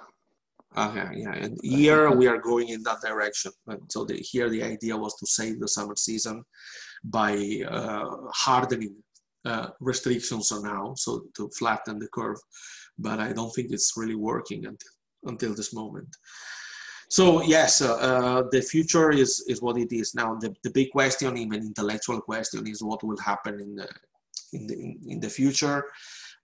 okay, 0.77 1.09
yeah, 1.17 1.35
and 1.35 1.59
here 1.63 2.11
we 2.11 2.27
are 2.29 2.39
going 2.39 2.69
in 2.69 2.83
that 2.85 3.01
direction. 3.01 3.53
So 3.89 4.05
the, 4.05 4.17
here 4.17 4.49
the 4.49 4.63
idea 4.63 4.97
was 4.97 5.17
to 5.17 5.27
save 5.27 5.61
the 5.61 5.69
summer 5.69 5.97
season 5.97 6.45
by 7.03 7.63
uh, 7.69 8.11
hardening 8.33 8.97
uh, 9.45 9.69
restrictions 9.81 10.51
are 10.51 10.63
now, 10.63 10.95
so 10.97 11.25
to 11.37 11.49
flatten 11.59 11.99
the 11.99 12.09
curve. 12.09 12.39
But 12.99 13.21
I 13.21 13.33
don't 13.33 13.55
think 13.55 13.71
it's 13.71 13.93
really 13.97 14.15
working 14.15 14.67
until 14.67 14.91
until 15.25 15.55
this 15.55 15.75
moment. 15.75 16.09
So 17.09 17.43
yes, 17.43 17.83
uh, 17.83 17.95
uh, 17.95 18.43
the 18.51 18.61
future 18.61 19.11
is 19.13 19.45
is 19.49 19.63
what 19.63 19.79
it 19.79 19.93
is 19.93 20.15
now. 20.15 20.35
The, 20.41 20.55
the 20.63 20.71
big 20.71 20.91
question, 20.91 21.37
even 21.37 21.63
intellectual 21.63 22.21
question, 22.21 22.67
is 22.67 22.83
what 22.83 23.03
will 23.03 23.19
happen 23.19 23.61
in 23.61 23.77
the 23.77 23.89
in 24.53 24.67
the 24.67 24.77
in, 25.13 25.21
the 25.21 25.31
future. 25.31 25.85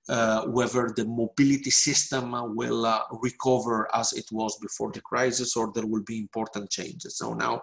uh, 0.08 0.46
whether 0.46 0.92
the 0.96 1.04
mobility 1.04 1.70
system 1.70 2.32
will 2.56 2.86
uh, 2.86 3.02
recover 3.20 3.88
as 3.94 4.12
it 4.12 4.24
was 4.32 4.56
before 4.58 4.90
the 4.92 5.00
crisis 5.00 5.56
or 5.56 5.70
there 5.74 5.86
will 5.86 6.02
be 6.02 6.18
important 6.18 6.70
changes. 6.70 7.18
So 7.18 7.34
now, 7.34 7.62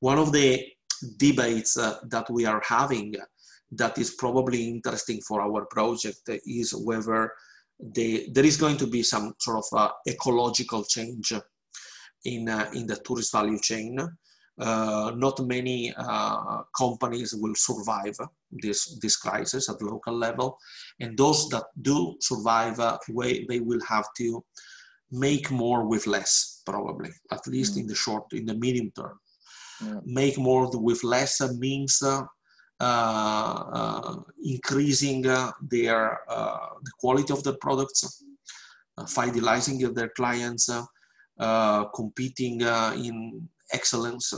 one 0.00 0.18
of 0.18 0.32
the 0.32 0.66
debates 1.16 1.76
uh, 1.78 1.98
that 2.10 2.28
we 2.30 2.44
are 2.44 2.62
having 2.64 3.14
that 3.72 3.96
is 3.98 4.14
probably 4.14 4.68
interesting 4.68 5.20
for 5.26 5.40
our 5.40 5.64
project 5.66 6.28
is 6.46 6.74
whether 6.74 7.32
the, 7.94 8.28
there 8.32 8.44
is 8.44 8.56
going 8.56 8.76
to 8.76 8.86
be 8.86 9.02
some 9.02 9.34
sort 9.38 9.64
of 9.64 9.78
uh, 9.78 9.90
ecological 10.06 10.84
change 10.84 11.32
in, 12.24 12.48
uh, 12.48 12.70
in 12.74 12.86
the 12.86 12.96
tourist 12.96 13.32
value 13.32 13.58
chain. 13.58 13.98
Uh, 14.60 15.12
not 15.16 15.40
many 15.40 15.92
uh, 15.96 16.62
companies 16.76 17.34
will 17.34 17.54
survive 17.54 18.14
this, 18.50 18.98
this 19.00 19.16
crisis 19.16 19.70
at 19.70 19.80
local 19.80 20.14
level. 20.14 20.58
And 21.00 21.16
those 21.16 21.48
that 21.48 21.64
do 21.80 22.16
survive, 22.20 22.78
uh, 22.78 22.98
they 23.48 23.60
will 23.60 23.80
have 23.88 24.06
to 24.18 24.44
make 25.10 25.50
more 25.50 25.86
with 25.86 26.06
less, 26.06 26.62
probably, 26.66 27.10
at 27.32 27.46
least 27.46 27.74
mm. 27.74 27.80
in 27.80 27.86
the 27.86 27.94
short, 27.94 28.24
in 28.32 28.44
the 28.44 28.54
medium 28.54 28.92
term. 28.94 29.18
Yeah. 29.82 30.00
Make 30.04 30.36
more 30.36 30.70
with 30.78 31.02
less 31.04 31.40
means 31.58 32.02
uh, 32.02 32.22
uh, 32.80 34.16
increasing 34.42 35.26
uh, 35.26 35.52
their 35.60 36.18
the 36.26 36.90
quality 36.98 37.30
of 37.30 37.44
their 37.44 37.58
products, 37.60 38.24
fidelizing 39.00 39.94
their 39.94 40.08
clients, 40.16 40.70
competing 41.94 42.60
in 42.60 43.48
excellence, 43.72 44.34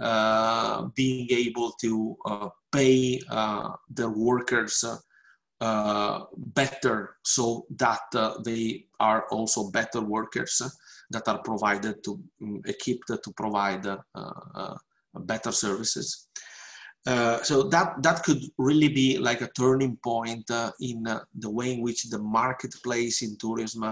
uh, 0.00 0.86
being 0.96 1.28
able 1.30 1.72
to 1.80 2.16
uh, 2.24 2.48
pay 2.72 3.20
uh, 3.30 3.70
their 3.88 4.10
workers 4.10 4.84
better 5.60 7.16
so 7.22 7.64
that 7.76 8.00
they 8.44 8.84
are 9.00 9.26
also 9.30 9.70
better 9.70 10.00
workers 10.00 10.60
that 11.10 11.28
are 11.28 11.38
provided 11.42 12.02
to 12.02 12.20
um, 12.42 12.60
equipped 12.66 13.06
to 13.06 13.30
provide 13.36 13.86
better 15.14 15.52
services. 15.52 16.28
Uh, 17.06 17.42
so 17.42 17.64
that 17.64 18.02
that 18.02 18.22
could 18.24 18.42
really 18.56 18.88
be 18.88 19.18
like 19.18 19.42
a 19.42 19.50
turning 19.56 19.94
point 20.02 20.50
uh, 20.50 20.70
in 20.80 21.06
uh, 21.06 21.20
the 21.38 21.50
way 21.50 21.74
in 21.74 21.82
which 21.82 22.04
the 22.04 22.18
marketplace 22.18 23.20
in 23.20 23.36
tourism 23.36 23.84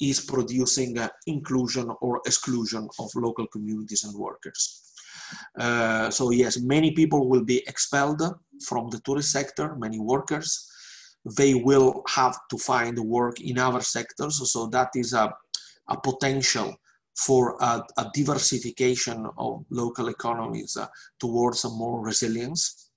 is 0.00 0.20
producing 0.20 0.96
inclusion 1.26 1.90
or 2.00 2.20
exclusion 2.26 2.88
of 2.98 3.10
local 3.14 3.46
communities 3.46 4.04
and 4.04 4.14
workers. 4.14 4.90
Uh, 5.58 6.10
so 6.10 6.30
yes, 6.30 6.58
many 6.58 6.92
people 6.92 7.28
will 7.28 7.44
be 7.44 7.58
expelled 7.66 8.22
from 8.66 8.88
the 8.90 9.00
tourist 9.00 9.30
sector, 9.30 9.76
many 9.76 9.98
workers. 9.98 10.66
They 11.36 11.54
will 11.54 12.02
have 12.08 12.36
to 12.50 12.58
find 12.58 12.98
work 12.98 13.40
in 13.40 13.58
other 13.58 13.82
sectors. 13.82 14.40
So 14.50 14.66
that 14.68 14.90
is 14.94 15.12
a, 15.12 15.32
a 15.88 16.00
potential 16.00 16.74
for 17.16 17.56
a, 17.60 17.82
a, 17.98 18.10
diversification 18.14 19.26
of 19.36 19.64
local 19.68 20.08
economies 20.08 20.76
uh, 20.76 20.86
towards 21.18 21.64
a 21.64 21.68
more 21.68 22.00
resilience. 22.00 22.90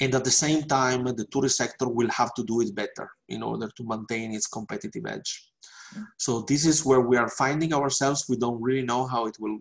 And 0.00 0.14
at 0.14 0.24
the 0.24 0.30
same 0.30 0.64
time, 0.64 1.04
the 1.04 1.26
tourist 1.30 1.56
sector 1.56 1.88
will 1.88 2.10
have 2.10 2.34
to 2.34 2.44
do 2.44 2.60
it 2.60 2.74
better 2.74 3.08
in 3.28 3.42
order 3.42 3.70
to 3.76 3.84
maintain 3.84 4.34
its 4.34 4.48
competitive 4.48 5.06
edge. 5.06 5.53
So 6.16 6.42
this 6.42 6.66
is 6.66 6.84
where 6.84 7.00
we 7.00 7.16
are 7.16 7.28
finding 7.28 7.72
ourselves. 7.72 8.26
We 8.28 8.36
don't 8.36 8.60
really 8.60 8.86
know 8.86 9.06
how 9.06 9.26
it 9.26 9.36
will 9.38 9.60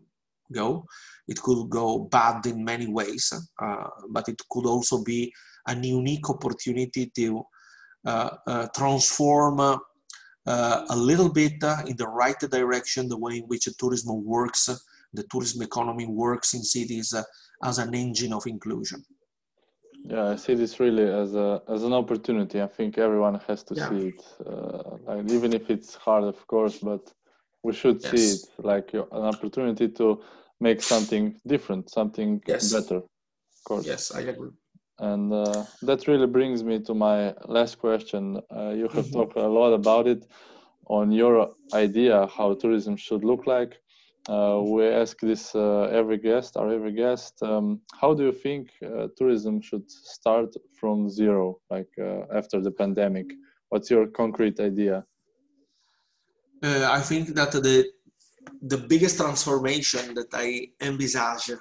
go. 0.52 0.86
It 1.28 1.42
could 1.42 1.70
go 1.70 2.00
bad 2.00 2.46
in 2.46 2.64
many 2.64 2.88
ways, 2.88 3.32
uh, 3.62 3.88
but 4.10 4.28
it 4.28 4.42
could 4.50 4.66
also 4.66 5.04
be 5.04 5.34
an 5.68 5.84
unique 5.84 6.30
opportunity 6.30 7.12
to 7.16 7.44
uh, 8.06 8.30
uh, 8.46 8.68
transform 8.76 9.60
uh, 9.62 9.78
a 10.46 10.96
little 10.96 11.32
bit 11.32 11.54
in 11.88 11.96
the 11.96 12.08
right 12.08 12.38
direction 12.40 13.08
the 13.08 13.18
way 13.18 13.38
in 13.38 13.44
which 13.44 13.70
tourism 13.78 14.26
works, 14.26 14.70
the 15.14 15.24
tourism 15.32 15.62
economy 15.62 16.06
works 16.06 16.54
in 16.54 16.62
cities 16.64 17.14
as 17.64 17.78
an 17.78 17.96
engine 17.96 18.34
of 18.34 18.46
inclusion. 18.46 19.06
Yeah, 20.06 20.32
I 20.32 20.36
see 20.36 20.54
this 20.54 20.80
really 20.80 21.04
as 21.04 21.34
a 21.34 21.62
as 21.70 21.84
an 21.84 21.94
opportunity. 21.94 22.62
I 22.62 22.68
think 22.68 22.98
everyone 22.98 23.40
has 23.48 23.64
to 23.64 23.76
yeah. 23.76 23.90
see 23.90 24.08
it, 24.10 24.22
uh, 24.46 24.98
like 25.08 25.32
even 25.32 25.54
if 25.54 25.70
it's 25.70 25.96
hard, 25.96 26.26
of 26.26 26.46
course, 26.48 26.80
but 26.80 27.14
we 27.64 27.74
should 27.74 28.02
yes. 28.04 28.12
see 28.12 28.26
it 28.36 28.66
like 28.66 28.94
an 28.94 29.24
opportunity 29.34 29.88
to 29.88 30.22
make 30.60 30.82
something 30.82 31.40
different, 31.48 31.90
something 31.90 32.42
yes. 32.48 32.74
better. 32.74 32.98
Of 32.98 33.64
course. 33.64 33.86
Yes, 33.86 34.12
I 34.14 34.22
agree. 34.22 34.52
And 35.00 35.34
uh, 35.34 35.64
that 35.82 36.08
really 36.08 36.28
brings 36.28 36.64
me 36.64 36.80
to 36.82 36.94
my 36.94 37.34
last 37.46 37.80
question. 37.80 38.42
Uh, 38.56 38.70
you 38.70 38.88
have 38.90 39.06
mm-hmm. 39.06 39.18
talked 39.18 39.38
a 39.38 39.48
lot 39.48 39.74
about 39.74 40.08
it 40.08 40.26
on 40.88 41.12
your 41.12 41.50
idea 41.74 42.28
how 42.28 42.54
tourism 42.54 42.96
should 42.98 43.24
look 43.24 43.48
like. 43.48 43.80
Uh, 44.30 44.62
we 44.64 44.88
ask 44.88 45.20
this 45.20 45.54
uh, 45.54 45.90
every 45.92 46.18
guest, 46.18 46.56
our 46.56 46.72
every 46.72 46.94
guest. 46.94 47.44
Um, 47.44 47.82
how 48.00 48.14
do 48.14 48.24
you 48.24 48.32
think 48.32 48.70
uh, 48.82 49.08
tourism 49.18 49.62
should 49.62 49.90
start 49.92 50.54
from 50.80 51.10
zero, 51.10 51.60
like 51.70 51.90
uh, 52.00 52.22
after 52.34 52.62
the 52.62 52.72
pandemic? 52.72 53.26
What's 53.68 53.90
your 53.90 54.08
concrete 54.08 54.60
idea? 54.62 55.04
Uh, 56.64 56.88
I 56.90 57.02
think 57.02 57.36
that 57.36 57.52
the 57.52 57.86
the 58.62 58.78
biggest 58.78 59.18
transformation 59.18 60.14
that 60.16 60.30
I 60.34 60.70
envisage 60.80 61.52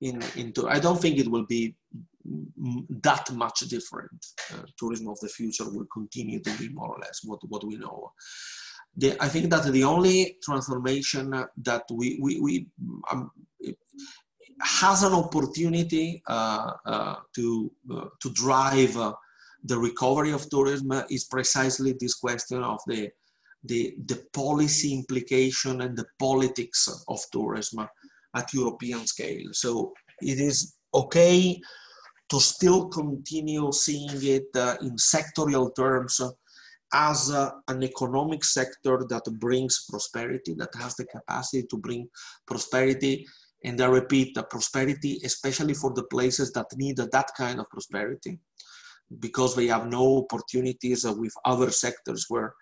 in 0.00 0.20
into 0.34 0.68
I 0.68 0.80
don't 0.80 1.00
think 1.00 1.18
it 1.18 1.30
will 1.30 1.46
be 1.46 1.76
that 2.24 3.30
much 3.32 3.60
different. 3.60 4.26
Uh, 4.52 4.64
tourism 4.76 5.06
of 5.06 5.20
the 5.20 5.28
future 5.28 5.70
will 5.70 5.86
continue 5.92 6.40
to 6.40 6.50
be 6.58 6.68
more 6.68 6.88
or 6.88 6.98
less 6.98 7.20
what 7.22 7.38
what 7.48 7.62
we 7.62 7.76
know 7.76 8.12
the, 8.96 9.16
I 9.22 9.28
think 9.28 9.50
that 9.50 9.64
the 9.64 9.84
only 9.84 10.36
transformation 10.42 11.30
that 11.62 11.84
we, 11.90 12.18
we, 12.20 12.40
we 12.40 12.66
um, 13.10 13.30
has 14.60 15.02
an 15.02 15.12
opportunity 15.12 16.22
uh, 16.26 16.72
uh, 16.86 17.16
to, 17.34 17.72
uh, 17.92 18.04
to 18.20 18.30
drive 18.30 18.96
uh, 18.96 19.12
the 19.64 19.78
recovery 19.78 20.32
of 20.32 20.48
tourism 20.50 20.92
is 21.10 21.24
precisely 21.24 21.94
this 21.98 22.14
question 22.14 22.62
of 22.62 22.80
the, 22.86 23.08
the, 23.64 23.94
the 24.06 24.24
policy 24.32 24.92
implication 24.92 25.82
and 25.82 25.96
the 25.96 26.06
politics 26.18 26.88
of 27.08 27.20
tourism 27.32 27.86
at 28.34 28.52
European 28.52 29.06
scale. 29.06 29.48
So 29.52 29.92
it 30.20 30.38
is 30.38 30.76
okay 30.94 31.60
to 32.28 32.40
still 32.40 32.88
continue 32.88 33.70
seeing 33.72 34.10
it 34.10 34.46
uh, 34.54 34.76
in 34.80 34.96
sectorial 34.96 35.74
terms 35.74 36.20
as 36.92 37.30
a, 37.30 37.54
an 37.68 37.82
economic 37.82 38.44
sector 38.44 39.04
that 39.08 39.24
brings 39.38 39.86
prosperity, 39.88 40.54
that 40.54 40.74
has 40.74 40.94
the 40.96 41.04
capacity 41.06 41.66
to 41.68 41.76
bring 41.76 42.08
prosperity. 42.46 43.26
And 43.64 43.80
I 43.80 43.86
repeat, 43.86 44.34
the 44.34 44.42
prosperity, 44.42 45.20
especially 45.24 45.74
for 45.74 45.92
the 45.94 46.04
places 46.04 46.52
that 46.52 46.66
need 46.76 46.96
that 46.96 47.30
kind 47.36 47.60
of 47.60 47.70
prosperity, 47.70 48.40
because 49.20 49.54
they 49.54 49.68
have 49.68 49.86
no 49.86 50.24
opportunities 50.24 51.04
with 51.04 51.32
other 51.44 51.70
sectors 51.70 52.26
where 52.28 52.54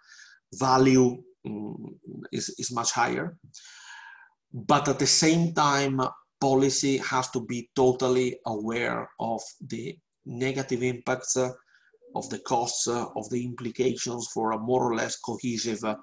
value 0.54 1.22
um, 1.46 1.98
is, 2.32 2.54
is 2.58 2.72
much 2.72 2.92
higher. 2.92 3.36
But 4.52 4.88
at 4.88 4.98
the 4.98 5.06
same 5.06 5.54
time, 5.54 6.00
policy 6.40 6.98
has 6.98 7.30
to 7.30 7.40
be 7.40 7.70
totally 7.76 8.38
aware 8.46 9.08
of 9.20 9.40
the 9.66 9.96
negative 10.26 10.82
impacts 10.82 11.36
uh, 11.36 11.50
of 12.14 12.28
the 12.30 12.38
costs, 12.40 12.88
uh, 12.88 13.06
of 13.16 13.28
the 13.30 13.44
implications 13.44 14.28
for 14.32 14.52
a 14.52 14.58
more 14.58 14.82
or 14.82 14.94
less 14.94 15.16
cohesive 15.16 15.82
uh, 15.84 15.96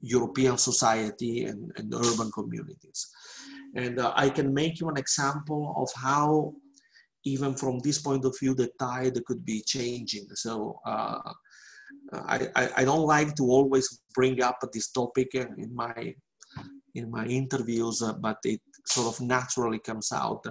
European 0.00 0.58
society 0.58 1.44
and, 1.44 1.70
and, 1.76 1.94
urban 1.94 2.30
communities. 2.32 3.08
And 3.76 4.00
uh, 4.00 4.12
I 4.16 4.28
can 4.30 4.52
make 4.52 4.80
you 4.80 4.88
an 4.88 4.96
example 4.96 5.74
of 5.76 5.88
how, 5.94 6.54
even 7.24 7.54
from 7.54 7.78
this 7.78 8.00
point 8.00 8.24
of 8.24 8.36
view, 8.38 8.54
the 8.54 8.70
tide 8.78 9.24
could 9.24 9.44
be 9.44 9.62
changing. 9.62 10.26
So 10.34 10.80
uh, 10.84 11.20
I, 12.12 12.48
I, 12.56 12.70
I, 12.78 12.84
don't 12.84 13.06
like 13.06 13.34
to 13.36 13.44
always 13.44 14.00
bring 14.14 14.42
up 14.42 14.58
this 14.72 14.90
topic 14.90 15.34
in 15.34 15.74
my 15.74 16.14
in 16.94 17.10
my 17.10 17.24
interviews, 17.24 18.02
uh, 18.02 18.12
but 18.12 18.36
it 18.44 18.60
sort 18.84 19.14
of 19.14 19.20
naturally 19.20 19.78
comes 19.78 20.12
out 20.12 20.44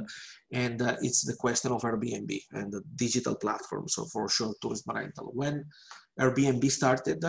and 0.52 0.82
uh, 0.82 0.96
it's 1.02 1.24
the 1.24 1.36
question 1.36 1.72
of 1.72 1.82
Airbnb 1.82 2.40
and 2.52 2.72
the 2.72 2.82
digital 2.96 3.36
platform. 3.36 3.88
So 3.88 4.06
for 4.06 4.28
sure, 4.30 4.54
tourism 4.62 4.96
rental. 4.96 5.32
When 5.34 5.66
Airbnb 6.20 6.70
started, 6.72 7.24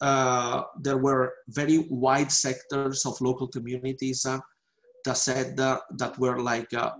uh, 0.00 0.62
there 0.80 0.98
were 0.98 1.34
very 1.48 1.86
wide 1.90 2.32
sectors 2.32 3.04
of 3.04 3.20
local 3.20 3.48
communities 3.48 4.24
uh, 4.24 4.38
that 5.04 5.16
said 5.16 5.56
that 5.56 6.18
were 6.18 6.40
like 6.40 6.72
uh, 6.74 6.92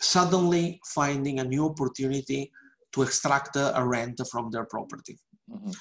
suddenly 0.00 0.80
finding 0.86 1.40
a 1.40 1.44
new 1.44 1.66
opportunity 1.66 2.50
to 2.92 3.02
extract 3.02 3.56
a 3.56 3.82
rent 3.84 4.20
from 4.30 4.50
their 4.50 4.64
property. 4.64 5.18
Mm-hmm. 5.50 5.72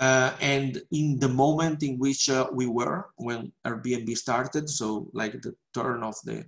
Uh, 0.00 0.32
and 0.40 0.80
in 0.92 1.18
the 1.18 1.28
moment 1.28 1.82
in 1.82 1.98
which 1.98 2.30
uh, 2.30 2.48
we 2.52 2.66
were 2.66 3.10
when 3.16 3.52
Airbnb 3.66 4.16
started, 4.16 4.68
so 4.68 5.10
like 5.12 5.32
the 5.42 5.54
turn 5.74 6.02
of 6.02 6.14
the 6.24 6.44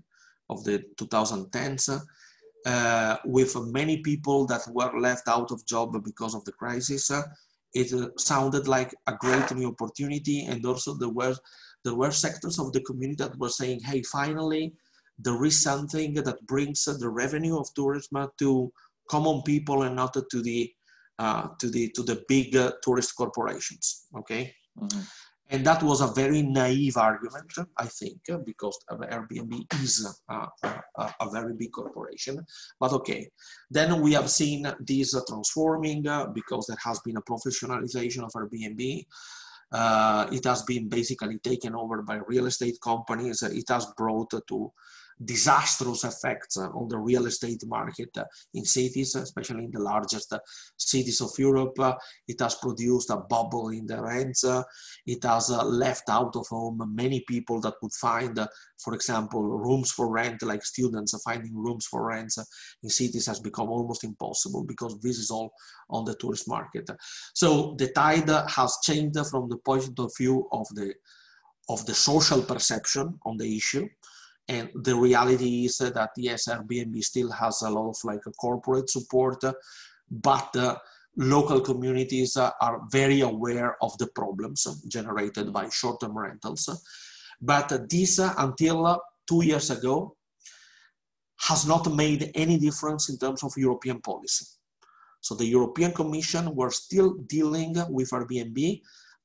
of 0.48 0.64
the 0.64 0.82
2010s, 0.96 2.00
uh, 2.66 3.16
with 3.24 3.56
many 3.66 3.98
people 3.98 4.46
that 4.46 4.62
were 4.68 4.98
left 4.98 5.28
out 5.28 5.50
of 5.50 5.66
job 5.66 5.92
because 6.04 6.34
of 6.34 6.44
the 6.44 6.52
crisis, 6.52 7.10
uh, 7.10 7.22
it 7.74 7.92
uh, 7.92 8.08
sounded 8.16 8.68
like 8.68 8.94
a 9.06 9.14
great 9.14 9.54
new 9.54 9.68
opportunity. 9.68 10.44
And 10.44 10.64
also 10.64 10.94
there 10.94 11.08
were, 11.08 11.34
there 11.84 11.94
were 11.94 12.10
sectors 12.10 12.58
of 12.58 12.72
the 12.72 12.80
community 12.82 13.24
that 13.24 13.38
were 13.38 13.48
saying, 13.48 13.80
hey, 13.80 14.02
finally, 14.02 14.74
there 15.18 15.44
is 15.44 15.60
something 15.60 16.14
that 16.14 16.46
brings 16.46 16.84
the 16.84 17.08
revenue 17.08 17.58
of 17.58 17.72
tourism 17.74 18.28
to 18.38 18.72
common 19.10 19.42
people 19.42 19.82
and 19.82 19.96
not 19.96 20.14
to 20.14 20.42
the 20.42 20.72
uh, 21.22 21.46
to 21.60 21.70
the 21.70 21.88
to 21.96 22.02
the 22.02 22.24
big 22.26 22.56
uh, 22.56 22.72
tourist 22.82 23.14
corporations. 23.14 24.06
Okay, 24.18 24.52
mm-hmm. 24.76 25.02
and 25.50 25.64
that 25.64 25.80
was 25.82 26.00
a 26.00 26.12
very 26.22 26.42
naive 26.42 26.96
argument, 26.96 27.52
I 27.76 27.86
think, 27.86 28.18
because 28.44 28.76
Airbnb 28.90 29.54
is 29.84 29.94
a, 30.28 30.48
a, 30.64 31.14
a 31.20 31.30
very 31.30 31.54
big 31.54 31.70
corporation. 31.70 32.44
But 32.80 32.92
okay, 32.98 33.28
then 33.70 34.00
we 34.00 34.14
have 34.14 34.30
seen 34.30 34.60
this 34.80 35.14
transforming 35.28 36.08
uh, 36.08 36.26
because 36.26 36.66
there 36.66 36.82
has 36.84 36.98
been 37.06 37.18
a 37.18 37.28
professionalization 37.32 38.24
of 38.24 38.32
Airbnb. 38.32 39.06
Uh, 39.70 40.26
it 40.32 40.44
has 40.44 40.62
been 40.64 40.88
basically 40.88 41.38
taken 41.38 41.74
over 41.74 42.02
by 42.02 42.16
real 42.26 42.46
estate 42.46 42.78
companies. 42.82 43.42
It 43.42 43.68
has 43.68 43.86
brought 43.96 44.30
to 44.48 44.72
disastrous 45.24 46.04
effects 46.04 46.56
uh, 46.56 46.68
on 46.70 46.88
the 46.88 46.98
real 46.98 47.26
estate 47.26 47.62
market 47.66 48.10
uh, 48.16 48.24
in 48.54 48.64
cities, 48.64 49.14
especially 49.14 49.64
in 49.64 49.70
the 49.70 49.80
largest 49.80 50.32
uh, 50.32 50.38
cities 50.76 51.20
of 51.20 51.30
Europe. 51.38 51.76
It 52.28 52.40
has 52.40 52.54
produced 52.56 53.10
a 53.10 53.16
bubble 53.16 53.70
in 53.70 53.86
the 53.86 54.02
rents. 54.02 54.44
It 55.06 55.24
has 55.24 55.50
left 55.50 56.08
out 56.08 56.36
of 56.36 56.46
home 56.48 56.82
many 56.94 57.24
people 57.28 57.60
that 57.60 57.74
would 57.82 57.92
find, 57.92 58.38
for 58.82 58.94
example, 58.94 59.42
rooms 59.42 59.92
for 59.92 60.08
rent, 60.10 60.42
like 60.42 60.64
students 60.64 61.14
finding 61.22 61.56
rooms 61.56 61.86
for 61.86 62.06
rent 62.06 62.34
in 62.82 62.88
cities 62.88 63.26
has 63.26 63.40
become 63.40 63.68
almost 63.68 64.04
impossible 64.04 64.64
because 64.64 64.98
this 65.00 65.18
is 65.18 65.30
all 65.30 65.52
on 65.90 66.04
the 66.04 66.14
tourist 66.14 66.48
market. 66.48 66.88
So 67.34 67.74
the 67.78 67.88
tide 67.88 68.28
has 68.28 68.78
changed 68.82 69.18
from 69.30 69.48
the 69.48 69.58
point 69.58 69.98
of 69.98 70.12
view 70.16 70.48
of 70.52 70.66
the 70.74 70.94
of 71.68 71.86
the 71.86 71.94
social 71.94 72.42
perception 72.42 73.18
on 73.24 73.36
the 73.36 73.56
issue 73.56 73.88
and 74.48 74.70
the 74.74 74.94
reality 74.94 75.64
is 75.66 75.78
that 75.78 76.10
yes, 76.16 76.48
Airbnb 76.48 77.02
still 77.02 77.30
has 77.30 77.62
a 77.62 77.70
lot 77.70 77.90
of 77.90 77.96
like 78.04 78.22
corporate 78.40 78.90
support, 78.90 79.42
but 80.10 80.56
uh, 80.56 80.76
local 81.16 81.60
communities 81.60 82.36
uh, 82.36 82.50
are 82.60 82.82
very 82.90 83.20
aware 83.20 83.76
of 83.82 83.96
the 83.98 84.08
problems 84.08 84.66
generated 84.88 85.52
by 85.52 85.68
short-term 85.68 86.16
rentals. 86.18 86.68
But 87.40 87.88
this, 87.88 88.18
uh, 88.18 88.34
until 88.38 89.00
two 89.28 89.44
years 89.44 89.70
ago, 89.70 90.16
has 91.48 91.66
not 91.66 91.92
made 91.92 92.30
any 92.34 92.58
difference 92.58 93.08
in 93.08 93.18
terms 93.18 93.42
of 93.42 93.52
European 93.56 94.00
policy. 94.00 94.46
So 95.20 95.34
the 95.34 95.46
European 95.46 95.92
Commission 95.92 96.54
were 96.54 96.70
still 96.70 97.14
dealing 97.26 97.76
with 97.90 98.10
Airbnb 98.10 98.80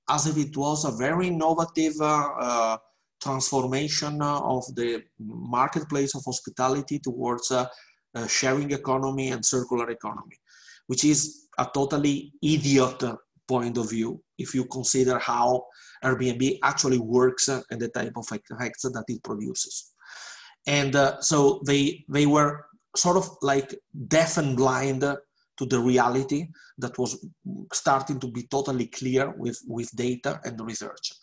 as 0.09 0.26
if 0.26 0.38
it 0.38 0.55
was 0.55 0.86
a 0.86 0.91
very 0.91 1.28
innovative 1.28 1.93
uh, 1.99 2.30
uh, 2.39 2.78
transformation 3.22 4.22
of 4.22 4.63
the 4.76 5.03
marketplace 5.20 6.15
of 6.15 6.24
hospitality 6.26 6.99
towards 6.99 7.51
a, 7.51 7.70
a 8.15 8.28
sharing 8.28 8.72
economy 8.72 9.30
and 9.30 9.45
circular 9.45 9.89
economy, 9.89 10.38
which 10.88 11.03
is 11.03 11.47
a 11.57 11.68
totally 11.74 12.32
idiot 12.41 13.03
point 13.47 13.78
of 13.78 13.89
view 13.89 14.22
if 14.38 14.53
you 14.53 14.65
consider 14.65 15.18
how 15.20 15.65
Airbnb 16.03 16.59
actually 16.63 16.99
works 16.99 17.47
and 17.47 17.82
the 17.82 17.89
type 17.89 18.13
of 18.15 18.28
effects 18.32 18.84
that 18.84 19.03
it 19.07 19.24
produces. 19.24 19.93
And 20.68 20.95
uh, 20.95 21.22
so 21.22 21.61
they, 21.65 22.05
they 22.09 22.26
were 22.26 22.65
sort 22.95 23.18
of 23.18 23.30
like 23.41 23.74
deaf 24.07 24.38
and 24.38 24.55
blind 24.55 25.01
to 25.01 25.65
the 25.65 25.80
reality 25.80 26.47
that 26.78 26.97
was 26.99 27.26
starting 27.74 28.20
to 28.20 28.28
be 28.28 28.43
totally 28.43 28.88
clear 28.88 29.34
with, 29.38 29.59
with 29.68 29.95
data 29.95 30.39
and 30.43 30.59
research. 30.61 31.13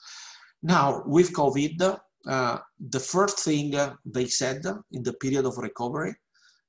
Now, 0.65 1.03
with 1.05 1.35
COVID, 1.35 2.01
uh, 2.27 2.59
the 2.81 2.99
first 2.99 3.39
thing 3.41 3.75
uh, 3.75 3.97
they 4.07 4.25
said 4.25 4.65
in 4.93 5.03
the 5.03 5.13
period 5.13 5.45
of 5.45 5.59
recovery, 5.59 6.15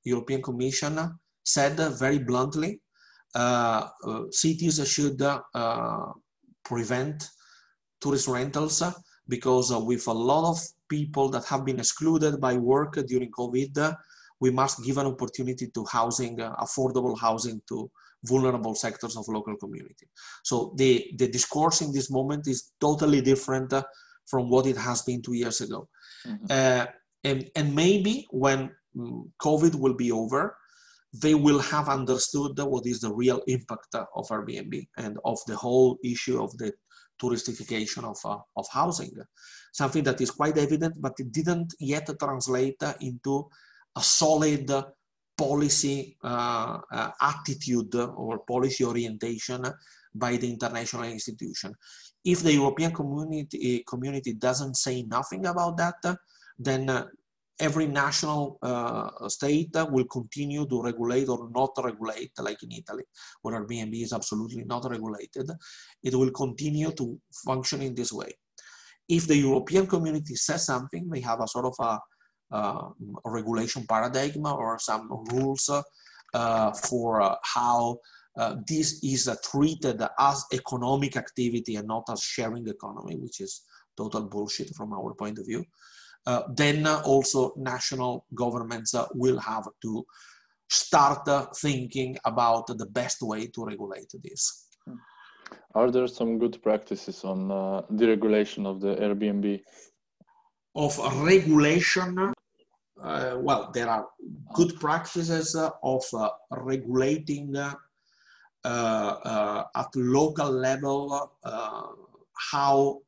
European 0.04 0.42
Commission 0.42 1.18
said 1.42 1.78
very 1.98 2.18
bluntly, 2.18 2.82
uh, 3.34 3.88
uh 4.06 4.22
cities 4.30 4.86
should 4.86 5.22
uh, 5.22 6.12
prevent 6.62 7.26
tourist 7.98 8.28
rentals 8.28 8.82
because 9.28 9.72
with 9.72 10.06
a 10.08 10.12
lot 10.12 10.44
of 10.50 10.58
people 10.90 11.30
that 11.30 11.46
have 11.46 11.64
been 11.64 11.80
excluded 11.80 12.38
by 12.38 12.54
work 12.54 12.92
during 13.06 13.30
COVID, 13.30 13.96
we 14.40 14.50
must 14.50 14.84
give 14.84 14.98
an 14.98 15.06
opportunity 15.06 15.68
to 15.68 15.86
housing, 15.90 16.36
affordable 16.36 17.18
housing 17.18 17.62
to 17.68 17.90
vulnerable 18.26 18.74
sectors 18.74 19.16
of 19.16 19.28
local 19.28 19.56
community. 19.56 20.06
So 20.44 20.74
the, 20.76 21.10
the 21.16 21.28
discourse 21.28 21.80
in 21.80 21.92
this 21.92 22.10
moment 22.10 22.46
is 22.46 22.72
totally 22.80 23.20
different 23.20 23.72
uh, 23.72 23.82
from 24.26 24.50
what 24.50 24.66
it 24.66 24.76
has 24.76 25.02
been 25.02 25.22
two 25.22 25.34
years 25.34 25.60
ago. 25.60 25.88
Mm-hmm. 26.26 26.46
Uh, 26.50 26.86
and, 27.24 27.50
and 27.56 27.74
maybe 27.74 28.26
when 28.30 28.70
mm, 28.96 29.28
COVID 29.40 29.74
will 29.74 29.94
be 29.94 30.12
over, 30.12 30.56
they 31.12 31.34
will 31.34 31.60
have 31.60 31.88
understood 31.88 32.58
what 32.58 32.86
is 32.86 33.00
the 33.00 33.12
real 33.12 33.40
impact 33.46 33.94
of 33.94 34.28
Airbnb 34.28 34.86
and 34.98 35.18
of 35.24 35.38
the 35.46 35.56
whole 35.56 35.98
issue 36.04 36.42
of 36.42 36.56
the 36.58 36.72
touristification 37.20 38.04
of, 38.04 38.18
uh, 38.24 38.38
of 38.56 38.66
housing. 38.70 39.12
Something 39.72 40.04
that 40.04 40.20
is 40.20 40.30
quite 40.30 40.58
evident, 40.58 40.94
but 41.00 41.14
it 41.18 41.32
didn't 41.32 41.74
yet 41.80 42.08
translate 42.18 42.82
into 43.00 43.48
a 43.96 44.02
solid 44.02 44.70
policy 45.36 46.16
uh, 46.24 46.78
uh, 46.90 47.10
attitude 47.20 47.94
or 47.94 48.38
policy 48.40 48.84
orientation 48.84 49.64
by 50.14 50.36
the 50.36 50.50
international 50.50 51.04
institution. 51.04 51.74
If 52.24 52.42
the 52.42 52.54
European 52.54 52.92
community, 52.92 53.84
community 53.86 54.34
doesn't 54.34 54.76
say 54.76 55.02
nothing 55.02 55.46
about 55.46 55.76
that, 55.76 56.16
then 56.58 56.88
uh, 56.90 57.06
every 57.58 57.86
national 57.86 58.58
uh, 58.62 59.28
state 59.28 59.70
will 59.90 60.06
continue 60.06 60.66
to 60.66 60.82
regulate 60.82 61.28
or 61.28 61.48
not 61.54 61.70
regulate, 61.82 62.32
like 62.38 62.62
in 62.62 62.72
Italy, 62.72 63.04
where 63.42 63.60
Airbnb 63.60 64.02
is 64.02 64.12
absolutely 64.12 64.64
not 64.64 64.88
regulated. 64.90 65.50
It 66.02 66.14
will 66.14 66.30
continue 66.30 66.90
to 66.92 67.18
function 67.44 67.82
in 67.82 67.94
this 67.94 68.12
way. 68.12 68.32
If 69.08 69.26
the 69.28 69.36
European 69.36 69.86
community 69.86 70.34
says 70.34 70.66
something, 70.66 71.08
they 71.08 71.20
have 71.20 71.40
a 71.40 71.48
sort 71.48 71.66
of 71.66 71.74
a 71.78 71.98
regulation 73.24 73.86
paradigm 73.88 74.46
or 74.46 74.78
some 74.78 75.08
rules 75.32 75.70
uh, 76.34 76.72
for 76.72 77.20
uh, 77.22 77.34
how 77.42 77.98
this 78.66 79.02
is 79.02 79.28
treated 79.50 80.02
as 80.18 80.44
economic 80.52 81.16
activity 81.16 81.76
and 81.76 81.88
not 81.88 82.04
as 82.10 82.22
sharing 82.22 82.66
economy, 82.68 83.16
which 83.16 83.40
is 83.40 83.62
total 83.96 84.24
bullshit 84.24 84.74
from 84.74 84.92
our 84.92 85.14
point 85.14 85.38
of 85.38 85.46
view. 85.46 85.64
Uh, 86.26 86.42
then 86.54 86.86
uh, 86.86 87.00
also 87.04 87.52
national 87.56 88.26
governments 88.34 88.94
uh, 88.94 89.06
will 89.14 89.38
have 89.38 89.66
to 89.80 90.04
start 90.68 91.28
thinking 91.56 92.18
about 92.24 92.66
the 92.66 92.86
best 92.86 93.22
way 93.22 93.46
to 93.46 93.64
regulate 93.64 94.12
this. 94.24 94.66
Are 95.76 95.92
there 95.92 96.08
some 96.08 96.38
good 96.38 96.60
practices 96.60 97.22
on 97.24 97.48
deregulation 97.92 98.66
of 98.66 98.80
the 98.80 98.96
Airbnb 98.96 99.62
of 100.74 100.98
regulation, 101.22 102.18
uh, 102.18 102.32
well, 102.96 103.70
there 103.74 103.88
are 103.88 104.06
good 104.54 104.78
practices 104.80 105.54
of 105.54 106.04
uh, 106.14 106.28
regulating 106.50 107.56
uh, 107.56 107.74
uh 108.64 109.64
at 109.76 109.86
local 109.94 110.50
level 110.50 111.30
uh, 111.44 111.82
how 112.50 113.00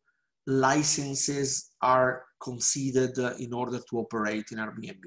licenses 0.47 1.70
are 1.82 2.24
conceded 2.41 3.18
in 3.39 3.53
order 3.53 3.78
to 3.78 3.99
operate 3.99 4.47
in 4.53 4.59
Airbnb. 4.59 5.05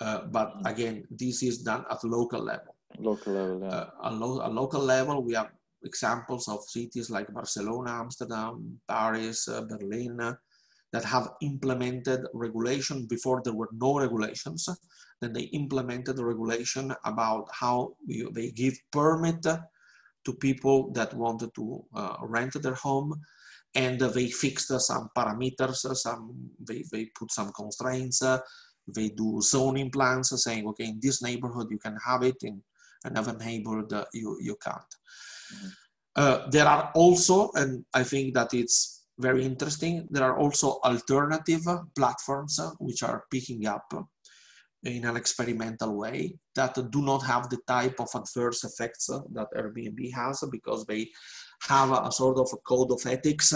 Uh, 0.00 0.26
but 0.30 0.54
mm. 0.58 0.70
again, 0.70 1.04
this 1.10 1.42
is 1.42 1.62
done 1.62 1.84
at 1.90 2.04
local 2.04 2.42
level. 2.42 2.76
Local 2.98 3.32
level, 3.32 3.60
yeah. 3.60 3.68
Uh, 3.68 3.90
a, 4.04 4.10
lo- 4.12 4.40
a, 4.44 4.50
local 4.50 4.80
level, 4.80 5.22
we 5.22 5.34
have 5.34 5.50
examples 5.82 6.48
of 6.48 6.62
cities 6.64 7.10
like 7.10 7.32
Barcelona, 7.32 7.92
Amsterdam, 8.00 8.78
Paris, 8.86 9.48
uh, 9.48 9.62
Berlin, 9.62 10.36
that 10.92 11.04
have 11.04 11.28
implemented 11.42 12.20
regulation 12.32 13.06
before 13.06 13.42
there 13.44 13.54
were 13.54 13.70
no 13.72 13.98
regulations. 13.98 14.68
Then 15.20 15.32
they 15.32 15.44
implemented 15.60 16.18
a 16.18 16.24
regulation 16.24 16.94
about 17.04 17.48
how 17.52 17.96
you, 18.06 18.30
they 18.32 18.50
give 18.50 18.74
permit 18.92 19.42
to 19.42 20.32
people 20.34 20.92
that 20.92 21.14
wanted 21.14 21.54
to 21.54 21.84
uh, 21.94 22.16
rent 22.22 22.60
their 22.62 22.74
home 22.74 23.20
and 23.74 24.00
they 24.00 24.28
fixed 24.28 24.68
some 24.80 25.10
parameters, 25.16 25.84
some 25.96 26.34
they, 26.58 26.84
they 26.92 27.06
put 27.18 27.30
some 27.30 27.52
constraints, 27.52 28.22
they 28.88 29.08
do 29.10 29.40
zoning 29.42 29.90
plans 29.90 30.32
saying, 30.42 30.66
okay, 30.68 30.84
in 30.84 30.98
this 31.00 31.22
neighborhood 31.22 31.68
you 31.70 31.78
can 31.78 31.96
have 32.04 32.22
it, 32.22 32.36
in 32.42 32.62
another 33.04 33.36
neighborhood 33.36 33.92
you, 34.14 34.38
you 34.40 34.56
can't. 34.62 34.92
Mm 35.52 35.58
-hmm. 35.58 35.70
uh, 36.22 36.50
there 36.50 36.68
are 36.74 36.90
also, 36.94 37.50
and 37.54 37.84
I 38.00 38.04
think 38.04 38.34
that 38.34 38.52
it's 38.52 38.95
very 39.18 39.44
interesting. 39.44 40.06
There 40.10 40.24
are 40.24 40.38
also 40.38 40.78
alternative 40.84 41.66
platforms 41.94 42.58
uh, 42.58 42.70
which 42.78 43.02
are 43.02 43.24
picking 43.30 43.66
up. 43.66 43.92
in 44.84 45.04
an 45.04 45.16
experimental 45.16 45.96
way 45.96 46.38
that 46.54 46.74
do 46.90 47.02
not 47.02 47.22
have 47.24 47.48
the 47.48 47.58
type 47.66 47.98
of 47.98 48.08
adverse 48.14 48.62
effects 48.62 49.06
that 49.36 49.48
Airbnb 49.58 50.12
has 50.14 50.44
because 50.50 50.84
they 50.84 51.10
have 51.62 51.90
a, 51.90 52.12
sort 52.12 52.38
of 52.38 52.48
a 52.52 52.56
code 52.58 52.92
of 52.92 53.04
ethics 53.06 53.52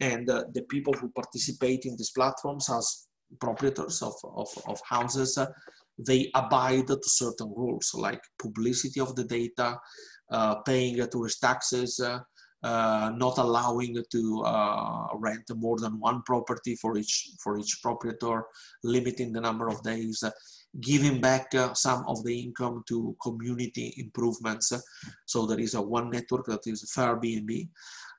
and 0.00 0.28
uh, 0.30 0.44
the 0.52 0.62
people 0.62 0.92
who 0.92 1.08
participate 1.10 1.84
in 1.86 1.96
these 1.96 2.10
platforms 2.10 2.68
as 2.70 3.06
proprietors 3.40 4.02
of, 4.02 4.14
of, 4.24 4.48
of 4.66 4.80
houses, 4.88 5.36
uh, 5.38 5.46
they 5.98 6.30
abide 6.34 6.86
to 6.86 6.98
certain 7.02 7.52
rules 7.56 7.92
like 7.94 8.22
publicity 8.38 9.00
of 9.00 9.14
the 9.16 9.24
data, 9.24 9.78
uh, 10.30 10.56
paying 10.62 10.96
tourist 11.10 11.40
taxes, 11.40 11.98
uh, 12.00 12.20
not 12.62 13.38
allowing 13.38 14.02
to 14.10 14.42
uh, 14.44 15.06
rent 15.14 15.44
more 15.56 15.78
than 15.78 16.00
one 16.00 16.22
property 16.22 16.74
for 16.76 16.96
each 16.96 17.30
for 17.42 17.58
each 17.58 17.80
proprietor, 17.82 18.44
limiting 18.82 19.32
the 19.32 19.40
number 19.40 19.68
of 19.68 19.82
days, 19.82 20.22
uh, 20.22 20.30
giving 20.80 21.20
back 21.20 21.54
uh, 21.54 21.72
some 21.74 22.04
of 22.06 22.22
the 22.24 22.40
income 22.40 22.82
to 22.88 23.16
community 23.22 23.94
improvements. 23.98 24.72
So 25.26 25.46
there 25.46 25.60
is 25.60 25.74
a 25.74 25.82
one 25.82 26.10
network 26.10 26.46
that 26.46 26.66
is 26.66 26.90
Fairbnb 26.94 27.68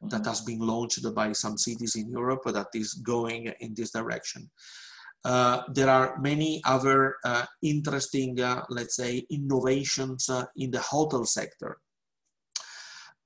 that 0.09 0.25
has 0.25 0.41
been 0.41 0.59
launched 0.59 1.03
by 1.13 1.33
some 1.33 1.57
cities 1.57 1.95
in 1.95 2.09
Europe 2.09 2.43
that 2.45 2.69
is 2.73 2.93
going 2.93 3.51
in 3.59 3.73
this 3.73 3.91
direction. 3.91 4.49
Uh, 5.25 5.63
there 5.73 5.89
are 5.89 6.17
many 6.19 6.61
other 6.65 7.17
uh, 7.25 7.45
interesting, 7.61 8.39
uh, 8.39 8.63
let's 8.69 8.95
say, 8.95 9.25
innovations 9.29 10.29
uh, 10.29 10.45
in 10.55 10.71
the 10.71 10.79
hotel 10.79 11.25
sector, 11.25 11.77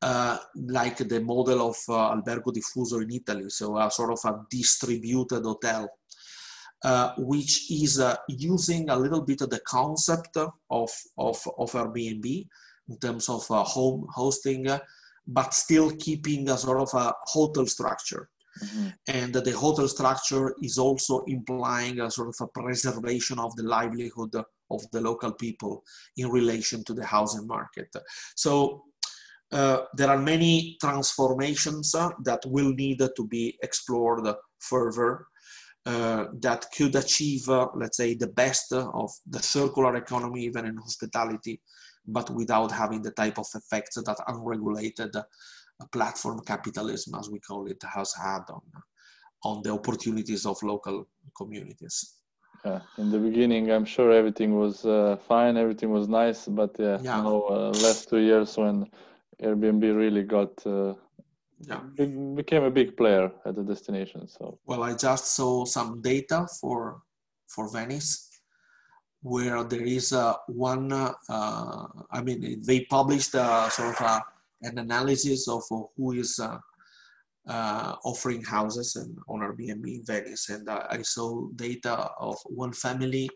uh, 0.03 0.37
like 0.55 0.97
the 0.97 1.21
model 1.21 1.69
of 1.69 1.77
Albergo 1.87 2.51
Diffuso 2.51 3.01
in 3.01 3.11
Italy, 3.11 3.49
so 3.49 3.77
a 3.77 3.89
sort 3.89 4.11
of 4.11 4.19
a 4.25 4.41
distributed 4.49 5.43
hotel, 5.43 5.87
which 7.17 7.71
is 7.71 8.01
using 8.27 8.89
a 8.89 8.97
little 8.97 9.21
bit 9.21 9.41
of 9.41 9.49
the 9.49 9.61
concept 9.61 10.35
of, 10.37 10.91
of, 11.17 11.37
of 11.57 11.71
Airbnb 11.71 12.47
in 12.89 12.97
terms 12.99 13.29
of 13.29 13.47
home 13.47 14.05
hosting, 14.13 14.67
but 15.25 15.53
still 15.53 15.89
keeping 15.91 16.49
a 16.49 16.57
sort 16.57 16.81
of 16.81 16.93
a 16.93 17.13
hotel 17.23 17.65
structure. 17.65 18.29
Mm-hmm. 18.61 18.87
And 19.07 19.33
the 19.33 19.51
hotel 19.51 19.87
structure 19.87 20.53
is 20.61 20.77
also 20.77 21.23
implying 21.27 22.01
a 22.01 22.11
sort 22.11 22.27
of 22.27 22.35
a 22.41 22.47
preservation 22.47 23.39
of 23.39 23.55
the 23.55 23.63
livelihood 23.63 24.35
of 24.69 24.81
the 24.91 25.01
local 25.01 25.31
people 25.31 25.83
in 26.17 26.29
relation 26.29 26.83
to 26.83 26.93
the 26.93 27.05
housing 27.05 27.47
market. 27.47 27.87
So 28.35 28.83
uh, 28.85 28.92
there 29.53 30.09
are 30.09 30.17
many 30.17 30.77
transformations 30.81 31.93
uh, 31.95 32.09
that 32.23 32.41
will 32.45 32.73
need 32.73 32.99
to 32.99 33.27
be 33.27 33.57
explored 33.61 34.27
further 34.59 35.27
uh, 35.85 36.25
that 36.39 36.65
could 36.75 36.95
achieve, 36.95 37.47
uh, 37.49 37.67
let's 37.75 37.97
say, 37.97 38.13
the 38.15 38.27
best 38.27 38.71
of 38.71 39.11
the 39.27 39.39
circular 39.39 39.97
economy, 39.97 40.43
even 40.43 40.65
in 40.65 40.77
hospitality, 40.77 41.59
but 42.07 42.29
without 42.29 42.71
having 42.71 43.01
the 43.01 43.11
type 43.11 43.37
of 43.37 43.47
effects 43.53 43.95
that 43.95 44.17
unregulated 44.27 45.13
platform 45.91 46.39
capitalism, 46.45 47.15
as 47.19 47.29
we 47.29 47.39
call 47.39 47.67
it, 47.67 47.83
has 47.93 48.13
had 48.13 48.43
on, 48.49 48.61
on 49.43 49.61
the 49.63 49.71
opportunities 49.71 50.45
of 50.45 50.57
local 50.63 51.05
communities. 51.35 52.15
Yeah, 52.63 52.79
in 52.97 53.11
the 53.11 53.19
beginning, 53.19 53.69
I'm 53.69 53.83
sure 53.83 54.13
everything 54.13 54.55
was 54.57 54.85
uh, 54.85 55.17
fine, 55.27 55.57
everything 55.57 55.91
was 55.91 56.07
nice, 56.07 56.47
but 56.47 56.73
yeah, 56.79 56.97
yeah. 57.01 57.19
Uh, 57.19 57.73
last 57.83 58.07
two 58.07 58.19
years 58.19 58.55
when 58.55 58.89
Airbnb 59.41 59.95
really 59.95 60.23
got 60.23 60.65
uh, 60.65 60.93
yeah. 61.59 61.79
became 62.36 62.63
a 62.63 62.71
big 62.71 62.95
player 62.97 63.31
at 63.45 63.55
the 63.55 63.63
destination. 63.63 64.27
So 64.27 64.59
well, 64.65 64.84
I 64.84 64.93
just 64.93 65.36
saw 65.36 65.65
some 65.65 66.01
data 66.01 66.47
for 66.59 67.01
for 67.47 67.71
Venice, 67.71 68.29
where 69.21 69.63
there 69.63 69.84
is 69.84 70.13
uh, 70.13 70.36
one. 70.47 70.91
Uh, 70.91 71.86
I 72.11 72.21
mean, 72.21 72.61
they 72.65 72.81
published 72.81 73.36
a 73.36 73.69
sort 73.71 73.99
of 73.99 74.01
a 74.01 74.23
an 74.63 74.79
analysis 74.79 75.47
of 75.47 75.63
uh, 75.71 75.81
who 75.97 76.13
is 76.13 76.39
uh, 76.39 76.57
uh, 77.47 77.95
offering 78.05 78.41
houses 78.43 78.95
and 78.95 79.17
on 79.27 79.41
Airbnb 79.41 79.86
in 79.86 80.03
Venice. 80.05 80.49
And 80.49 80.69
I 80.69 81.01
saw 81.01 81.47
data 81.55 82.09
of 82.19 82.38
one 82.45 82.73
family, 82.73 83.29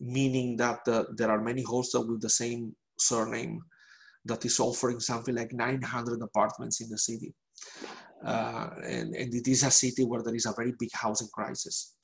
meaning 0.00 0.56
that 0.56 0.80
there 1.16 1.30
are 1.30 1.42
many 1.42 1.62
hosts 1.62 1.94
with 1.94 2.20
the 2.20 2.30
same 2.30 2.74
surname 2.98 3.60
that 4.28 4.44
is 4.44 4.60
offering 4.60 5.00
something 5.00 5.34
like 5.34 5.52
900 5.52 6.22
apartments 6.22 6.80
in 6.80 6.88
the 6.88 6.98
city. 6.98 7.34
Uh, 8.24 8.68
and, 8.84 9.14
and, 9.14 9.34
it 9.34 9.46
is 9.46 9.62
a 9.62 9.70
city 9.70 10.04
where 10.04 10.22
there 10.22 10.34
is 10.34 10.46
a 10.46 10.52
very 10.56 10.74
big 10.78 10.90
housing 10.92 11.28
crisis. 11.32 11.94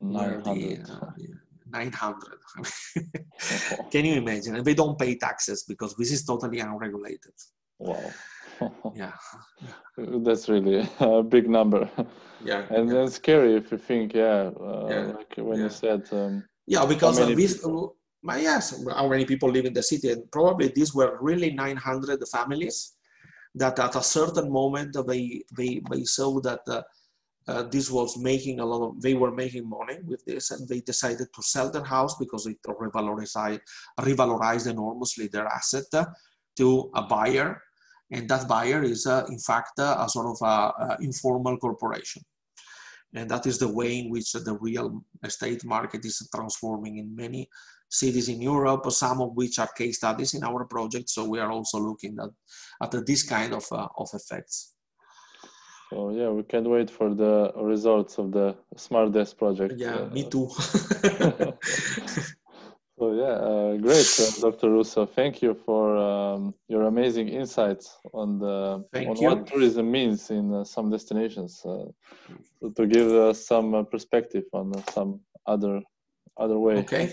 900. 0.00 0.86
900. 1.66 2.16
Can 3.90 4.04
you 4.04 4.14
imagine? 4.14 4.56
And 4.56 4.64
they 4.64 4.74
don't 4.74 4.98
pay 4.98 5.16
taxes 5.16 5.64
because 5.66 5.94
this 5.96 6.12
is 6.12 6.24
totally 6.24 6.60
unregulated. 6.60 7.32
Wow. 7.78 8.10
yeah. 8.94 9.12
That's 9.96 10.48
really 10.48 10.88
a 11.00 11.22
big 11.22 11.48
number. 11.48 11.88
Yeah. 12.44 12.64
And 12.70 12.88
yeah. 12.88 12.94
then 12.94 13.10
scary 13.10 13.56
if 13.56 13.72
you 13.72 13.78
think, 13.78 14.14
yeah, 14.14 14.50
uh, 14.60 14.86
yeah. 14.90 15.12
like 15.16 15.34
when 15.36 15.58
yeah. 15.58 15.64
you 15.64 15.70
said. 15.70 16.02
Um, 16.12 16.44
yeah, 16.66 16.84
because 16.86 17.20
uh, 17.20 17.26
this, 17.26 17.66
uh, 18.28 18.36
yes, 18.36 18.82
how 18.90 19.08
many 19.08 19.24
people 19.24 19.50
live 19.50 19.66
in 19.66 19.74
the 19.74 19.82
city? 19.82 20.10
And 20.10 20.30
probably 20.30 20.68
these 20.68 20.94
were 20.94 21.18
really 21.20 21.52
900 21.52 22.20
families 22.28 22.94
that 23.54 23.78
at 23.78 23.96
a 23.96 24.02
certain 24.02 24.50
moment 24.50 24.96
they, 25.06 25.42
they, 25.56 25.82
they 25.90 26.04
saw 26.04 26.40
that. 26.40 26.60
Uh, 26.68 26.82
uh, 27.46 27.62
this 27.64 27.90
was 27.90 28.16
making 28.16 28.60
a 28.60 28.64
lot 28.64 28.88
of 28.88 29.02
they 29.02 29.12
were 29.12 29.30
making 29.30 29.68
money 29.68 29.98
with 30.06 30.24
this 30.24 30.50
and 30.50 30.66
they 30.66 30.80
decided 30.80 31.28
to 31.34 31.42
sell 31.42 31.70
their 31.70 31.84
house 31.84 32.16
because 32.16 32.46
it 32.46 32.56
revalorized 32.66 33.60
revalorized 34.00 34.66
enormously 34.66 35.26
their 35.26 35.46
asset 35.48 35.84
to 36.56 36.90
a 36.94 37.02
buyer 37.02 37.60
and 38.10 38.28
that 38.28 38.48
buyer 38.48 38.82
is 38.82 39.06
uh, 39.06 39.26
in 39.28 39.38
fact 39.38 39.78
uh, 39.78 39.96
a 39.98 40.08
sort 40.08 40.26
of 40.26 40.38
a, 40.40 40.54
a, 40.84 40.96
informal 41.00 41.58
corporation 41.58 42.22
and 43.14 43.30
that 43.30 43.46
is 43.46 43.58
the 43.58 43.68
way 43.68 43.98
in 43.98 44.10
which 44.10 44.32
the 44.32 44.58
real 44.60 45.04
estate 45.22 45.64
market 45.64 46.04
is 46.04 46.26
transforming 46.34 46.96
in 46.96 47.14
many 47.14 47.48
cities 47.94 48.28
in 48.28 48.42
Europe, 48.42 48.90
some 48.90 49.20
of 49.20 49.30
which 49.34 49.58
are 49.58 49.68
case 49.76 49.96
studies 49.96 50.34
in 50.34 50.42
our 50.44 50.64
project. 50.64 51.08
So 51.08 51.28
we 51.28 51.38
are 51.38 51.50
also 51.50 51.78
looking 51.78 52.16
at, 52.20 52.30
at 52.82 53.06
this 53.06 53.22
kind 53.22 53.52
of, 53.54 53.64
uh, 53.70 53.88
of 53.96 54.08
effects. 54.12 54.74
So 55.90 56.10
yeah, 56.10 56.28
we 56.30 56.42
can't 56.42 56.68
wait 56.68 56.90
for 56.90 57.14
the 57.14 57.52
results 57.56 58.18
of 58.18 58.32
the 58.32 58.56
SMARTDEST 58.76 59.38
project. 59.38 59.74
Yeah, 59.76 59.94
uh, 59.94 60.08
me 60.08 60.28
too. 60.28 60.48
so 62.98 63.12
yeah, 63.22 63.36
uh, 63.50 63.76
great, 63.76 64.20
uh, 64.20 64.30
Dr. 64.40 64.70
Russo. 64.70 65.06
Thank 65.06 65.40
you 65.40 65.54
for 65.54 65.96
um, 65.96 66.54
your 66.68 66.84
amazing 66.84 67.28
insights 67.28 67.98
on 68.12 68.38
the 68.40 68.84
Thank 68.92 69.10
on 69.10 69.16
you. 69.16 69.28
what 69.28 69.46
tourism 69.46 69.90
means 69.90 70.30
in 70.30 70.52
uh, 70.52 70.64
some 70.64 70.90
destinations. 70.90 71.62
Uh, 71.64 71.84
to 72.76 72.86
give 72.86 73.12
us 73.12 73.46
some 73.46 73.74
uh, 73.74 73.82
perspective 73.84 74.44
on 74.52 74.72
some 74.90 75.20
other 75.46 75.80
other 76.38 76.58
way. 76.58 76.78
Okay. 76.78 77.12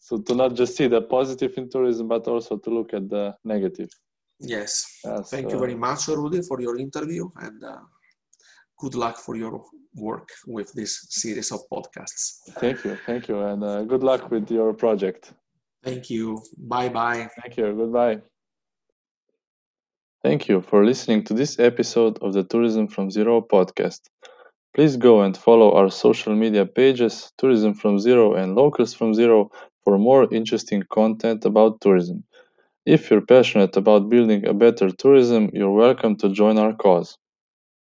So 0.00 0.18
to 0.18 0.34
not 0.34 0.54
just 0.54 0.76
see 0.76 0.88
the 0.88 1.02
positive 1.02 1.52
in 1.56 1.68
tourism, 1.68 2.08
but 2.08 2.26
also 2.28 2.56
to 2.56 2.70
look 2.70 2.94
at 2.94 3.08
the 3.08 3.34
negative. 3.44 3.90
Yes. 4.40 4.84
Thank 5.26 5.50
you 5.50 5.58
very 5.58 5.74
much, 5.74 6.08
Rudy, 6.08 6.42
for 6.42 6.60
your 6.60 6.78
interview 6.78 7.28
and 7.36 7.62
good 8.78 8.94
luck 8.94 9.18
for 9.18 9.36
your 9.36 9.64
work 9.96 10.28
with 10.46 10.72
this 10.72 11.06
series 11.10 11.50
of 11.50 11.60
podcasts. 11.72 12.38
Thank 12.60 12.84
you. 12.84 12.96
Thank 13.04 13.28
you. 13.28 13.40
And 13.40 13.64
uh, 13.64 13.82
good 13.82 14.04
luck 14.04 14.30
with 14.30 14.50
your 14.50 14.72
project. 14.72 15.32
Thank 15.82 16.08
you. 16.10 16.40
Bye 16.56 16.88
bye. 16.88 17.28
Thank 17.42 17.56
you. 17.56 17.74
Goodbye. 17.74 18.22
Thank 20.22 20.48
you 20.48 20.62
for 20.62 20.84
listening 20.84 21.24
to 21.24 21.34
this 21.34 21.58
episode 21.58 22.18
of 22.22 22.32
the 22.32 22.44
Tourism 22.44 22.88
from 22.88 23.10
Zero 23.10 23.40
podcast. 23.40 24.00
Please 24.74 24.96
go 24.96 25.22
and 25.22 25.36
follow 25.36 25.72
our 25.72 25.90
social 25.90 26.34
media 26.34 26.66
pages, 26.66 27.32
Tourism 27.38 27.74
from 27.74 27.98
Zero 27.98 28.34
and 28.34 28.54
Locals 28.54 28.94
from 28.94 29.14
Zero, 29.14 29.50
for 29.88 29.98
more 29.98 30.28
interesting 30.34 30.82
content 30.90 31.44
about 31.46 31.80
tourism. 31.80 32.24
If 32.86 33.10
you're 33.10 33.26
passionate 33.26 33.76
about 33.76 34.10
building 34.10 34.46
a 34.46 34.54
better 34.54 34.90
tourism, 34.90 35.50
you're 35.54 35.72
welcome 35.72 36.16
to 36.18 36.30
join 36.30 36.58
our 36.58 36.74
cause. 36.74 37.18